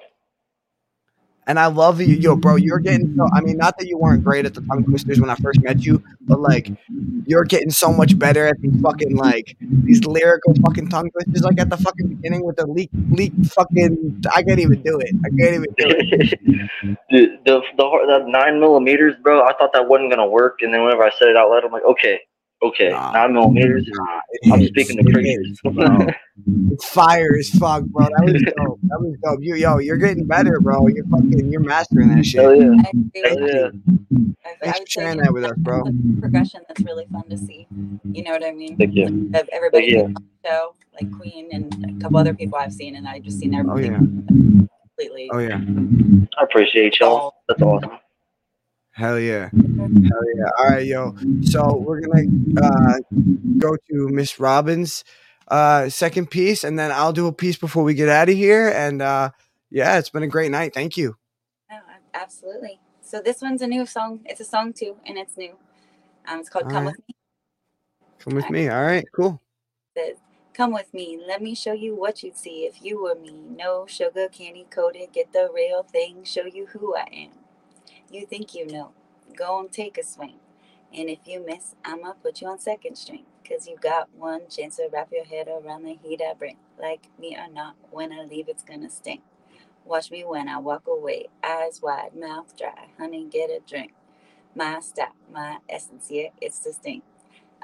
[1.51, 2.55] And I love you, yo, bro.
[2.55, 3.28] You're getting so.
[3.35, 5.85] I mean, not that you weren't great at the tongue twisters when I first met
[5.85, 6.70] you, but like,
[7.27, 11.43] you're getting so much better at these fucking like these lyrical fucking tongue twisters.
[11.43, 14.22] Like at the fucking beginning with the leak, leak, fucking.
[14.32, 15.12] I can't even do it.
[15.24, 16.39] I can't even do it.
[17.10, 19.43] the, the the the nine millimeters, bro.
[19.43, 21.72] I thought that wasn't gonna work, and then whenever I said it out loud, I'm
[21.72, 22.20] like, okay,
[22.62, 23.12] okay, Nah.
[23.12, 23.86] nine millimeters.
[23.88, 25.60] Nah, it I'm speaking It to preachers.
[25.64, 26.72] hits.
[26.72, 28.06] It's fire as fuck, bro.
[28.06, 28.80] That was dope.
[28.84, 29.38] That was dope.
[29.42, 30.86] You, yo, you're getting better, bro.
[30.88, 32.40] You're fucking, you're mastering that shit.
[32.40, 32.62] Hell shit.
[32.62, 33.68] yeah, I agree hell yeah.
[34.46, 35.82] I, I Thanks for sharing that with us, bro.
[36.20, 37.66] progression that's really fun to see.
[38.12, 38.76] You know what I mean?
[38.76, 39.30] Thank you.
[39.34, 42.96] Of everybody Thank on the show, like Queen and a couple other people I've seen,
[42.96, 43.98] and I've just seen everything Oh yeah.
[44.96, 45.30] completely.
[45.32, 45.60] Oh yeah.
[46.38, 47.34] I appreciate y'all.
[47.48, 47.90] That's awesome.
[49.01, 49.48] Hell yeah.
[49.55, 50.51] Hell yeah.
[50.59, 51.16] All right, yo.
[51.44, 52.27] So we're gonna
[52.60, 52.98] uh,
[53.56, 55.05] go to Miss Robbins'
[55.48, 58.68] uh, second piece, and then I'll do a piece before we get out of here.
[58.68, 59.31] And uh,
[59.70, 60.74] yeah, it's been a great night.
[60.74, 61.16] Thank you.
[61.72, 61.78] Oh,
[62.12, 62.78] absolutely.
[63.01, 64.20] So this one's a new song.
[64.27, 65.56] It's a song too, and it's new.
[66.28, 66.94] Um, it's called All "Come right.
[66.94, 67.14] with Me."
[68.18, 68.68] Come with me.
[68.68, 69.06] All right.
[69.16, 69.40] Cool.
[69.97, 70.16] says,
[70.52, 73.32] Come with me, let me show you what you'd see if you were me.
[73.56, 77.31] No sugar candy coated, get the real thing, show you who I am.
[78.10, 78.92] You think you know,
[79.36, 80.36] go and take a swing.
[80.94, 83.24] And if you miss, I'ma put you on second string.
[83.48, 86.56] Cause you got one chance to wrap your head around the heat I bring.
[86.80, 89.22] Like me or not, when I leave, it's gonna sting.
[89.84, 92.88] Watch me when I walk away, eyes wide, mouth dry.
[92.98, 93.92] Honey, get a drink.
[94.54, 97.06] My style, my essence, yeah, it's distinct.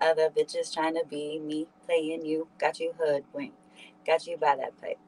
[0.01, 3.57] Other bitches trying to be me, playing you, got you hoodwinked,
[4.07, 4.99] got you by that pipe,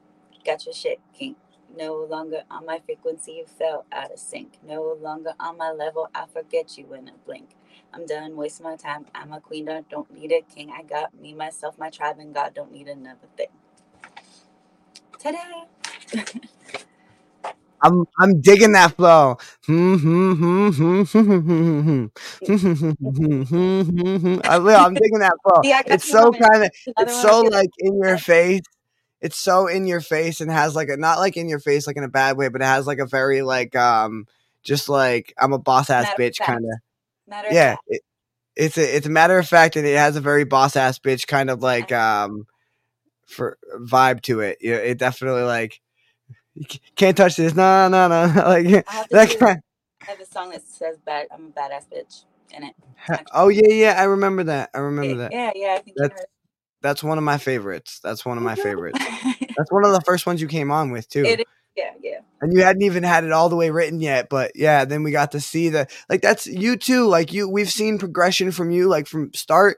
[0.45, 1.37] got your shit kink.
[1.77, 4.57] No longer on my frequency, you fell out of sync.
[4.63, 7.49] No longer on my level, I forget you in a blink.
[7.93, 9.05] I'm done wasting my time.
[9.15, 10.71] I'm a queen, I don't need a king.
[10.71, 13.47] I got me, myself, my tribe, and God don't need another thing.
[15.19, 15.65] Ta-da!
[17.81, 19.37] I'm I'm digging that flow.
[19.69, 19.97] I'm
[24.95, 25.63] digging that flow.
[25.87, 28.61] See, It's so kind of it's so like in your face.
[29.21, 31.97] It's so in your face and has like a not like in your face like
[31.97, 34.25] in a bad way, but it has like a very like um
[34.63, 36.79] just like I'm a boss ass bitch kind of.
[37.51, 38.01] Yeah, it,
[38.55, 41.27] it's a it's a matter of fact, and it has a very boss ass bitch
[41.27, 42.45] kind of like um
[43.25, 44.57] for vibe to it.
[44.61, 45.81] You know, it definitely like
[46.95, 47.55] can't touch this.
[47.55, 48.27] No, no, no.
[48.27, 49.61] no, Like I have, that kind.
[50.01, 52.75] I have a song that says bad, I'm a badass bitch in it.
[53.33, 53.95] Oh yeah, yeah.
[53.97, 54.69] I remember that.
[54.73, 55.31] I remember that.
[55.31, 56.27] Yeah, yeah, I think That's heard.
[56.81, 57.99] That's one of my favorites.
[58.03, 58.61] That's one of my mm-hmm.
[58.61, 58.99] favorites.
[59.57, 61.25] That's one of the first ones you came on with too.
[61.25, 61.45] It is,
[61.79, 62.19] yeah, yeah.
[62.41, 65.11] and you hadn't even had it all the way written yet but yeah then we
[65.11, 68.87] got to see the like that's you too like you we've seen progression from you
[68.87, 69.77] like from start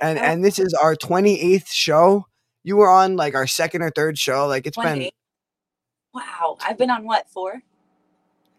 [0.00, 2.26] and and this is our 28th show
[2.64, 5.10] you were on like our second or third show like it's been
[6.14, 7.62] Wow, I've been on what four?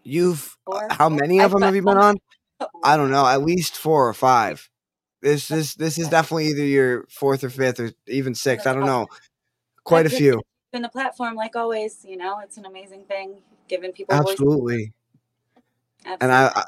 [0.04, 0.88] you've uh, Four?
[0.92, 2.18] how many of I've them have you been on
[2.84, 4.70] i don't know at least four or five
[5.22, 8.86] this is this is definitely either your fourth or fifth or even sixth i don't
[8.86, 9.08] know
[9.84, 10.42] quite a few
[10.72, 13.42] In the platform, like always, you know, it's an amazing thing.
[13.68, 14.94] Giving people absolutely
[16.06, 16.18] Absolutely.
[16.22, 16.64] and I, I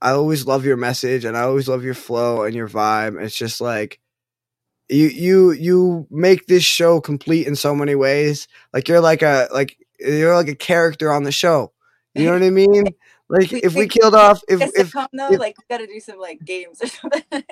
[0.00, 3.20] I always love your message and I always love your flow and your vibe.
[3.20, 3.98] It's just like
[4.88, 8.48] you you you make this show complete in so many ways.
[8.72, 11.72] Like you're like a like you're like a character on the show.
[12.14, 12.84] You know what I mean?
[13.30, 15.86] Like We if we killed off if if sitcom though, if- like we got to
[15.86, 17.44] do some like games or something.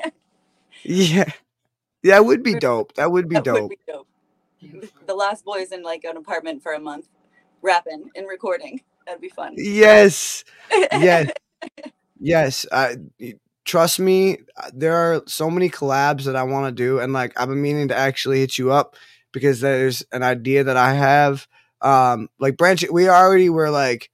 [0.83, 1.31] Yeah.
[2.05, 2.95] That would be dope.
[2.95, 3.63] That would be that dope.
[3.63, 4.07] would be dope.
[5.07, 7.09] The Lost Boys in like an apartment for a month,
[7.63, 8.81] rapping and recording.
[9.07, 9.55] That'd be fun.
[9.57, 10.45] Yes.
[10.71, 11.31] Yes.
[12.21, 12.67] yes.
[12.73, 12.97] I
[13.65, 17.39] trust me, uh, there are so many collabs that I want to do and like
[17.39, 18.97] I've been meaning to actually hit you up
[19.33, 21.47] because there's an idea that I have
[21.83, 24.11] um like branch we already were like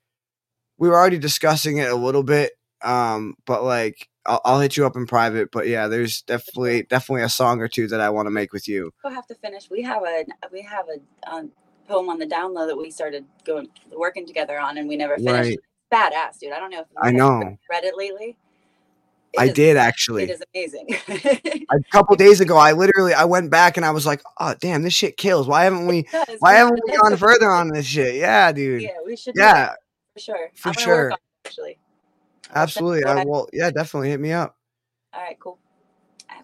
[0.78, 2.52] we were already discussing it a little bit
[2.82, 7.22] um but like I'll, I'll hit you up in private but yeah there's definitely definitely
[7.24, 9.68] a song or two that I want to make with you We'll have to finish.
[9.70, 11.50] We have a we have a um,
[11.88, 15.58] poem on the download that we started going working together on, and we never finished.
[15.92, 16.12] Right.
[16.12, 16.52] Badass, dude.
[16.52, 17.56] I don't know if I know.
[17.70, 18.36] read it lately.
[19.34, 21.66] It I is- did actually It is amazing.
[21.70, 24.82] a couple days ago i literally i went back and i was like oh damn
[24.82, 26.36] this shit kills why haven't we does.
[26.40, 29.34] why haven't we gone further on this shit yeah dude Yeah, we should.
[29.34, 29.72] yeah
[30.12, 30.50] for sure.
[30.54, 30.94] for I'm sure.
[31.04, 31.78] Work on it, actually.
[32.54, 33.26] Absolutely I, ahead.
[33.26, 34.56] well yeah definitely hit me up
[35.12, 35.58] All right, cool.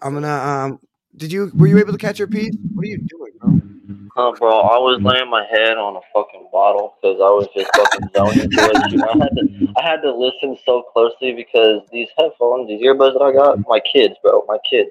[0.01, 0.79] I'm gonna um.
[1.15, 2.55] Did you were you able to catch your piece?
[2.73, 3.59] What are you doing, bro?
[4.15, 7.71] Huh, bro, I was laying my head on a fucking bottle because I was just
[7.75, 8.91] fucking zoning into it.
[8.91, 12.81] You know, I had to, I had to listen so closely because these headphones, these
[12.81, 14.89] earbuds that I got, my kids, bro, my kids.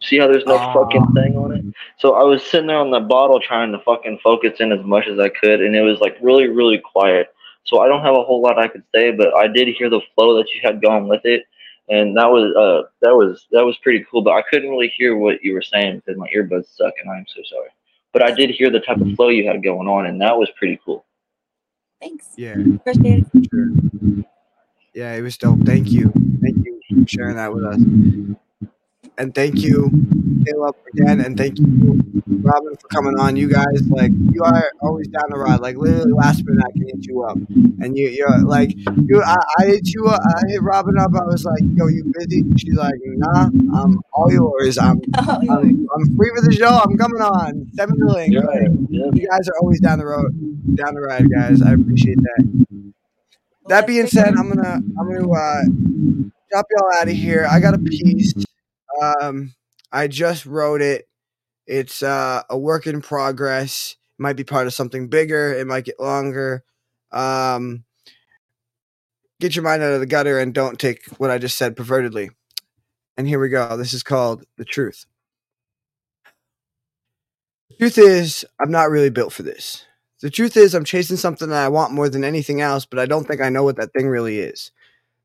[0.00, 0.74] See how there's no Aw.
[0.74, 1.64] fucking thing on it?
[1.98, 5.06] So I was sitting there on the bottle trying to fucking focus in as much
[5.06, 7.28] as I could, and it was like really, really quiet.
[7.64, 10.00] So I don't have a whole lot I could say, but I did hear the
[10.14, 11.44] flow that you had going with it,
[11.88, 14.22] and that was uh that was that was pretty cool.
[14.22, 17.24] But I couldn't really hear what you were saying because my earbuds suck, and I'm
[17.28, 17.68] so sorry.
[18.12, 20.50] But I did hear the type of flow you had going on, and that was
[20.58, 21.04] pretty cool.
[22.00, 22.26] Thanks.
[22.36, 23.48] Yeah, Appreciate it.
[23.50, 23.68] sure.
[24.92, 25.60] Yeah, it was dope.
[25.64, 26.12] Thank you.
[26.42, 27.80] Thank you for sharing that with us.
[29.18, 29.90] And thank you,
[30.46, 31.66] Caleb, again, and thank you,
[32.42, 33.36] Robin, for coming on.
[33.36, 35.60] You guys, like, you are always down the ride.
[35.60, 39.36] Like, literally, last minute, I can hit you up, and you, you're like, you, I,
[39.58, 40.20] I hit you up.
[40.24, 41.10] I hit Robin up.
[41.14, 42.42] I was like, yo, you busy?
[42.56, 44.78] She's like, nah, I'm all yours.
[44.78, 46.68] I'm, I'm, I'm free for the show.
[46.70, 47.68] I'm coming on.
[47.74, 48.32] Send me the link.
[48.34, 49.06] Yeah, Like, yeah.
[49.12, 50.32] you guys are always down the road,
[50.74, 51.60] down the ride, guys.
[51.62, 52.66] I appreciate that.
[53.68, 55.62] That being said, I'm gonna I'm gonna uh,
[56.50, 57.46] drop y'all out of here.
[57.48, 58.32] I got a piece.
[59.00, 59.54] Um,
[59.90, 61.08] I just wrote it.
[61.66, 63.96] It's uh, a work in progress.
[64.18, 65.52] It might be part of something bigger.
[65.54, 66.64] It might get longer.
[67.10, 67.84] Um,
[69.40, 72.30] get your mind out of the gutter and don't take what I just said pervertedly.
[73.16, 73.76] And here we go.
[73.76, 75.04] This is called the truth.
[77.70, 79.84] The truth is, I'm not really built for this.
[80.20, 83.06] The truth is, I'm chasing something that I want more than anything else, but I
[83.06, 84.70] don't think I know what that thing really is.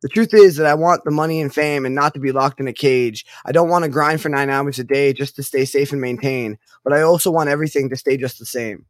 [0.04, 2.60] The truth is that I want the money and fame and not to be locked
[2.60, 3.26] in a cage.
[3.46, 6.00] I don't want to grind for nine hours a day just to stay safe and
[6.00, 8.86] maintain, but I also want everything to stay just the same.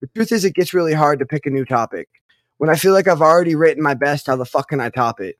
[0.00, 2.08] The truth is, it gets really hard to pick a new topic.
[2.56, 5.20] When I feel like I've already written my best, how the fuck can I top
[5.20, 5.36] it?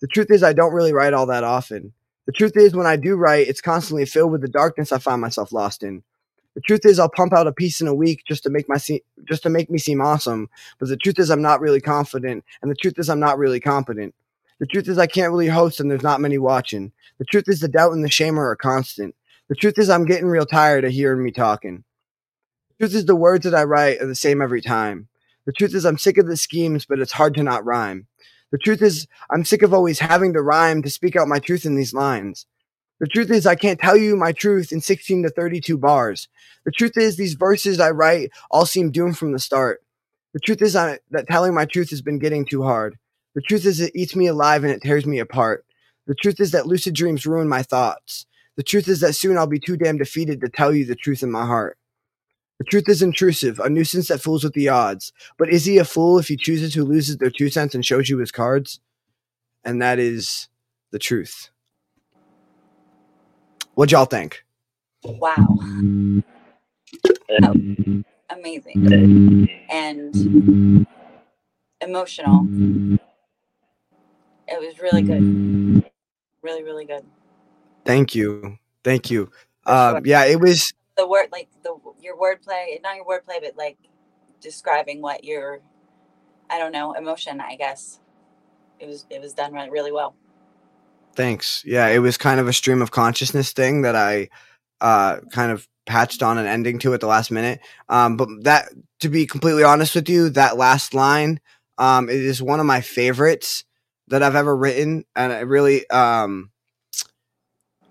[0.00, 1.92] The truth is, I don't really write all that often.
[2.26, 5.20] The truth is, when I do write, it's constantly filled with the darkness I find
[5.20, 6.02] myself lost in.
[6.54, 8.76] The truth is, I'll pump out a piece in a week just to make my
[8.76, 10.50] se- just to make me seem awesome.
[10.78, 13.60] But the truth is, I'm not really confident, and the truth is, I'm not really
[13.60, 14.14] competent.
[14.60, 16.92] The truth is, I can't really host, and there's not many watching.
[17.18, 19.14] The truth is, the doubt and the shame are a constant.
[19.48, 21.84] The truth is, I'm getting real tired of hearing me talking.
[22.70, 25.08] The truth is, the words that I write are the same every time.
[25.46, 28.06] The truth is, I'm sick of the schemes, but it's hard to not rhyme.
[28.50, 31.64] The truth is, I'm sick of always having to rhyme to speak out my truth
[31.64, 32.46] in these lines.
[33.00, 36.28] The truth is, I can't tell you my truth in 16 to 32 bars.
[36.64, 39.82] The truth is, these verses I write all seem doomed from the start.
[40.34, 42.98] The truth is I, that telling my truth has been getting too hard.
[43.34, 45.64] The truth is, it eats me alive and it tears me apart.
[46.06, 48.26] The truth is that lucid dreams ruin my thoughts.
[48.56, 51.22] The truth is that soon I'll be too damn defeated to tell you the truth
[51.22, 51.78] in my heart.
[52.58, 55.12] The truth is intrusive, a nuisance that fools with the odds.
[55.38, 58.08] But is he a fool if he chooses who loses their two cents and shows
[58.08, 58.80] you his cards?
[59.64, 60.48] And that is
[60.90, 61.50] the truth.
[63.74, 64.44] What y'all think?
[65.04, 65.58] Wow.
[68.30, 69.48] Amazing.
[69.70, 70.86] And
[71.80, 72.48] emotional.
[74.50, 75.92] It was really good.
[76.42, 77.04] Really, really good.
[77.84, 78.58] Thank you.
[78.84, 79.30] Thank you.
[79.64, 80.02] For Um, sure.
[80.04, 83.76] yeah, it was The word, like the your wordplay, not your wordplay, but like
[84.40, 85.60] describing what your,
[86.48, 87.40] I don't know, emotion.
[87.40, 88.00] I guess
[88.80, 90.14] it was it was done right, really well.
[91.14, 91.62] Thanks.
[91.66, 94.28] Yeah, it was kind of a stream of consciousness thing that I
[94.80, 97.60] uh, kind of patched on an ending to at the last minute.
[97.88, 98.68] Um, but that,
[99.00, 101.40] to be completely honest with you, that last line,
[101.78, 103.64] um, it is one of my favorites
[104.08, 106.50] that I've ever written, and I really, um,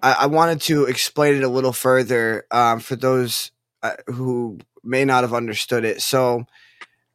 [0.02, 3.52] I, I wanted to explain it a little further um, for those
[3.84, 6.02] uh, who may not have understood it.
[6.02, 6.45] So.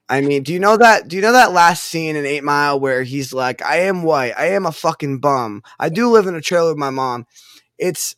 [0.09, 1.09] I mean, do you know that?
[1.09, 4.35] Do you know that last scene in Eight Mile where he's like, "I am white.
[4.37, 5.63] I am a fucking bum.
[5.79, 7.25] I do live in a trailer with my mom."
[7.79, 8.15] It's,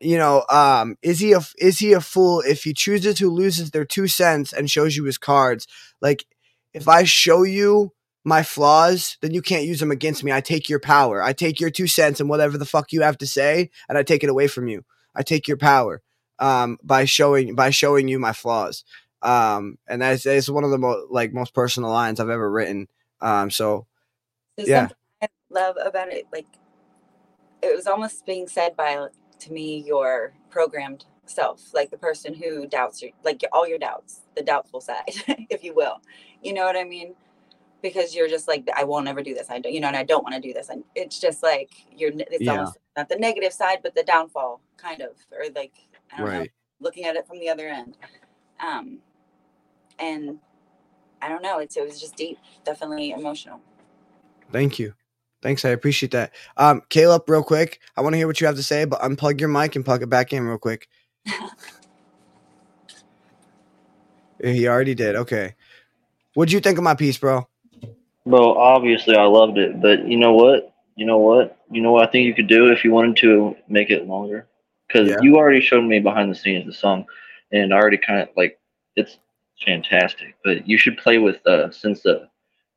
[0.00, 3.70] you know, um, is he a is he a fool if he chooses who loses
[3.70, 5.68] their two cents and shows you his cards?
[6.00, 6.26] Like,
[6.72, 7.92] if I show you
[8.24, 10.32] my flaws, then you can't use them against me.
[10.32, 11.22] I take your power.
[11.22, 14.02] I take your two cents and whatever the fuck you have to say, and I
[14.02, 14.84] take it away from you.
[15.14, 16.02] I take your power
[16.38, 18.84] um, by showing by showing you my flaws
[19.24, 22.88] um, and that's, that's one of the most like most personal lines I've ever written.
[23.20, 23.86] Um, so
[24.56, 24.88] There's Yeah.
[25.22, 26.26] I love about it.
[26.30, 26.46] Like
[27.62, 29.06] it was almost being said by
[29.40, 34.20] to me your programmed self, like the person who doubts your like all your doubts,
[34.36, 35.04] the doubtful side,
[35.48, 36.02] if you will.
[36.42, 37.14] You know what I mean?
[37.84, 39.50] Because you're just like I won't ever do this.
[39.50, 40.70] I don't, you know, and I don't want to do this.
[40.70, 42.12] And it's just like you're.
[42.16, 42.52] It's Yeah.
[42.52, 45.72] almost not the negative side, but the downfall, kind of, or like
[46.12, 47.96] I don't know, right, looking at it from the other end.
[48.60, 49.00] Um,
[50.00, 50.38] and
[51.22, 51.58] I don't know.
[51.60, 53.60] It's it was just deep, definitely emotional.
[54.52, 54.94] thank you,
[55.42, 56.32] Thanks, I appreciate that.
[56.56, 59.38] Um, Caleb, real quick, I want to hear what you have to say, but unplug
[59.40, 60.88] your mic and plug it back in real quick.
[64.42, 65.16] he already did.
[65.16, 65.54] Okay.
[66.34, 67.46] What'd you think of my piece, bro?
[68.26, 70.74] Bro, obviously I loved it, but you know what?
[70.96, 71.58] You know what?
[71.70, 74.46] You know what I think you could do if you wanted to make it longer?
[74.88, 75.16] Because Yeah.
[75.20, 77.04] you already showed me behind the scenes the song,
[77.52, 78.58] and I already kind of like
[78.96, 79.18] it's
[79.64, 80.36] fantastic.
[80.44, 82.26] But you should play with uh since uh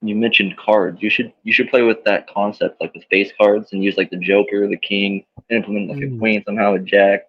[0.01, 3.71] you mentioned cards, you should you should play with that concept like with face cards
[3.73, 6.15] and use like the Joker, the King, implement like Mm.
[6.15, 7.27] a Queen somehow, a Jack,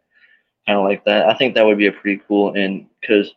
[0.66, 1.28] kind of like that.
[1.28, 3.34] I think that would be a pretty cool and because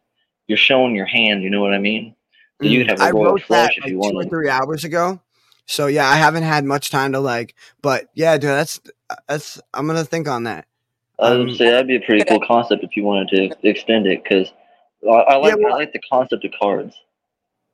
[0.47, 2.15] you're showing your hand, you know what I mean?
[2.61, 4.25] So you could have a Mm, I wrote that flush if like you two or
[4.25, 5.19] three hours ago.
[5.65, 8.79] So yeah, I haven't had much time to like, but yeah, dude, that's
[9.27, 10.65] that's I'm gonna think on that.
[11.19, 14.07] I Um, would say that'd be a pretty cool concept if you wanted to extend
[14.07, 14.51] it, because
[15.03, 16.95] I, I like well- I like the concept of cards.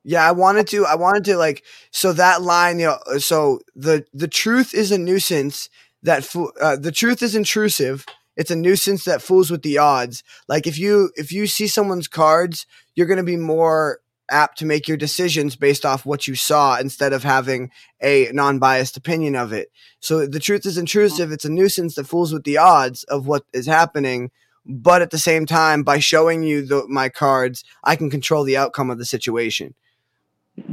[0.04, 0.86] Yeah, I wanted to.
[0.86, 1.64] I wanted to like.
[1.90, 3.18] So that line, you know.
[3.18, 5.68] So the the truth is a nuisance
[6.02, 8.06] that fo- uh, the truth is intrusive.
[8.36, 10.22] It's a nuisance that fools with the odds.
[10.46, 14.00] Like if you if you see someone's cards, you're gonna be more
[14.30, 17.70] apt to make your decisions based off what you saw instead of having
[18.02, 19.70] a non-biased opinion of it.
[20.00, 21.32] So the truth is intrusive.
[21.32, 24.30] It's a nuisance that fools with the odds of what is happening.
[24.66, 28.58] But at the same time, by showing you the, my cards, I can control the
[28.58, 29.74] outcome of the situation.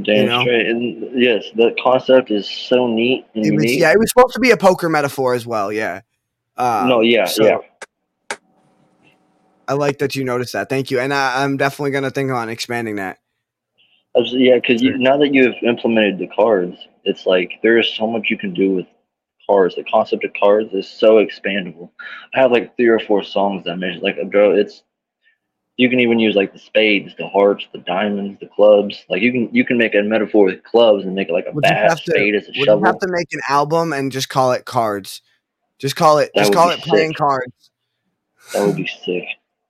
[0.02, 0.40] Damn know?
[0.42, 0.66] straight.
[0.66, 3.80] And yes, the concept is so neat and It was, unique.
[3.80, 5.72] yeah, it was supposed to be a poker metaphor as well.
[5.72, 6.02] Yeah.
[6.56, 7.58] Uh, no, yeah, so- yeah.
[9.68, 10.68] I like that you noticed that.
[10.68, 11.00] Thank you.
[11.00, 13.18] And I, I'm definitely going to think on expanding that.
[14.16, 18.06] I was- yeah, because now that you've implemented the cards, it's like there is so
[18.06, 18.86] much you can do with
[19.48, 19.74] cards.
[19.76, 21.90] The concept of cards is so expandable.
[22.34, 24.18] I have like three or four songs that mention mentioned.
[24.18, 24.82] Like, bro, it's
[25.76, 29.04] you can even use like the spades, the hearts, the diamonds, the clubs.
[29.10, 31.52] Like you can you can make a metaphor with clubs and make it like a
[31.52, 33.92] Would you bat, have to- spade as a Would you have to make an album
[33.92, 35.20] and just call it cards?
[35.78, 37.70] Just call it, That just call be it playing cards.
[38.54, 39.24] That would be sick.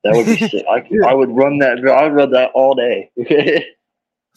[0.04, 0.64] That would be sick.
[0.70, 1.78] I, I would run that.
[1.84, 3.10] I would run that all day.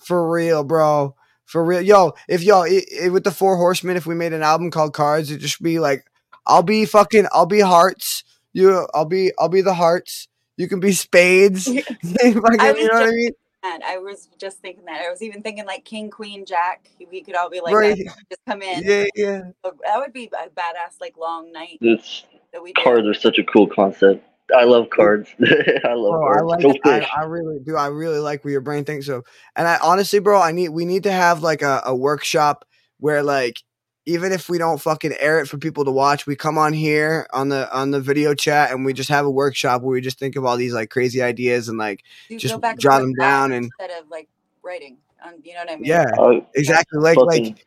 [0.02, 1.16] For real, bro.
[1.46, 1.82] For real.
[1.82, 4.94] Yo, if y'all, i i with the Four Horsemen, if we made an album called
[4.94, 6.06] Cards, it'd just be like,
[6.46, 8.24] I'll be fucking, I'll be hearts.
[8.54, 10.28] You, I'll be, I'll be the hearts.
[10.58, 11.66] You can be spades.
[11.66, 11.86] Fucking,
[12.22, 13.32] you know what I mean?
[13.62, 15.02] And I was just thinking that.
[15.02, 16.90] I was even thinking like King, Queen, Jack.
[17.12, 17.98] We could all be like, Right.
[17.98, 18.84] just come in.
[18.84, 19.42] Yeah, yeah.
[19.64, 22.24] That would be a badass like long night it's
[22.54, 24.24] that we cards are such a cool concept.
[24.56, 25.30] I love cards.
[25.42, 26.44] I love Bro, I cards.
[26.46, 26.82] like Go it.
[26.86, 27.22] I.
[27.22, 27.76] I really do.
[27.76, 29.24] I really like where your brain thinks so.
[29.56, 32.66] And I honestly, bro, I need we need to have like a, a workshop
[33.00, 33.62] where like
[34.06, 37.28] even if we don't fucking air it for people to watch, we come on here
[37.32, 40.18] on the on the video chat and we just have a workshop where we just
[40.18, 43.52] think of all these like crazy ideas and like You just back jot them down
[43.52, 44.28] and- instead of like
[44.64, 44.98] writing.
[45.24, 45.86] Um, you know what I mean?
[45.86, 47.00] yeah, I exactly.
[47.00, 47.66] Like like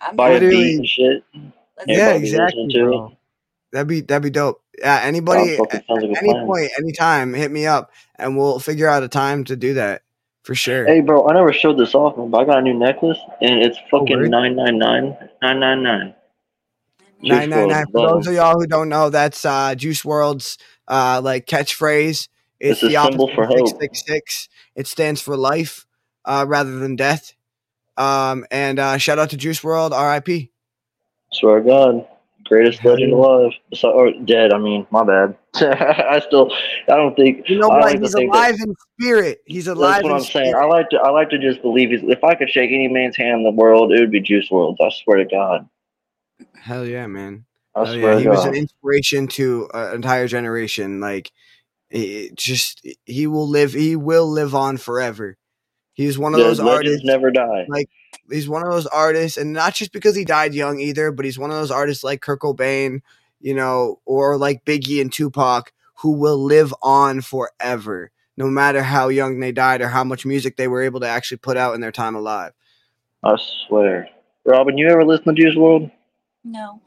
[0.00, 1.22] I'm buy a beat and shit.
[1.76, 3.16] Let's yeah, do Everybody exactly,
[3.74, 4.62] That'd be that'd be dope.
[4.78, 6.46] Yeah, anybody fucking like any plan.
[6.46, 10.02] point, anytime, hit me up and we'll figure out a time to do that
[10.44, 10.86] for sure.
[10.86, 13.76] Hey, bro, I never showed this off, but I got a new necklace, and it's
[13.90, 16.14] fucking nine nine nine nine nine nine.
[17.20, 17.84] Nine nine nine.
[17.90, 20.56] For those of y'all who don't know, that's uh, Juice WRLD's
[20.86, 22.28] uh, like catchphrase.
[22.60, 23.66] It's, It's a the symbol for hope.
[23.66, 24.48] 666.
[24.76, 25.84] It stands for life
[26.24, 27.34] uh, rather than death.
[27.96, 30.52] Um, and uh, shout out to Juice WRLD, R.I.P.
[31.32, 32.06] Swear to God,
[32.44, 33.52] greatest legend alive.
[33.74, 34.52] So, or dead.
[34.52, 35.36] I mean, my bad.
[35.54, 36.52] I still,
[36.88, 37.48] I don't think.
[37.48, 37.90] You know what?
[37.98, 39.40] He's think that- alive in spirit.
[39.46, 40.52] He's alive That's what I'm saying.
[40.52, 40.62] spirit.
[40.62, 42.02] I like to, I like to just believe he's.
[42.02, 44.76] If I could shake any man's hand in the world, it would be Juice WRLD.
[44.80, 45.68] I swear to God.
[46.60, 47.44] Hell yeah, man.
[47.74, 48.20] I Hell swear yeah.
[48.20, 51.00] He was an inspiration to an entire generation.
[51.00, 51.30] Like,
[51.90, 53.72] it just he will live.
[53.72, 55.36] He will live on forever.
[55.92, 57.04] He's one of The those artists.
[57.04, 57.66] never die.
[57.68, 57.88] like
[58.30, 61.38] he's one of those artists, and not just because he died young either, but he's
[61.38, 63.00] one of those artists like Kurt Cobain,
[63.40, 69.08] you know, or like Biggie and Tupac, who will live on forever, no matter how
[69.08, 71.80] young they died or how much music they were able to actually put out in
[71.80, 72.52] their time alive.
[73.22, 73.36] I
[73.66, 74.08] swear.
[74.44, 75.90] Robin, you ever listen to Juice WRLD?
[76.44, 76.80] No.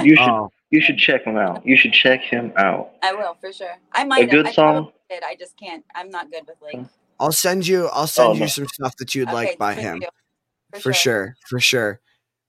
[0.00, 0.28] You should.
[0.28, 1.64] Oh, You should check him out.
[1.64, 2.90] You should check him out.
[3.02, 3.76] I will for sure.
[3.92, 4.22] I might.
[4.22, 4.30] have.
[4.30, 4.74] good I song?
[4.74, 5.22] probably did.
[5.22, 5.84] I just can't.
[5.94, 6.84] I'm not good with like.
[7.20, 7.86] I'll send you.
[7.88, 8.46] I'll oh, send Oh, you no.
[8.46, 10.02] some stuff that you'd Okay, like by him.
[10.02, 10.08] you.
[10.80, 12.00] For sure for sure.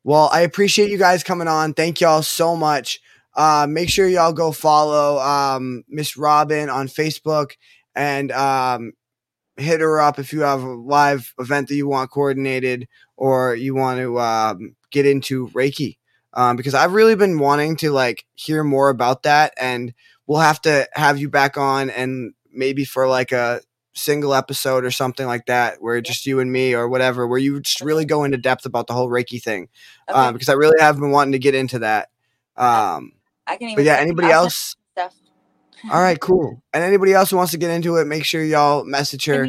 [0.04, 1.74] Well i appreciate you guys coming on.
[1.74, 3.00] Thank y'all so much.
[3.36, 7.52] Uh make sure y'all go follow um miss robin on facebook
[7.96, 8.94] and um
[9.58, 12.88] hit her up if you have a live event that you want coordinated
[13.18, 15.98] or you want to um, get into reiki.
[16.36, 19.94] Um, because i've really been wanting to like hear more about that and
[20.26, 23.62] we'll have to have you back on and maybe for like a
[23.94, 27.60] single episode or something like that, where just you and me or whatever, where you
[27.62, 29.70] just really go into depth about the whole Reiki thing,
[30.10, 30.18] Okay.
[30.20, 32.10] uh, because I really have been wanting to get into that.
[32.58, 33.14] Um,
[33.48, 33.76] I can even.
[33.76, 34.76] but yeah, anybody else?
[34.94, 35.14] Stuff.
[35.92, 36.62] All right, cool.
[36.74, 39.46] And anybody else who wants to get into it, make sure y'all message her.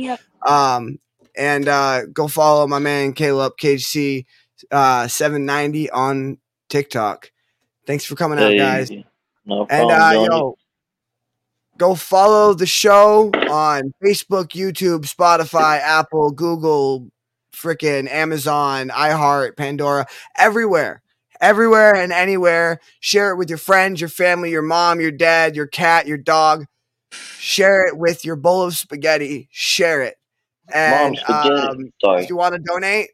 [0.47, 0.99] Um,
[1.37, 4.25] and uh, go follow my man Caleb KHC
[4.71, 6.39] uh, 790 on
[6.69, 7.31] TikTok.
[7.87, 8.91] Thanks for coming out, guys.
[9.45, 10.59] No And problem, uh, yo,
[11.79, 17.09] go follow the show on Facebook, YouTube, Spotify, Apple, Google,
[17.53, 20.07] freaking Amazon, iHeart, Pandora,
[20.37, 21.03] everywhere.
[21.41, 22.81] Everywhere and anywhere.
[23.01, 26.65] Share it with your friends, your family, your mom, your dad, your cat, your dog.
[27.39, 29.49] Share it with your bowl of spaghetti.
[29.51, 30.15] Share it.
[30.73, 31.51] And spaghetti.
[31.51, 32.23] um, Sorry.
[32.23, 33.11] if you want to donate,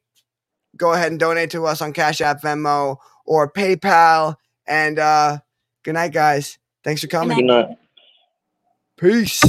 [0.77, 4.37] go ahead and donate to us on Cash App, Venmo, or PayPal.
[4.67, 5.39] And uh,
[5.83, 6.59] good night, guys.
[6.85, 7.37] Thanks for coming.
[7.37, 7.79] Good night.
[9.01, 9.41] Peace.